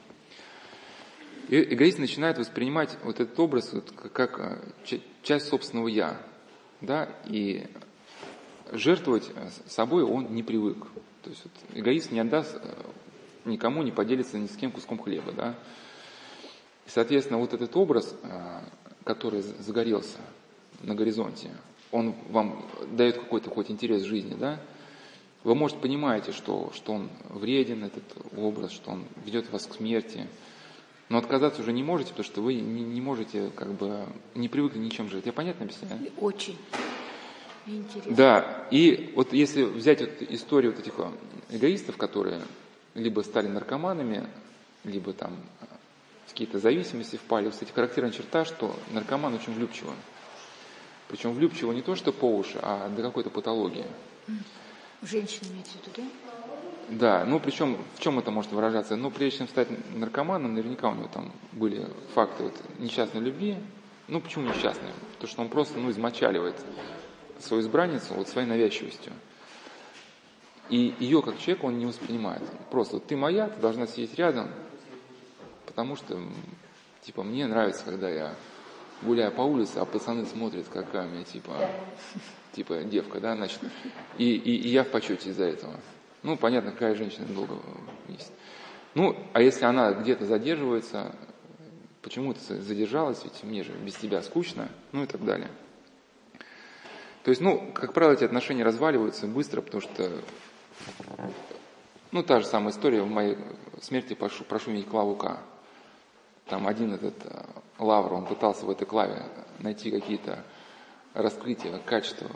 [1.49, 6.21] И эгоист начинает воспринимать вот этот образ вот как, э, часть собственного «я».
[6.79, 7.09] Да?
[7.27, 7.67] И
[8.71, 9.29] жертвовать
[9.67, 10.77] собой он не привык.
[11.21, 12.73] То есть вот эгоист не отдаст э,
[13.45, 15.31] никому, не поделится ни с кем куском хлеба.
[15.31, 15.55] Да?
[16.85, 18.59] И, соответственно, вот этот образ, э,
[19.03, 20.19] который загорелся
[20.81, 21.51] на горизонте,
[21.91, 24.59] он вам дает какой-то хоть интерес жизни, да?
[25.43, 28.03] Вы, может, понимаете, что, что он вреден, этот
[28.37, 30.27] образ, что он ведет вас к смерти,
[31.09, 34.05] но отказаться уже не можете, потому что вы не, не можете, как бы,
[34.35, 35.25] не привыкли ничем жить.
[35.25, 35.99] Я понятно объясняю?
[36.17, 36.57] Очень.
[37.67, 38.15] Интересно.
[38.15, 42.41] Да, и вот если взять вот историю вот этих э, эгоистов, которые
[42.93, 44.27] либо стали наркоманами,
[44.83, 45.65] либо там э,
[46.27, 49.95] в какие-то зависимости впали, кстати, характерная черта, что наркоман очень влюбчивый.
[51.07, 53.85] Причем влюбчиво не то, что по уши, а до какой-то патологии.
[55.01, 56.03] Женщина имеется в виду, да?
[56.89, 58.95] Да, ну причем в чем это может выражаться?
[58.95, 63.55] Ну, прежде чем стать наркоманом, наверняка у него там были факты вот, несчастной любви.
[64.07, 64.91] Ну, почему несчастной?
[65.13, 66.55] Потому что он просто ну, измочаливает
[67.39, 69.13] свою избранницу вот своей навязчивостью.
[70.71, 72.41] И ее как человека он не воспринимает.
[72.71, 74.49] Просто ты моя, ты должна сидеть рядом,
[75.67, 76.17] потому что,
[77.01, 78.33] типа, мне нравится, когда я
[79.01, 81.69] гуляю по улице, а пацаны смотрят, какая у меня, типа,
[82.53, 83.59] типа девка, да, значит,
[84.17, 85.75] и, и, и я в почете из-за этого.
[86.23, 87.55] Ну, понятно, какая женщина долго
[88.07, 88.31] есть.
[88.93, 91.13] Ну, а если она где-то задерживается,
[92.01, 95.49] почему ты задержалась, ведь мне же без тебя скучно, ну и так далее.
[97.23, 100.11] То есть, ну, как правило, эти отношения разваливаются быстро, потому что,
[102.11, 103.37] ну, та же самая история, в моей
[103.81, 105.39] смерти прошу, прошу видеть Клаву К.
[106.45, 107.45] Там один этот э,
[107.79, 109.23] Лавр, он пытался в этой Клаве
[109.59, 110.43] найти какие-то
[111.13, 112.29] раскрытия, качества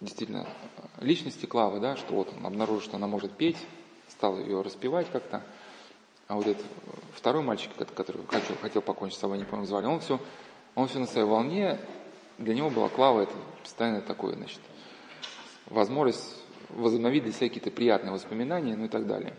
[0.00, 0.46] действительно
[0.98, 3.58] э, личности Клавы, да, что вот он обнаружил, что она может петь,
[4.08, 5.42] стал ее распевать как-то.
[6.26, 9.66] А вот этот э, второй мальчик, кот- который хотел, хотел покончить с собой, не помню,
[9.66, 10.18] звали, он все,
[10.74, 11.78] он все на своей волне,
[12.38, 14.60] для него была Клава, это постоянно такое, значит,
[15.66, 16.39] возможность
[16.74, 19.34] возобновить для себя какие-то приятные воспоминания, ну и так далее.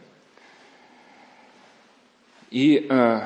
[2.49, 3.21] И э,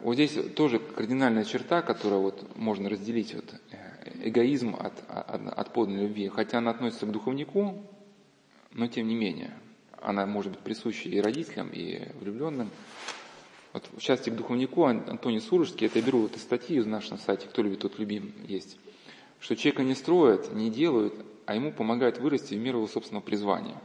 [0.00, 5.72] вот здесь тоже кардинальная черта, которая вот можно разделить вот э, эгоизм от, от, от
[5.72, 7.82] подлинной любви, хотя она относится к духовнику,
[8.72, 9.52] но тем не менее,
[10.00, 12.70] она может быть присуща и родителям, и влюбленным.
[13.72, 16.86] Вот в части к духовнику Ан- Антоний Сурожский, это я беру вот из статьи из
[16.86, 18.78] нашего сайте «Кто любит, тот любим» есть,
[19.40, 21.14] что человека не строят, не делают,
[21.46, 23.80] а ему помогают вырасти в меру его собственного призвания.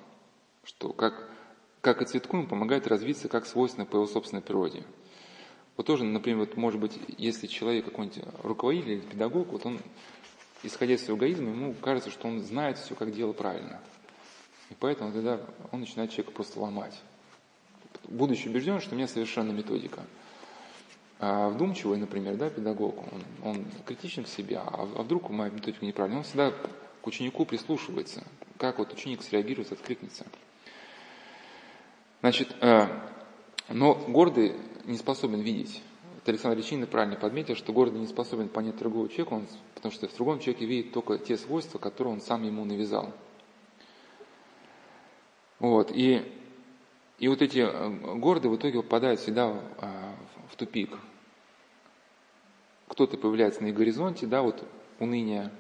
[0.66, 1.30] Что как,
[1.82, 4.84] как и цветку ему помогает развиться как свойственно по его собственной природе.
[5.76, 9.80] Вот тоже, например, вот может быть, если человек какой-нибудь руководитель или педагог, вот он,
[10.62, 13.80] исходя из своего эгоизма, ему кажется, что он знает все, как делать правильно.
[14.70, 15.40] И поэтому тогда
[15.72, 17.00] он начинает человека просто ломать.
[18.06, 20.04] Будучи убежден, что у меня совершенно методика.
[21.26, 25.86] А вдумчивый, например, да, педагог, он, он критичен к себе, а, а вдруг моя методика
[25.86, 28.26] неправильная, он всегда к ученику прислушивается,
[28.58, 30.26] как вот ученик среагирует, откликнется.
[32.20, 32.88] Значит, э,
[33.70, 34.52] но гордый
[34.84, 35.82] не способен видеть.
[36.16, 40.10] Вот Александр Личинин правильно подметил, что гордый не способен понять другого человека, он, потому что
[40.10, 43.14] в другом человеке видит только те свойства, которые он сам ему навязал.
[45.60, 46.22] Вот, и,
[47.20, 50.16] и вот эти э, города в итоге попадают всегда а,
[50.52, 50.90] в тупик.
[52.94, 54.64] Кто-то появляется на их горизонте, да, вот
[55.00, 55.52] уныние,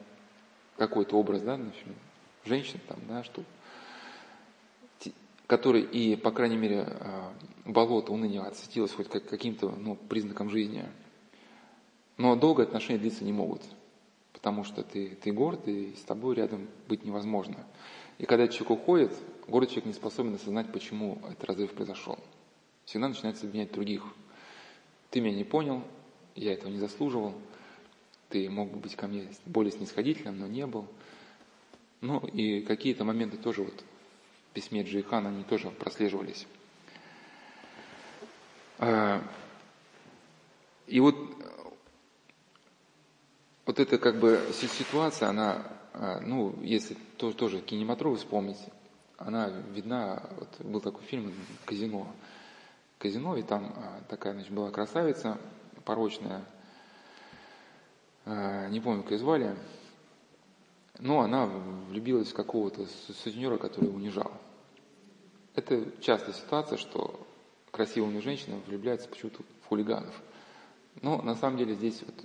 [0.78, 1.60] какой-то образ, да,
[2.46, 3.44] женщин там, да, что
[5.48, 7.34] который и, по крайней мере, а,
[7.66, 10.86] болото уныния отсветилось хоть как, каким-то ну, признаком жизни.
[12.18, 13.64] Но долго отношения длиться не могут,
[14.32, 17.58] потому что ты, ты горд, и с тобой рядом быть невозможно.
[18.20, 19.12] И когда человек уходит,
[19.48, 22.20] город человек не способен осознать, почему этот разрыв произошел.
[22.86, 24.04] Всегда начинается обвинять других.
[25.10, 25.82] Ты меня не понял,
[26.36, 27.34] я этого не заслуживал,
[28.30, 30.88] ты мог бы быть ко мне более снисходительным, но не был.
[32.02, 33.84] Ну и какие-то моменты тоже вот
[34.50, 36.48] в письме Джейхана, они тоже прослеживались.
[38.80, 39.24] А,
[40.88, 41.16] и вот,
[43.66, 48.60] вот эта как бы ситуация, она, а, ну, если тоже, тоже кинематограф вспомнить,
[49.18, 51.34] она видна, вот был такой фильм
[51.66, 52.08] «Казино».
[52.98, 55.38] «Казино», и там а, такая, значит, была красавица
[55.86, 56.44] порочная,
[58.26, 59.56] не помню, как ее звали,
[61.00, 62.86] но она влюбилась в какого-то
[63.24, 64.32] сутенера, который унижал.
[65.56, 67.20] Это частая ситуация, что
[67.72, 70.14] красивыми женщинами влюбляются почему-то в хулиганов.
[71.02, 72.16] Но на самом деле здесь вот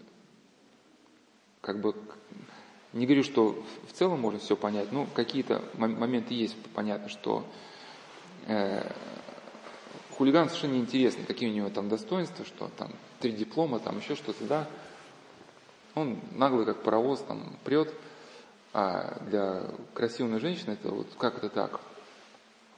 [1.61, 1.95] как бы
[2.93, 7.45] не говорю, что в целом можно все понять, но какие-то моменты есть, понятно, что
[8.47, 8.91] э,
[10.19, 12.91] хулиган совершенно неинтересно, какие у него там достоинства, что там
[13.21, 14.69] три диплома, там еще что-то, да.
[15.95, 17.95] Он наглый, как паровоз, там прет,
[18.73, 19.63] а для
[19.95, 21.81] красивой женщины это вот как это так?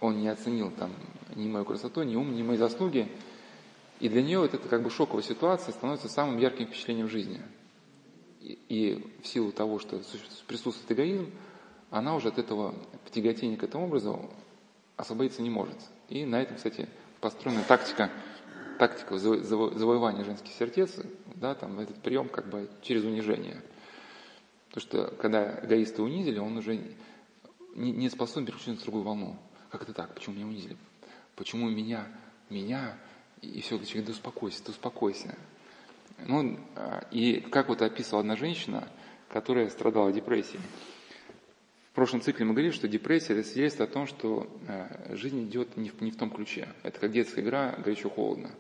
[0.01, 0.93] Он не оценил там
[1.35, 3.11] ни мою красоту, ни ум, ни мои заслуги.
[4.01, 7.41] И для нее вот эта как бы шоковая ситуация становится самым ярким впечатлением жизни.
[8.41, 10.01] И, и в силу того, что
[10.47, 11.31] присутствует эгоизм,
[11.91, 12.75] она уже от этого
[13.11, 14.31] тяготения к этому образу
[14.97, 15.77] освободиться не может.
[16.09, 16.89] И на этом, кстати,
[17.21, 18.11] построена тактика,
[18.79, 20.99] тактика завоевания женских сердец,
[21.35, 23.63] да, там этот прием как бы через унижение.
[24.69, 26.81] Потому что когда эгоиста унизили, он уже
[27.75, 29.37] не, не способен переключиться на другую волну.
[29.71, 30.15] Как это так?
[30.15, 30.77] Почему меня унизили?
[31.37, 32.07] Почему меня,
[32.49, 32.99] меня?
[33.43, 35.37] И все, человек, да успокойся, да успокойся.
[36.27, 38.89] Ну, а, и как вот описывала одна женщина,
[39.29, 40.61] которая страдала депрессией.
[41.91, 45.77] В прошлом цикле мы говорили, что депрессия– это свидетельство о том, что а, жизнь идет
[45.77, 46.69] не в, не в том ключе.
[46.85, 48.51] Это как детская игра горячо-холодно.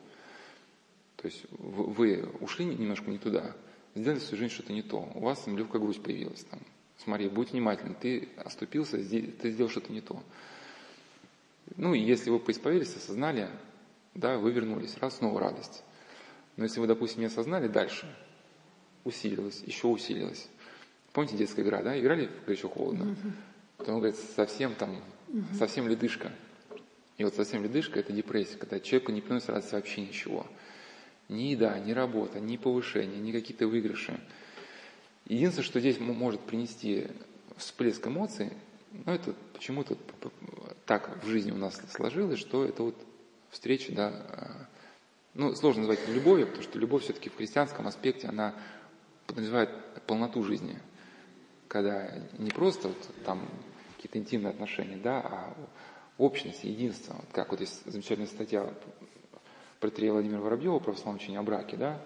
[1.14, 3.54] То есть вы ушли немножко не туда,
[3.94, 6.42] сделали свою жизнь что-то не то, у вас там легкая грусть появилась.
[6.44, 6.58] Там.
[6.98, 10.20] Смотри, будь внимательным, ты оступился, ты сделал что-то не то.
[11.76, 13.48] Ну, и если вы поисповедились, осознали,
[14.14, 15.84] да, вы вернулись, раз снова радость.
[16.56, 18.12] Но если вы, допустим, не осознали дальше,
[19.04, 20.48] усилилось, еще усилилось.
[21.12, 21.98] Помните детская игра, да?
[21.98, 23.04] Играли в еще холодно?
[23.04, 23.32] Mm-hmm.
[23.78, 25.54] Потом говорит, совсем там, mm-hmm.
[25.58, 26.32] совсем ледышка.
[27.18, 30.46] И вот совсем ледышка– это депрессия, когда человеку не приносит радости вообще ничего.
[31.28, 34.18] Ни еда, ни работа, ни повышение, ни какие-то выигрыши.
[35.26, 37.08] Единственное, что здесь может принести
[37.56, 38.52] всплеск эмоций,
[39.04, 39.96] ну, это почему-то
[40.86, 42.96] так в жизни у нас сложилось, что это вот
[43.50, 44.66] встреча, да, а,
[45.34, 48.54] ну, сложно назвать это любовью, потому что любовь все-таки в христианском аспекте, она
[49.26, 49.70] подразумевает
[50.06, 50.78] полноту жизни,
[51.70, 53.48] когда не просто вот там
[53.96, 55.54] какие-то интимные отношения, да, а
[56.18, 57.14] общность, единство.
[57.14, 58.74] Вот как вот есть замечательная статья
[59.78, 62.02] протерея Владимира Воробьева про учение о браке, да,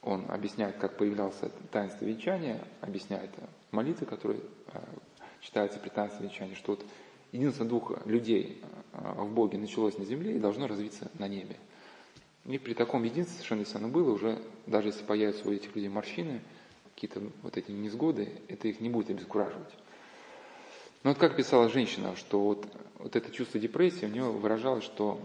[0.00, 3.30] он объясняет, как появлялся таинство венчания, объясняет
[3.72, 4.40] молитвы, которые
[4.72, 4.82] а,
[5.42, 6.84] читаются при таинстве венчания, что вот
[7.30, 8.62] единство двух людей
[8.94, 11.56] а, в Боге началось на земле и должно развиться на небе.
[12.46, 16.40] И при таком единстве, совершенно оно было, уже даже если появятся у этих людей морщины,
[16.98, 19.72] какие-то вот эти несгоды, это их не будет обескураживать.
[21.04, 22.66] Но вот как писала женщина, что вот,
[22.98, 25.20] вот это чувство депрессии у нее выражалось, что,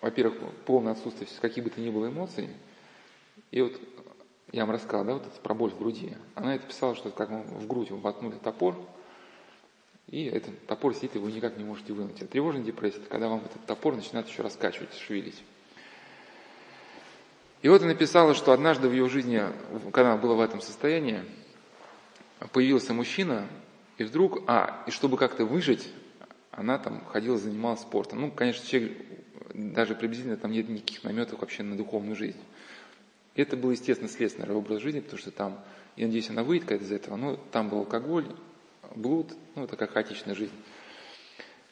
[0.00, 2.48] во-первых, полное отсутствие каких бы то ни было эмоций,
[3.52, 3.80] и вот
[4.50, 6.16] я вам рассказал, да, вот это про боль в груди.
[6.34, 8.74] Она это писала, что как в грудь воткнули топор,
[10.08, 12.20] и этот топор сидит, и вы никак не можете вынуть.
[12.22, 15.40] А тревожная депрессия– это когда вам этот топор начинает еще раскачивать, шевелить.
[17.66, 19.42] И вот она написала, что однажды в ее жизни,
[19.90, 21.24] когда она была в этом состоянии,
[22.52, 23.48] появился мужчина,
[23.98, 25.88] и вдруг, а, и чтобы как-то выжить,
[26.52, 28.20] она там ходила, занималась спортом.
[28.20, 28.96] Ну, конечно, человек,
[29.52, 32.38] даже приблизительно там нет никаких наметов вообще на духовную жизнь.
[33.34, 35.58] И это был, естественно, следственный образ жизни, потому что там,
[35.96, 38.26] я надеюсь, она выйдет из этого, но там был алкоголь,
[38.94, 40.54] блуд, ну, такая хаотичная жизнь.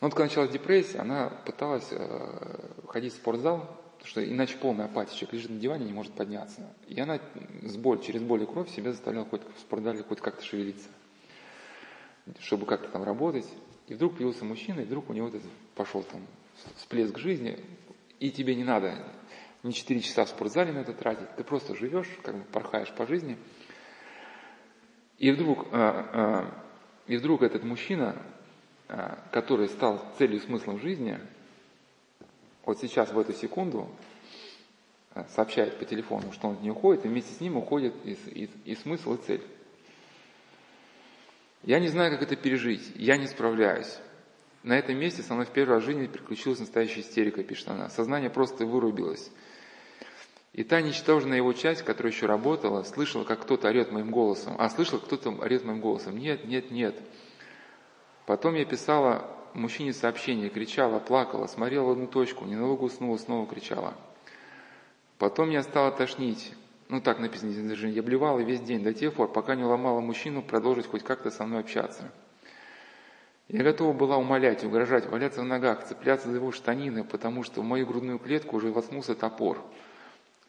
[0.00, 4.84] Но вот когда началась депрессия, она пыталась э, ходить в спортзал, потому что иначе полная
[4.84, 6.60] апатия, человек лежит на диване, не может подняться.
[6.88, 7.18] И она
[7.62, 10.90] с боль, через боль и кровь себя заставляла хоть в спортзале хоть как-то шевелиться,
[12.40, 13.48] чтобы как-то там работать.
[13.88, 16.20] И вдруг появился мужчина, и вдруг у него вот это пошел там
[16.76, 17.58] всплеск жизни,
[18.20, 18.94] и тебе не надо
[19.62, 23.06] не 4 часа в спортзале на это тратить, ты просто живешь, как бы порхаешь по
[23.06, 23.38] жизни.
[25.16, 26.64] И вдруг, а, а,
[27.06, 28.20] и вдруг этот мужчина,
[28.86, 31.18] а, который стал целью и смыслом жизни,
[32.66, 33.88] вот сейчас, в эту секунду,
[35.34, 38.74] сообщает по телефону, что он нее уходит, и вместе с ним уходит и, и, и
[38.74, 39.42] смысл, и цель.
[41.62, 43.98] Я не знаю, как это пережить, я не справляюсь.
[44.62, 47.90] На этом месте со мной в первый раз в жизни приключилась настоящая истерика, пишет она.
[47.90, 49.30] Сознание просто вырубилось.
[50.52, 54.54] И та ничтожная его часть, которая еще работала, слышала, как кто-то орет моим голосом.
[54.58, 56.16] А, слышала, кто-то орет моим голосом.
[56.16, 56.94] Нет, нет, нет.
[58.24, 63.94] Потом я писала мужчине сообщение, кричала, плакала, смотрела в одну точку, ненадолго уснула, снова кричала.
[65.18, 66.52] Потом меня стало тошнить.
[66.88, 70.42] Ну так написано, даже я блевала весь день до тех пор, пока не ломала мужчину
[70.42, 72.10] продолжить хоть как-то со мной общаться.
[73.48, 77.64] Я готова была умолять, угрожать, валяться на ногах, цепляться за его штанины, потому что в
[77.64, 79.62] мою грудную клетку уже воткнулся топор.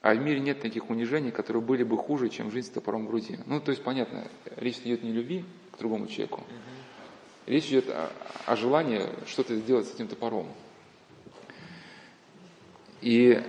[0.01, 3.09] А в мире нет таких унижений, которые были бы хуже, чем жизнь с топором в
[3.09, 3.39] груди.
[3.47, 6.43] Ну, то есть, понятно, речь идет не о любви к другому человеку.
[7.45, 8.11] Речь идет о,
[8.45, 10.51] о желании что-то сделать с этим топором.
[13.01, 13.43] И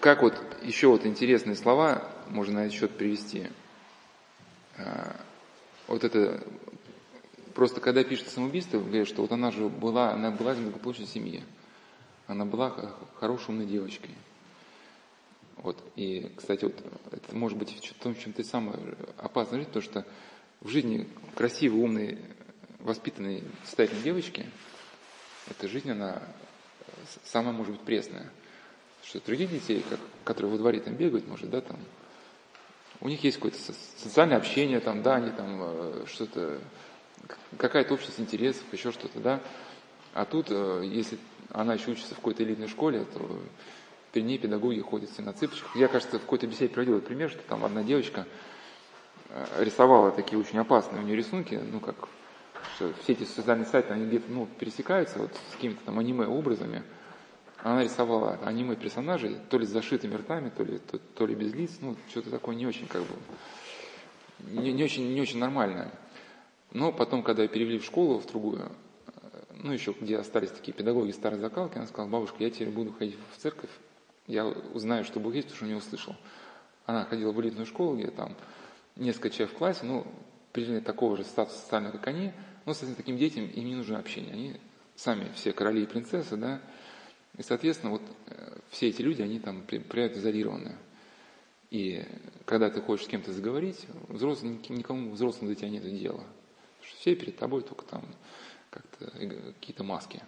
[0.00, 3.48] как вот еще вот интересные слова можно на этот счет привести.
[4.78, 5.14] А,
[5.88, 6.42] вот это
[7.54, 11.44] просто когда пишет самоубийство, говорят, что вот она же была, она была из благополучной семьи.
[12.26, 12.70] Она была
[13.20, 14.14] хорошей умной девочкой.
[15.56, 15.76] Вот.
[15.96, 16.74] И, кстати, вот
[17.10, 18.78] это может быть в том, чем ты самое
[19.18, 20.06] опасная жизнь, потому что
[20.62, 22.18] в жизни красивой, умной,
[22.82, 24.46] воспитанной, состоятельной девочки,
[25.48, 26.22] эта жизнь, она
[27.24, 28.30] самая, может быть, пресная.
[29.04, 31.78] Что других детей, как, которые во дворе там бегают, может, да, там,
[33.00, 33.58] у них есть какое-то
[33.98, 36.60] социальное общение, там, да, они там э, что-то,
[37.58, 39.40] какая-то общность интересов, еще что-то, да.
[40.14, 41.18] А тут, э, если
[41.50, 43.40] она еще учится в какой-то элитной школе, то
[44.12, 45.74] перед ней педагоги ходят все на цыпочках.
[45.74, 48.26] Я, кажется, в какой-то беседе приводил пример, что там одна девочка
[49.30, 52.08] э, рисовала такие очень опасные у нее рисунки, ну, как
[52.76, 56.82] что все эти социальные сайты, они где-то, ну, пересекаются вот с какими-то там аниме-образами,
[57.62, 61.54] она рисовала аниме персонажей, то ли с зашитыми ртами, то ли, то, то ли без
[61.54, 63.14] лиц, ну, что-то такое не очень, как бы,
[64.40, 65.92] не, не, очень, не очень нормальное.
[66.72, 68.72] Но потом, когда ее перевели в школу, в другую,
[69.54, 73.16] ну, еще где остались такие педагоги старой закалки, она сказала, бабушка, я теперь буду ходить
[73.32, 73.70] в церковь,
[74.26, 76.16] я узнаю, что Бог есть, потому что не услышал.
[76.86, 78.34] Она ходила в элитную школу, где там
[78.96, 80.06] несколько человек в классе, ну,
[80.52, 82.32] примерно такого же статуса социального, как они,
[82.64, 84.32] но, соответственно, таким детям им не нужно общение.
[84.32, 84.56] Они
[84.94, 86.60] сами все короли и принцессы, да,
[87.38, 90.76] и, соответственно, вот э, все эти люди, они там прият изолированы.
[91.70, 92.04] И
[92.44, 96.22] когда ты хочешь с кем-то заговорить, взрослый, никому взрослым до тебя нет дела.
[96.82, 98.04] что все перед тобой только там
[98.68, 100.22] как-то какие-то маски.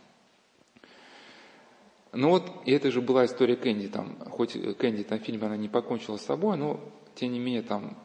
[2.13, 4.19] Ну вот, и это же была история Кэнди там.
[4.31, 6.81] Хоть Кэнди там в фильме она не покончила с собой, но
[7.15, 7.99] тем не менее там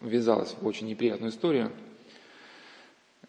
[0.00, 1.70] ввязалась в очень неприятную историю.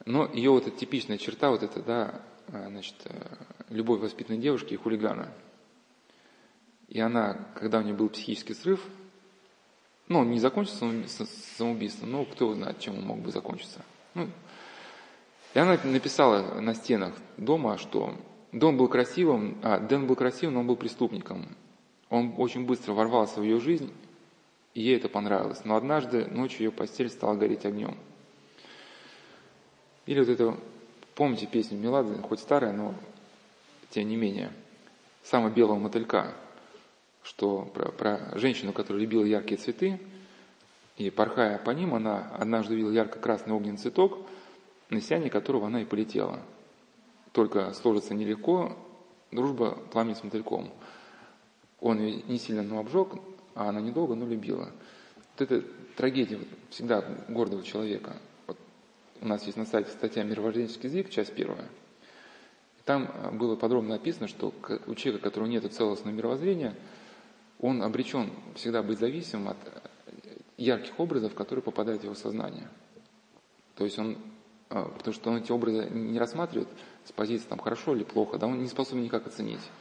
[0.06, 3.36] Но ее вот эта типичная черта, вот это, да, а, значит, э,
[3.70, 5.32] любовь воспитанной девушки и хулигана.
[6.88, 8.82] И она, когда у нее был психический срыв,
[10.08, 11.28] ну, он не закончился
[11.58, 13.84] самоубийством, но кто знает, чем он мог бы закончиться.
[14.14, 14.30] Ну,
[15.56, 18.14] и она написала на стенах дома, что
[18.52, 21.48] дом был красивым, а Дэн был красивым, но он был преступником.
[22.10, 23.92] Он очень быстро ворвался в ее жизнь,
[24.74, 25.64] и ей это понравилось.
[25.64, 27.98] Но однажды ночью ее постель стала гореть огнем.
[30.06, 30.58] Или вот это
[31.16, 32.94] Помните песню Меладзе, хоть старая, но
[33.90, 34.52] тем не менее,
[35.24, 36.34] самого белого мотылька,
[37.24, 39.98] что про, про женщину, которая любила яркие цветы,
[40.98, 44.28] и порхая по ним, она однажды увидела ярко-красный огненный цветок,
[44.90, 46.42] на сияние которого она и полетела.
[47.32, 48.78] Только сложится нелегко,
[49.32, 50.70] дружба пламя с мотыльком.
[51.80, 53.14] Он ее не сильно но обжег,
[53.54, 54.70] а она недолго, но любила.
[55.16, 55.66] Вот это
[55.96, 56.40] трагедия
[56.72, 58.18] всегда гордого человека
[59.22, 61.68] у нас есть на сайте статья «Мировоззренческий язык», часть первая.
[62.86, 64.54] Там э, было подробно написано, что
[64.88, 66.76] у человека, у которого нет целостного мировоззрения,
[67.60, 69.80] он обречен всегда быть зависимым от э,
[70.58, 72.70] ярких образов, которые попадают в его сознание.
[73.76, 74.18] То есть он,
[74.70, 76.70] э, потому что он эти образы не рассматривает
[77.06, 79.72] с позиции там хорошо или плохо, да, он не способен никак оценить.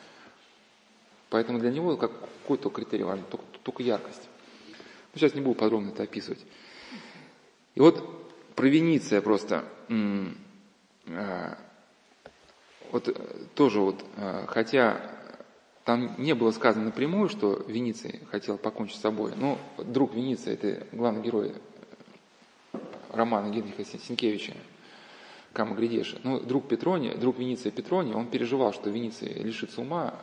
[1.28, 2.12] Поэтому для него как
[2.42, 4.28] какой-то критерий важен, только, только яркость.
[5.12, 6.44] Ну, сейчас не буду подробно это описывать.
[7.74, 8.23] И вот
[8.54, 9.64] провиниться просто,
[11.08, 11.58] а,
[12.90, 13.14] вот э,
[13.54, 15.00] тоже вот, а, хотя
[15.84, 20.86] там не было сказано напрямую, что Вениций хотел покончить с собой, но друг Вениция, это
[20.92, 21.54] главный герой
[23.12, 24.54] романа Генриха Сенкевича,
[25.52, 26.20] Камагридеша.
[26.24, 30.14] Ну, друг Петрони, друг Вениция Петрони, он переживал, что Вениция лишится ума.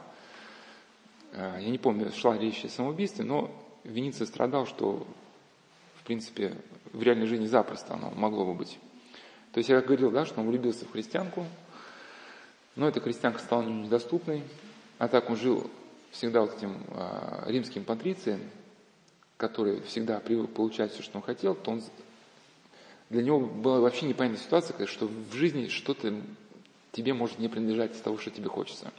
[1.33, 3.51] А, я не помню, шла речь о самоубийстве, но
[3.83, 5.07] Вениция страдал, что,
[6.11, 6.53] принципе,
[6.91, 8.77] в реальной жизни запросто оно могло бы быть.
[9.53, 11.45] То есть я говорил, да, что он влюбился в христианку,
[12.75, 14.43] но эта христианка стала ему недоступной,
[14.97, 15.71] а так он жил
[16.11, 18.41] всегда вот этим а, римским патрицием,
[19.37, 21.81] который всегда привык получать все, что он хотел, то он,
[23.09, 26.13] для него была вообще непонятная ситуация, что в жизни что-то
[26.91, 28.91] тебе может не принадлежать из того, что тебе хочется.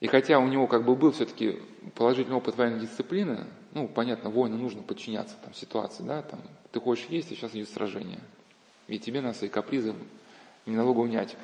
[0.00, 1.62] И хотя у него как бы был все-таки
[1.94, 6.40] положительный опыт военной дисциплины, ну, понятно, воину нужно подчиняться там, ситуации, да, там,
[6.70, 8.20] ты хочешь есть, и сейчас идет сражение.
[8.88, 9.94] И тебе на свои капризы
[10.66, 11.36] ненадолго унять.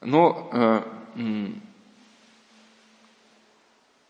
[0.00, 0.82] Но э,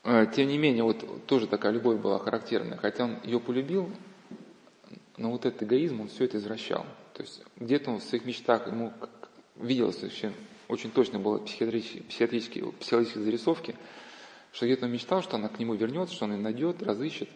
[0.04, 2.78] э, тем не менее, вот тоже такая любовь была характерная.
[2.78, 3.90] Хотя он ее полюбил,
[5.16, 6.84] но вот этот эгоизм, он все это извращал.
[7.12, 8.92] То есть где-то он в своих мечтах, ему
[9.56, 10.32] виделось вообще,
[10.68, 13.76] очень точно было психиатрические, психологические зарисовки,
[14.52, 17.28] что где-то мечтал, что она к нему вернется, что он ее найдет, разыщет.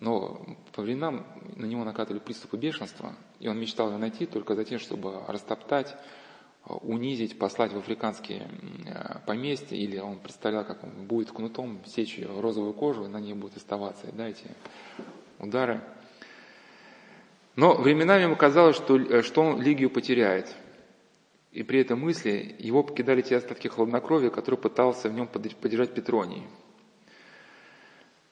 [0.00, 0.40] Но
[0.72, 1.26] по временам
[1.56, 5.96] на него накатывали приступы бешенства, и он мечтал ее найти только за тем, чтобы растоптать,
[6.64, 8.48] унизить, послать в африканские
[8.86, 13.18] э, поместья, или он представлял, как он будет кнутом сечь ее розовую кожу, и на
[13.18, 14.44] ней будут оставаться да, эти
[15.38, 15.80] удары.
[17.56, 20.54] Но временами ему казалось, что, э, что он Лигию потеряет.
[21.58, 26.44] И при этой мысли его покидали те остатки хладнокровия, которые пытался в нем поддержать Петроний.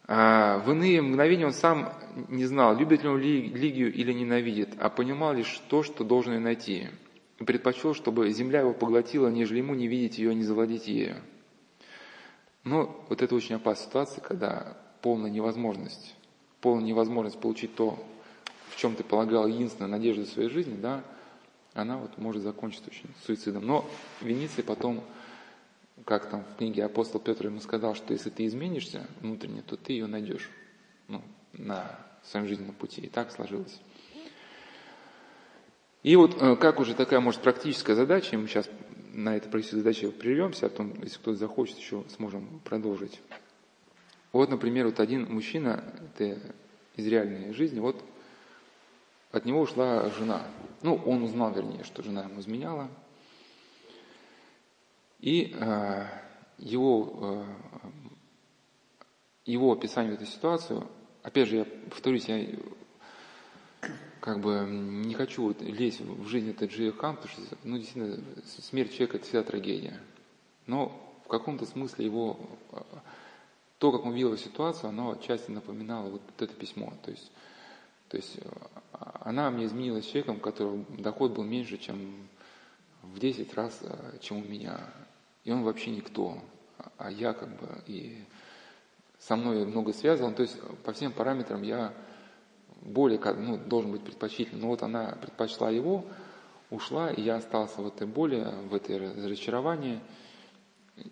[0.07, 1.93] А в иные мгновения он сам
[2.28, 6.39] не знал, любит ли он Лигию или ненавидит, а понимал лишь то, что должен ее
[6.39, 6.89] найти–
[7.39, 11.16] и предпочел, чтобы земля его поглотила, нежели ему не видеть ее, не завладеть ею.
[12.65, 16.15] Но вот это очень опасная ситуация, когда полная невозможность,
[16.61, 17.98] полная невозможность получить то,
[18.70, 21.05] в чем ты полагал единственную надежду своей жизни, да,
[21.77, 23.66] она вот может закончиться очень суицидом.
[23.66, 23.89] Но
[24.20, 25.05] Венеция потом,
[26.05, 29.93] как там в книге апостол Петр ему сказал, что если ты изменишься внутренне, то ты
[29.93, 30.51] ее найдешь
[31.09, 31.23] ну,
[31.53, 33.03] на своем жизненном пути.
[33.03, 33.81] И так сложилось.
[36.03, 38.69] И вот э, как уже такая, может, практическая задача, мы сейчас
[39.12, 43.20] на этой практической задаче прервемся, а потом, если кто-то захочет, еще сможем продолжить.
[44.32, 45.82] Вот, например, вот один мужчина,
[46.15, 46.39] это
[46.97, 48.03] из реальной жизни, вот
[49.37, 50.43] от него ушла жена.
[50.83, 52.89] Ну, он узнал, вернее, что жена ему изменяла.
[55.21, 56.07] И э,
[56.59, 57.45] его, э,
[59.45, 60.87] его описание в эту ситуацию,
[61.23, 62.47] опять же, я повторюсь, я
[64.21, 68.19] как бы не хочу вот лезть в жизнь этого Джея Хан, потому что, ну, действительно,
[68.45, 70.01] смерть человека– это всегда трагедия.
[70.67, 70.93] Но
[71.25, 72.39] в каком-то смысле его,
[73.79, 76.93] то, как он видел ситуацию, оно отчасти напоминало вот это письмо.
[77.05, 77.31] То есть,
[78.09, 78.39] то есть
[79.20, 82.28] она мне изменилась человеком, у которого доход был меньше, чем
[83.03, 83.83] в 10 раз,
[84.20, 84.81] чем у меня.
[85.45, 86.39] И он вообще никто.
[86.99, 88.24] А я как бы и
[89.19, 90.35] со мной много связан.
[90.35, 91.93] То есть по всем параметрам я
[92.83, 94.62] более ну, должен быть предпочтительным.
[94.62, 96.05] Но вот она предпочла его,
[96.70, 100.01] ушла, и я остался в этой боли, в этой разочаровании.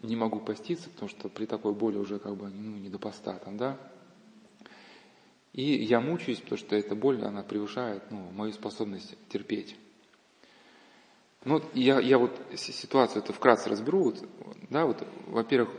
[0.03, 3.35] Не могу поститься, потому что при такой боли уже как бы ну, не до поста
[3.39, 3.77] там, да.
[5.55, 9.77] И я мучаюсь, потому что эта боль, она превышает ну, мою способность терпеть.
[11.45, 14.05] Ну, я, я вот ситуацию это вкратце разберу.
[14.05, 14.25] Вот,
[14.69, 15.71] да, вот, во-первых,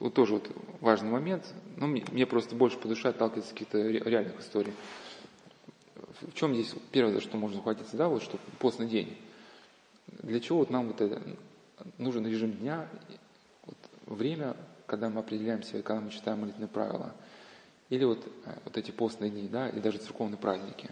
[0.00, 1.44] вот тоже вот важный момент.
[1.76, 4.72] Ну, мне, мне просто больше по душе отталкивается каких-то реальных историй
[6.26, 9.16] в чем здесь первое, за что можно ухватиться, да, вот что постный день.
[10.06, 11.20] Для чего вот нам вот это
[11.98, 12.88] нужен режим дня,
[13.64, 13.76] вот
[14.06, 14.56] время,
[14.86, 17.14] когда мы определяем себя, когда мы читаем молитвенные правила,
[17.92, 20.88] или вот, э, вот эти постные дни, да, или даже церковные праздники.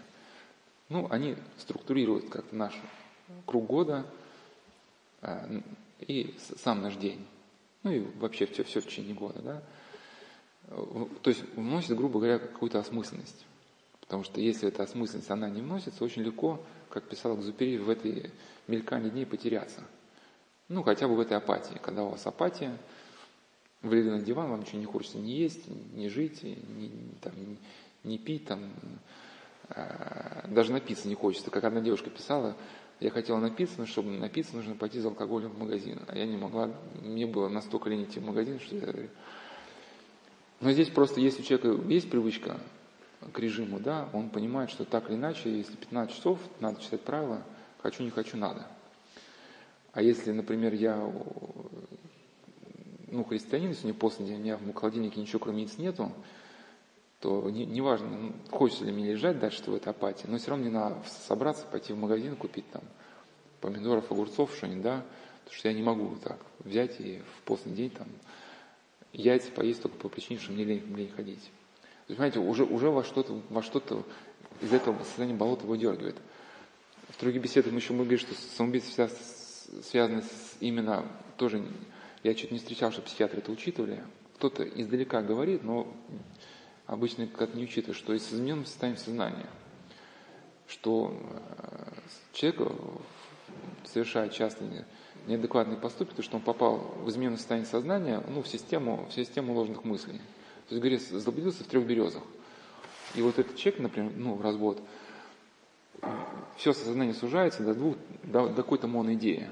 [0.87, 2.79] Ну, они структурируют как-то наш
[3.47, 4.05] круг года
[5.23, 5.61] э,
[6.01, 7.25] и сам наш день.
[7.81, 9.63] Ну и вообще все, все в течение года, да.
[11.23, 13.47] То есть вносит, грубо говоря, какую-то осмысленность.
[14.01, 18.29] Потому что если эта осмысленность, она не вносится, очень легко, как писал Экзупери, в этой
[18.67, 19.81] мелькании дней потеряться.
[20.67, 21.79] Ну, хотя бы в этой апатии.
[21.81, 22.77] Когда у вас апатия,
[23.81, 25.63] вы легли на диван, вам ничего не хочется ни есть,
[25.93, 26.91] ни жить, ни,
[27.21, 27.33] там,
[28.03, 28.71] ни пить, там,
[29.69, 31.49] э, даже напиться не хочется.
[31.49, 32.55] Как одна девушка писала,
[32.99, 35.99] я хотела напиться, но чтобы напиться, нужно пойти за алкоголем в магазин.
[36.07, 36.69] А я не могла,
[37.01, 38.93] мне было настолько лень идти в магазин, что я...
[40.59, 42.59] Но здесь просто, если у человека есть привычка
[43.33, 47.41] к режиму, да, он понимает, что так или иначе, если 15 часов, надо читать правила,
[47.81, 48.67] хочу, не хочу, надо.
[49.93, 51.11] А если, например, я,
[53.11, 56.11] ну, христианин, если не после день, у меня в холодильнике ничего кроме яиц нету,
[57.19, 60.65] то не, неважно, ну, хочется ли мне лежать дальше в этой апатии, но все равно
[60.65, 60.97] мне надо
[61.27, 62.81] собраться, пойти в магазин, купить там
[63.59, 65.05] помидоров, огурцов, что-нибудь, да,
[65.43, 68.07] потому что я не могу так взять и в постный день там
[69.13, 71.43] яйца поесть только по причине, что мне лень, лень ходить.
[71.43, 74.03] То есть, понимаете, уже, уже во что-то, во что-то
[74.61, 76.17] из этого состояния болота выдергивает.
[77.09, 81.05] В других беседах мы еще мы что самоубийство всегда связано с именно
[81.37, 81.63] тоже,
[82.23, 84.03] я чуть не встречал, что психиатры это учитывали.
[84.35, 85.87] Кто-то издалека говорит, но
[86.85, 89.47] обычно как не учитывают, что и с измененным состоянием сознания,
[90.67, 91.91] что э,
[92.33, 92.71] человек
[93.85, 94.63] совершает часто
[95.27, 99.53] неадекватные поступки, то что он попал в измененное состояние сознания, ну, в систему, в систему
[99.53, 100.19] ложных мыслей.
[100.69, 102.23] То есть, говорит, заблудился в трех березах.
[103.15, 104.81] И вот этот человек, например, ну, развод,
[106.57, 109.49] все сознание сужается до двух, до, до какой-то моноидеи.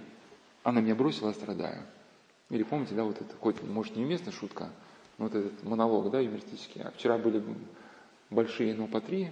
[0.64, 1.84] Она меня бросила, страдаю.
[2.50, 4.70] Или помните, да, вот это, хоть, может, неуместная шутка,
[5.18, 6.82] вот этот монолог, да, юмористический.
[6.82, 7.44] А вчера были
[8.30, 9.30] большие, но по три,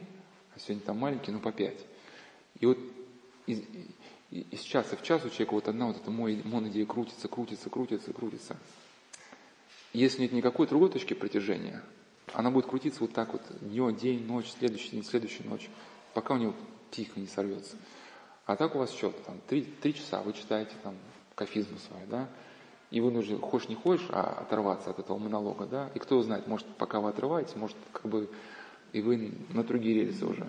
[0.55, 1.85] а сегодня там маленькие, но по пять.
[2.59, 2.77] И вот
[3.47, 3.61] из,
[4.29, 8.57] из часа в час у человека вот одна вот эта монодея крутится, крутится, крутится, крутится.
[9.93, 11.81] Если нет никакой другой точки притяжения,
[12.33, 15.69] она будет крутиться вот так вот днем, день, ночь, следующий день, следующую ночь,
[16.13, 16.53] пока у него
[16.91, 17.77] тихо не сорвется.
[18.45, 20.95] А так у вас счет, там, три, три часа вы читаете там
[21.35, 22.29] кафизму свою, да,
[22.89, 26.47] и вы нужно, хочешь не хочешь, а оторваться от этого монолога, да, и кто знает,
[26.47, 28.29] может, пока вы отрываетесь, может, как бы
[28.93, 30.47] и вы на другие рельсы уже.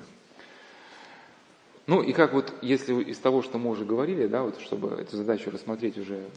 [1.87, 5.17] Ну, и как вот, если из того, что мы уже говорили, да, вот, чтобы эту
[5.17, 6.29] задачу рассмотреть уже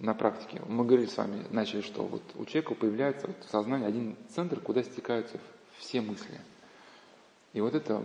[0.00, 3.86] на практике, мы говорили с вами, начали, что вот у человека появляется вот в сознании
[3.86, 5.38] один центр, куда стекаются
[5.78, 6.40] все мысли.
[7.52, 8.02] И вот эта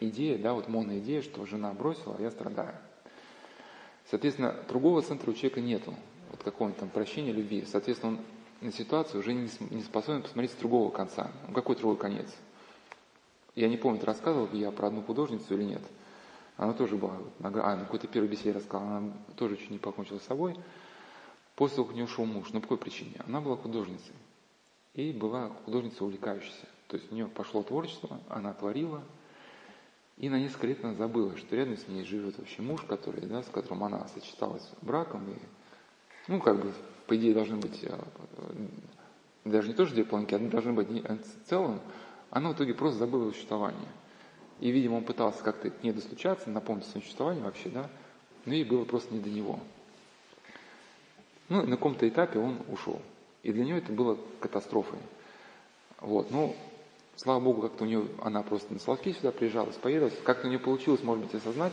[0.00, 2.74] идея, да, вот моноидея, что жена бросила, а я страдаю.
[4.10, 5.94] Соответственно, другого центра у человека нету
[6.32, 7.64] вот какого-нибудь там прощения, любви.
[7.70, 8.20] Соответственно, он
[8.60, 11.30] на ситуацию уже не, не способен посмотреть с другого конца.
[11.46, 12.28] Ну, какой другой конец?
[13.54, 15.82] Я не помню, рассказывал я про одну художницу или нет.
[16.56, 20.24] Она тоже была, а, на какой-то первой беседе рассказала, она тоже чуть не покончила с
[20.24, 20.56] собой.
[21.54, 23.16] После того, как не ушел муж, ну по какой причине?
[23.26, 24.14] Она была художницей.
[24.94, 26.66] И была художница увлекающаяся.
[26.88, 29.02] То есть у нее пошло творчество, она творила,
[30.18, 33.42] и на несколько лет она забыла, что рядом с ней живет вообще муж, который, да,
[33.42, 35.36] с которым она сочеталась браком и
[36.28, 36.72] ну, как бы,
[37.06, 37.98] по идее, должны быть э,
[39.44, 40.88] даже не то, что две половинки, они должны быть
[41.46, 41.80] целым,
[42.30, 43.88] она в итоге просто забыла существование.
[44.60, 47.90] И, видимо, он пытался как-то к ней достучаться, напомнить свое существование вообще, да,
[48.44, 49.58] но ей было просто не до него.
[51.48, 53.02] Ну, на каком-то этапе он ушел.
[53.42, 55.00] И для нее это было катастрофой.
[56.00, 56.54] Вот, ну,
[57.16, 60.18] слава богу, как-то у нее, она просто на Соловки сюда приезжала, исповедовалась.
[60.24, 61.72] Как-то у нее получилось, может быть, осознать,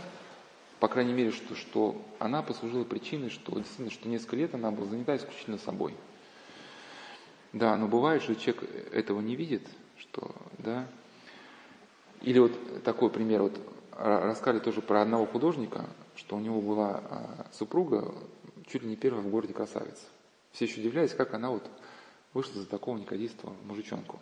[0.80, 4.88] по крайней мере, что, что она послужила причиной, что действительно, что несколько лет она была
[4.88, 5.94] занята исключительно собой.
[7.52, 10.88] Да, но бывает, что человек этого не видит, что, да.
[12.22, 13.60] Или вот такой пример, вот
[13.92, 15.86] рассказали тоже про одного художника,
[16.16, 18.14] что у него была а, супруга,
[18.68, 20.06] чуть ли не первая в городе красавица.
[20.52, 21.70] Все еще удивлялись, как она вот
[22.34, 24.20] вышла за такого неказистого мужичонку.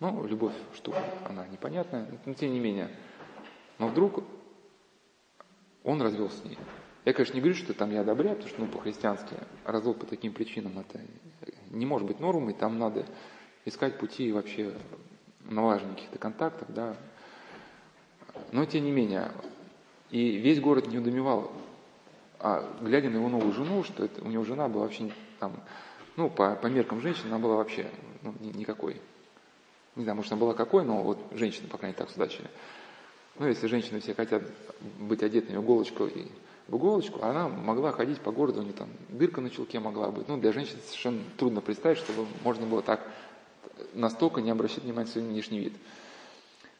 [0.00, 2.90] Ну, любовь штука, она непонятная, но тем не менее.
[3.78, 4.24] Но вдруг
[5.84, 6.58] он развел с ней.
[7.04, 9.34] Я, конечно, не говорю, что там я одобряю, потому что, ну, по-христиански
[9.64, 11.00] развод по таким причинам это
[11.70, 13.06] не может быть нормой, там надо
[13.64, 14.74] искать пути вообще
[15.40, 16.96] налаживания каких-то контактов, да.
[18.52, 19.32] Но, тем не менее,
[20.10, 21.50] и весь город не удумевал,
[22.38, 25.10] а глядя на его новую жену, что это, у него жена была вообще
[25.40, 25.60] там,
[26.16, 27.90] ну, по, по меркам женщины, она была вообще
[28.22, 29.00] ну, никакой.
[29.96, 32.48] Не знаю, может, она была какой, но вот женщины, по крайней мере, так судачили.
[33.38, 34.42] Ну, если женщины все хотят
[34.98, 36.26] быть одетыми в иголочку и
[36.68, 40.28] в иголочку, она могла ходить по городу, у нее там дырка на чулке могла быть.
[40.28, 43.00] Ну, для женщин совершенно трудно представить, чтобы можно было так
[43.94, 45.72] настолько не обращать внимания на свой внешний вид.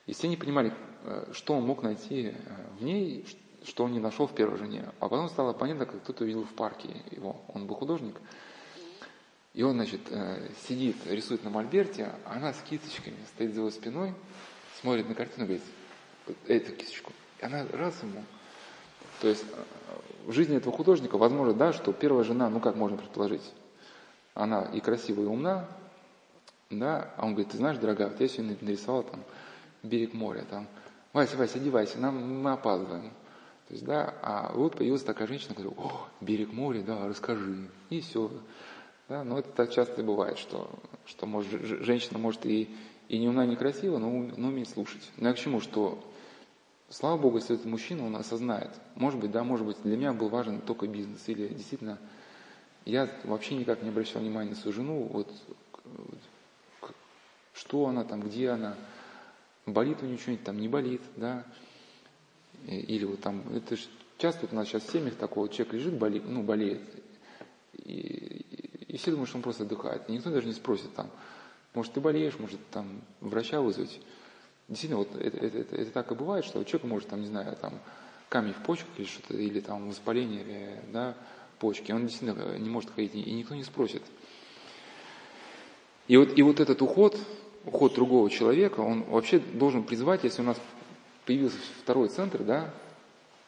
[0.06, 0.72] И все не понимали,
[1.04, 2.34] э, что он мог найти э,
[2.78, 3.24] в ней,
[3.64, 4.84] что он не нашел в первой жене.
[4.98, 7.40] А потом стало понятно, как кто-то увидел в парке его.
[7.48, 8.16] Он был художник.
[9.54, 13.70] И он, значит, э, сидит, рисует на мольберте, а она с кисточками стоит за его
[13.70, 14.14] спиной,
[14.80, 15.64] смотрит на картину и говорит,
[16.46, 17.12] эту кисточку.
[17.40, 18.24] И она раз ему.
[19.20, 19.62] То есть э,
[20.26, 23.52] в жизни этого художника возможно, да, что первая жена, ну как можно предположить,
[24.34, 25.68] она и красивая, и умна,
[26.70, 29.22] да, а он говорит, ты знаешь, дорогая, вот я сегодня нарисовал там
[29.82, 30.66] берег моря, там,
[31.12, 33.10] Вася, Вася, одевайся, нам, мы опаздываем.
[33.68, 38.00] То есть, да, а вот появилась такая женщина, которая, о, берег моря, да, расскажи, и
[38.00, 38.30] все.
[39.08, 40.70] Да, но это так часто и бывает, что,
[41.04, 42.74] что может, женщина может и,
[43.08, 45.10] и не умна, и некрасива, но, но умеет слушать.
[45.18, 46.02] Но я к чему, что
[46.92, 48.68] Слава Богу, если этот мужчина, он осознает.
[48.96, 51.26] Может быть, да, может быть, для меня был важен только бизнес.
[51.26, 51.98] Или действительно,
[52.84, 55.08] я вообще никак не обращал внимания на свою жену.
[55.10, 55.32] Вот,
[57.54, 58.76] что она там, где она,
[59.64, 61.46] болит у нее что-нибудь там, не болит, да,
[62.66, 63.84] или вот там, это же
[64.18, 66.82] часто вот у нас сейчас в семьях такого человек лежит, болеет, ну, болеет,
[67.72, 70.02] и, и, и все думают, что он просто отдыхает.
[70.08, 71.08] И никто даже не спросит там,
[71.72, 73.98] может, ты болеешь, может, там, врача вызвать.
[74.72, 77.54] Действительно, вот это, это, это, это так и бывает, что человек может, там, не знаю,
[77.60, 77.74] там,
[78.30, 81.14] камень в почках или что-то, или там воспаление, или, да,
[81.58, 84.02] почки, он действительно не может ходить, и никто не спросит.
[86.08, 87.18] И вот, и вот этот уход,
[87.66, 90.58] уход другого человека, он вообще должен призвать, если у нас
[91.26, 92.72] появился второй центр, да,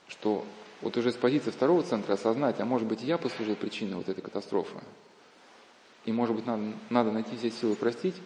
[0.09, 0.44] что
[0.82, 4.20] вот уже с позиции второго центра осознать, а может быть я послужил причиной вот этой
[4.20, 4.76] катастрофы.
[6.05, 8.16] И может быть надо, надо найти все силы простить.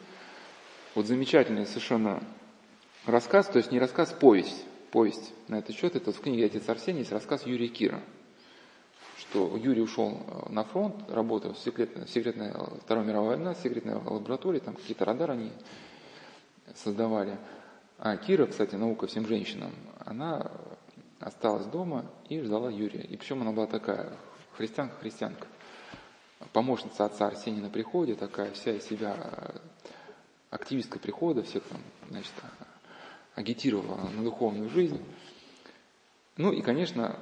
[0.97, 2.21] Вот замечательный совершенно
[3.09, 4.65] рассказ, то есть не рассказ, повесть.
[4.91, 8.03] Повесть на этот счет, это в книге «Отец Арсений» есть рассказ Юрия Кира
[9.19, 12.53] что Юрий ушел э, на фронт, работал в секретной, секретной
[12.85, 15.53] Вторая мировая война, секретной лаборатории, там какие-то радары они
[16.75, 17.37] создавали.
[17.99, 20.51] А Кира, кстати, наука всем женщинам, она
[21.21, 23.03] осталась дома и ждала Юрия.
[23.03, 24.13] И причем она была такая,
[24.57, 25.47] христианка-христианка.
[26.53, 29.59] Помощница отца Арсения на приходе, такая вся из себя э,
[30.51, 32.33] активистка прихода, всех там, значит,
[33.39, 35.01] агитировала на духовную жизнь.
[36.37, 37.17] Ну и, конечно,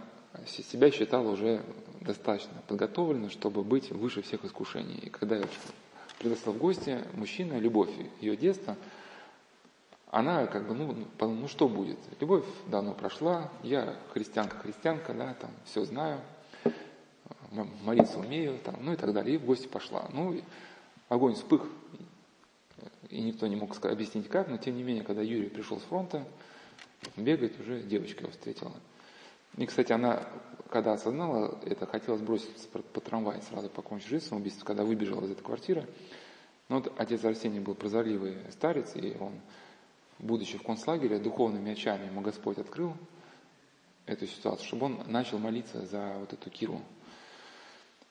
[0.47, 1.63] себя считала уже
[2.01, 4.97] достаточно подготовлена, чтобы быть выше всех искушений.
[4.97, 5.45] И когда я
[6.19, 7.91] пригласил в гости мужчина, любовь
[8.21, 8.77] ее детства,
[10.11, 11.99] она как бы, ну, подумала, ну что будет?
[12.21, 16.21] Любовь давно прошла, я христианка-христианка, да, там все знаю,
[17.83, 19.35] молиться умею, там, ну и так далее.
[19.35, 20.09] И в гости пошла.
[20.15, 20.41] Ну,
[21.11, 21.67] огонь вспых,
[23.11, 26.27] и никто не мог объяснить как, но тем не менее, когда Юрий пришел с фронта,
[27.17, 28.73] бегает, уже девочка его встретила.
[29.57, 30.29] И, кстати, она,
[30.69, 35.43] когда осознала это, хотела сброситься по, трамваю, сразу покончить жизнь самоубийством, когда выбежала из этой
[35.43, 35.89] квартиры.
[36.69, 39.41] Но вот отец Арсений был прозорливый старец, и он,
[40.19, 42.95] будучи в концлагере, духовными очами ему Господь открыл
[44.05, 46.83] эту ситуацию, чтобы он начал молиться за вот эту Киру.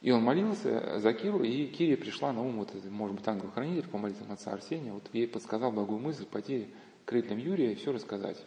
[0.05, 3.97] И он молился за Киру, и Кире пришла на ум, вот может быть, ангел-хранитель по
[3.97, 6.67] молитвам отца Арсения, вот ей подсказал благую мысль пойти
[7.05, 8.37] к родителям Юрия и все рассказать.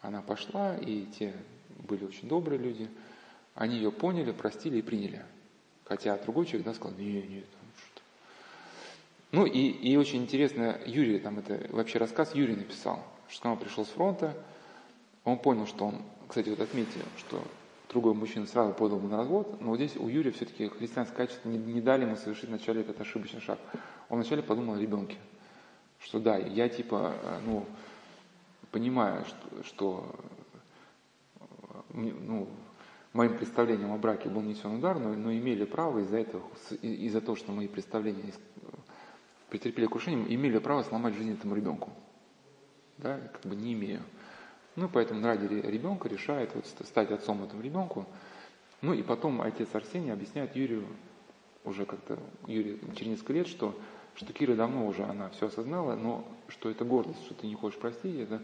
[0.00, 1.34] Она пошла, и те
[1.88, 2.88] были очень добрые люди,
[3.56, 5.24] они ее поняли, простили и приняли.
[5.86, 7.46] Хотя другой человек да, сказал, нет, нет,
[7.88, 8.02] что
[9.32, 13.58] Ну и, и очень интересно, Юрий, там это вообще рассказ Юрий написал, что когда он
[13.58, 14.40] пришел с фронта,
[15.24, 17.42] он понял, что он, кстати, вот отметьте, что
[17.94, 21.48] другой мужчина сразу подал ему на развод, но вот здесь у Юрия все-таки христианское качество
[21.48, 23.58] не, не дали ему совершить вначале этот ошибочный шаг.
[24.08, 25.16] Он вначале подумал о ребенке,
[26.00, 27.14] что да, я типа,
[27.46, 27.64] ну,
[28.72, 30.14] понимаю, что, что
[31.92, 32.48] ну,
[33.12, 36.42] моим представлением о браке был несен удар, но, но имели право из-за этого,
[36.82, 38.32] из-за того, что мои представления
[39.50, 41.92] претерпели крушение, имели право сломать жизнь этому ребенку.
[42.98, 44.02] Да, как бы не имею.
[44.76, 48.06] Ну, поэтому ради ребенка решает вот стать отцом этому ребенку.
[48.82, 50.84] Ну и потом отец Арсений объясняет Юрию,
[51.64, 53.74] уже как-то Юрий через несколько лет, что,
[54.14, 57.78] что Кира давно уже она все осознала, но что это гордость, что ты не хочешь
[57.78, 58.42] простить, это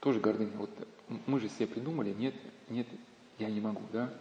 [0.00, 0.52] тоже гордыня.
[0.56, 0.70] Вот
[1.26, 2.34] мы же себе придумали, нет,
[2.68, 2.86] нет,
[3.38, 4.12] я не могу, да?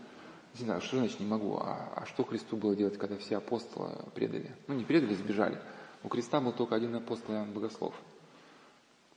[0.57, 3.89] Не знаю, что значит не могу, а, а что Христу было делать, когда все апостолы
[4.13, 4.51] предали?
[4.67, 5.59] Ну, не предали, сбежали.
[6.03, 7.95] У Христа был только один апостол Иоанн Богослов.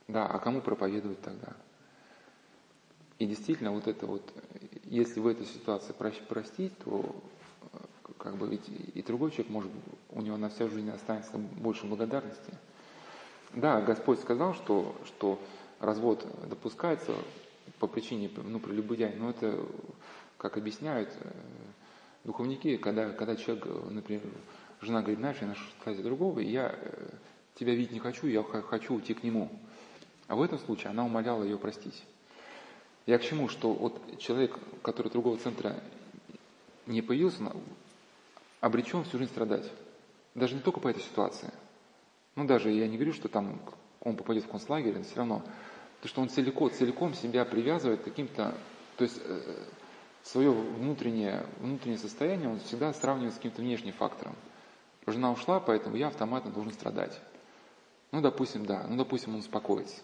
[0.08, 1.54] Да, а кому проповедовать тогда?
[3.18, 4.22] И действительно, вот это вот,
[4.84, 5.92] если в этой ситуации
[6.28, 7.16] простить, то
[8.18, 9.70] как бы ведь и другой человек может,
[10.10, 12.52] у него на всю жизнь останется больше благодарности.
[13.54, 15.40] Да, Господь сказал, что, что
[15.80, 17.14] развод допускается
[17.78, 19.58] по причине ну, прелюбодеяния, но это,
[20.38, 21.30] как объясняют э,
[22.24, 24.22] духовники, когда, когда человек, например,
[24.80, 27.08] жена говорит, знаешь, я нашла другого, и я э,
[27.54, 29.50] тебя видеть не хочу, я хочу уйти к нему.
[30.28, 32.04] А в этом случае она умоляла ее простить.
[33.06, 35.76] Я к чему, что вот человек, который другого центра
[36.86, 37.52] не появился,
[38.60, 39.70] обречен всю жизнь страдать.
[40.34, 41.50] Даже не только по этой ситуации.
[42.34, 43.60] Ну, даже я не говорю, что там
[44.00, 45.42] он попадет в концлагерь, но все равно
[46.02, 48.54] то, что он целиком, целиком себя привязывает к каким-то,
[48.96, 49.56] то есть э,
[50.22, 54.34] свое внутреннее, внутреннее состояние он всегда сравнивает с каким-то внешним фактором.
[55.06, 57.20] Жена ушла, поэтому я автоматно должен страдать.
[58.10, 60.00] Ну, допустим, да, ну, допустим, он успокоится.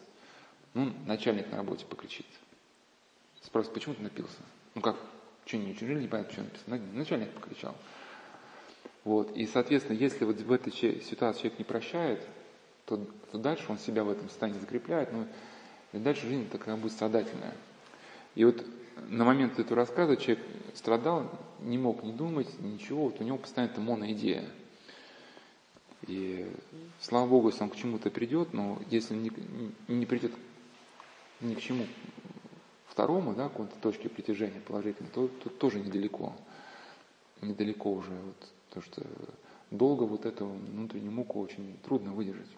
[0.75, 2.27] Ну, начальник на работе покричит.
[3.43, 4.39] Спросит, почему ты напился?
[4.75, 4.97] Ну как,
[5.45, 6.97] что не не понятно, почему напился?
[6.97, 7.75] Начальник покричал.
[9.05, 9.37] Вот.
[9.37, 12.27] И, соответственно, если вот в этой ситуации человек не прощает,
[12.87, 15.13] то, то дальше он себя в этом состоянии закрепляет.
[15.13, 15.27] Ну,
[15.93, 17.55] и дальше жизнь такая будет страдательная.
[18.35, 18.65] И вот
[19.09, 20.45] на момент этого рассказа человек
[20.75, 21.31] страдал,
[21.61, 24.45] не мог не думать, ничего, вот у него постоянно эта моноидея.
[26.07, 26.51] И
[27.01, 29.31] слава Богу, если он к чему-то придет, но если не,
[29.89, 30.33] не придет
[31.43, 31.87] ни к чему
[32.87, 36.33] второму, да, какой-то точке притяжения положительной, то тут тоже недалеко.
[37.41, 39.05] Недалеко уже, вот, то что
[39.71, 42.49] долго вот эту внутреннюю муку очень трудно выдержать.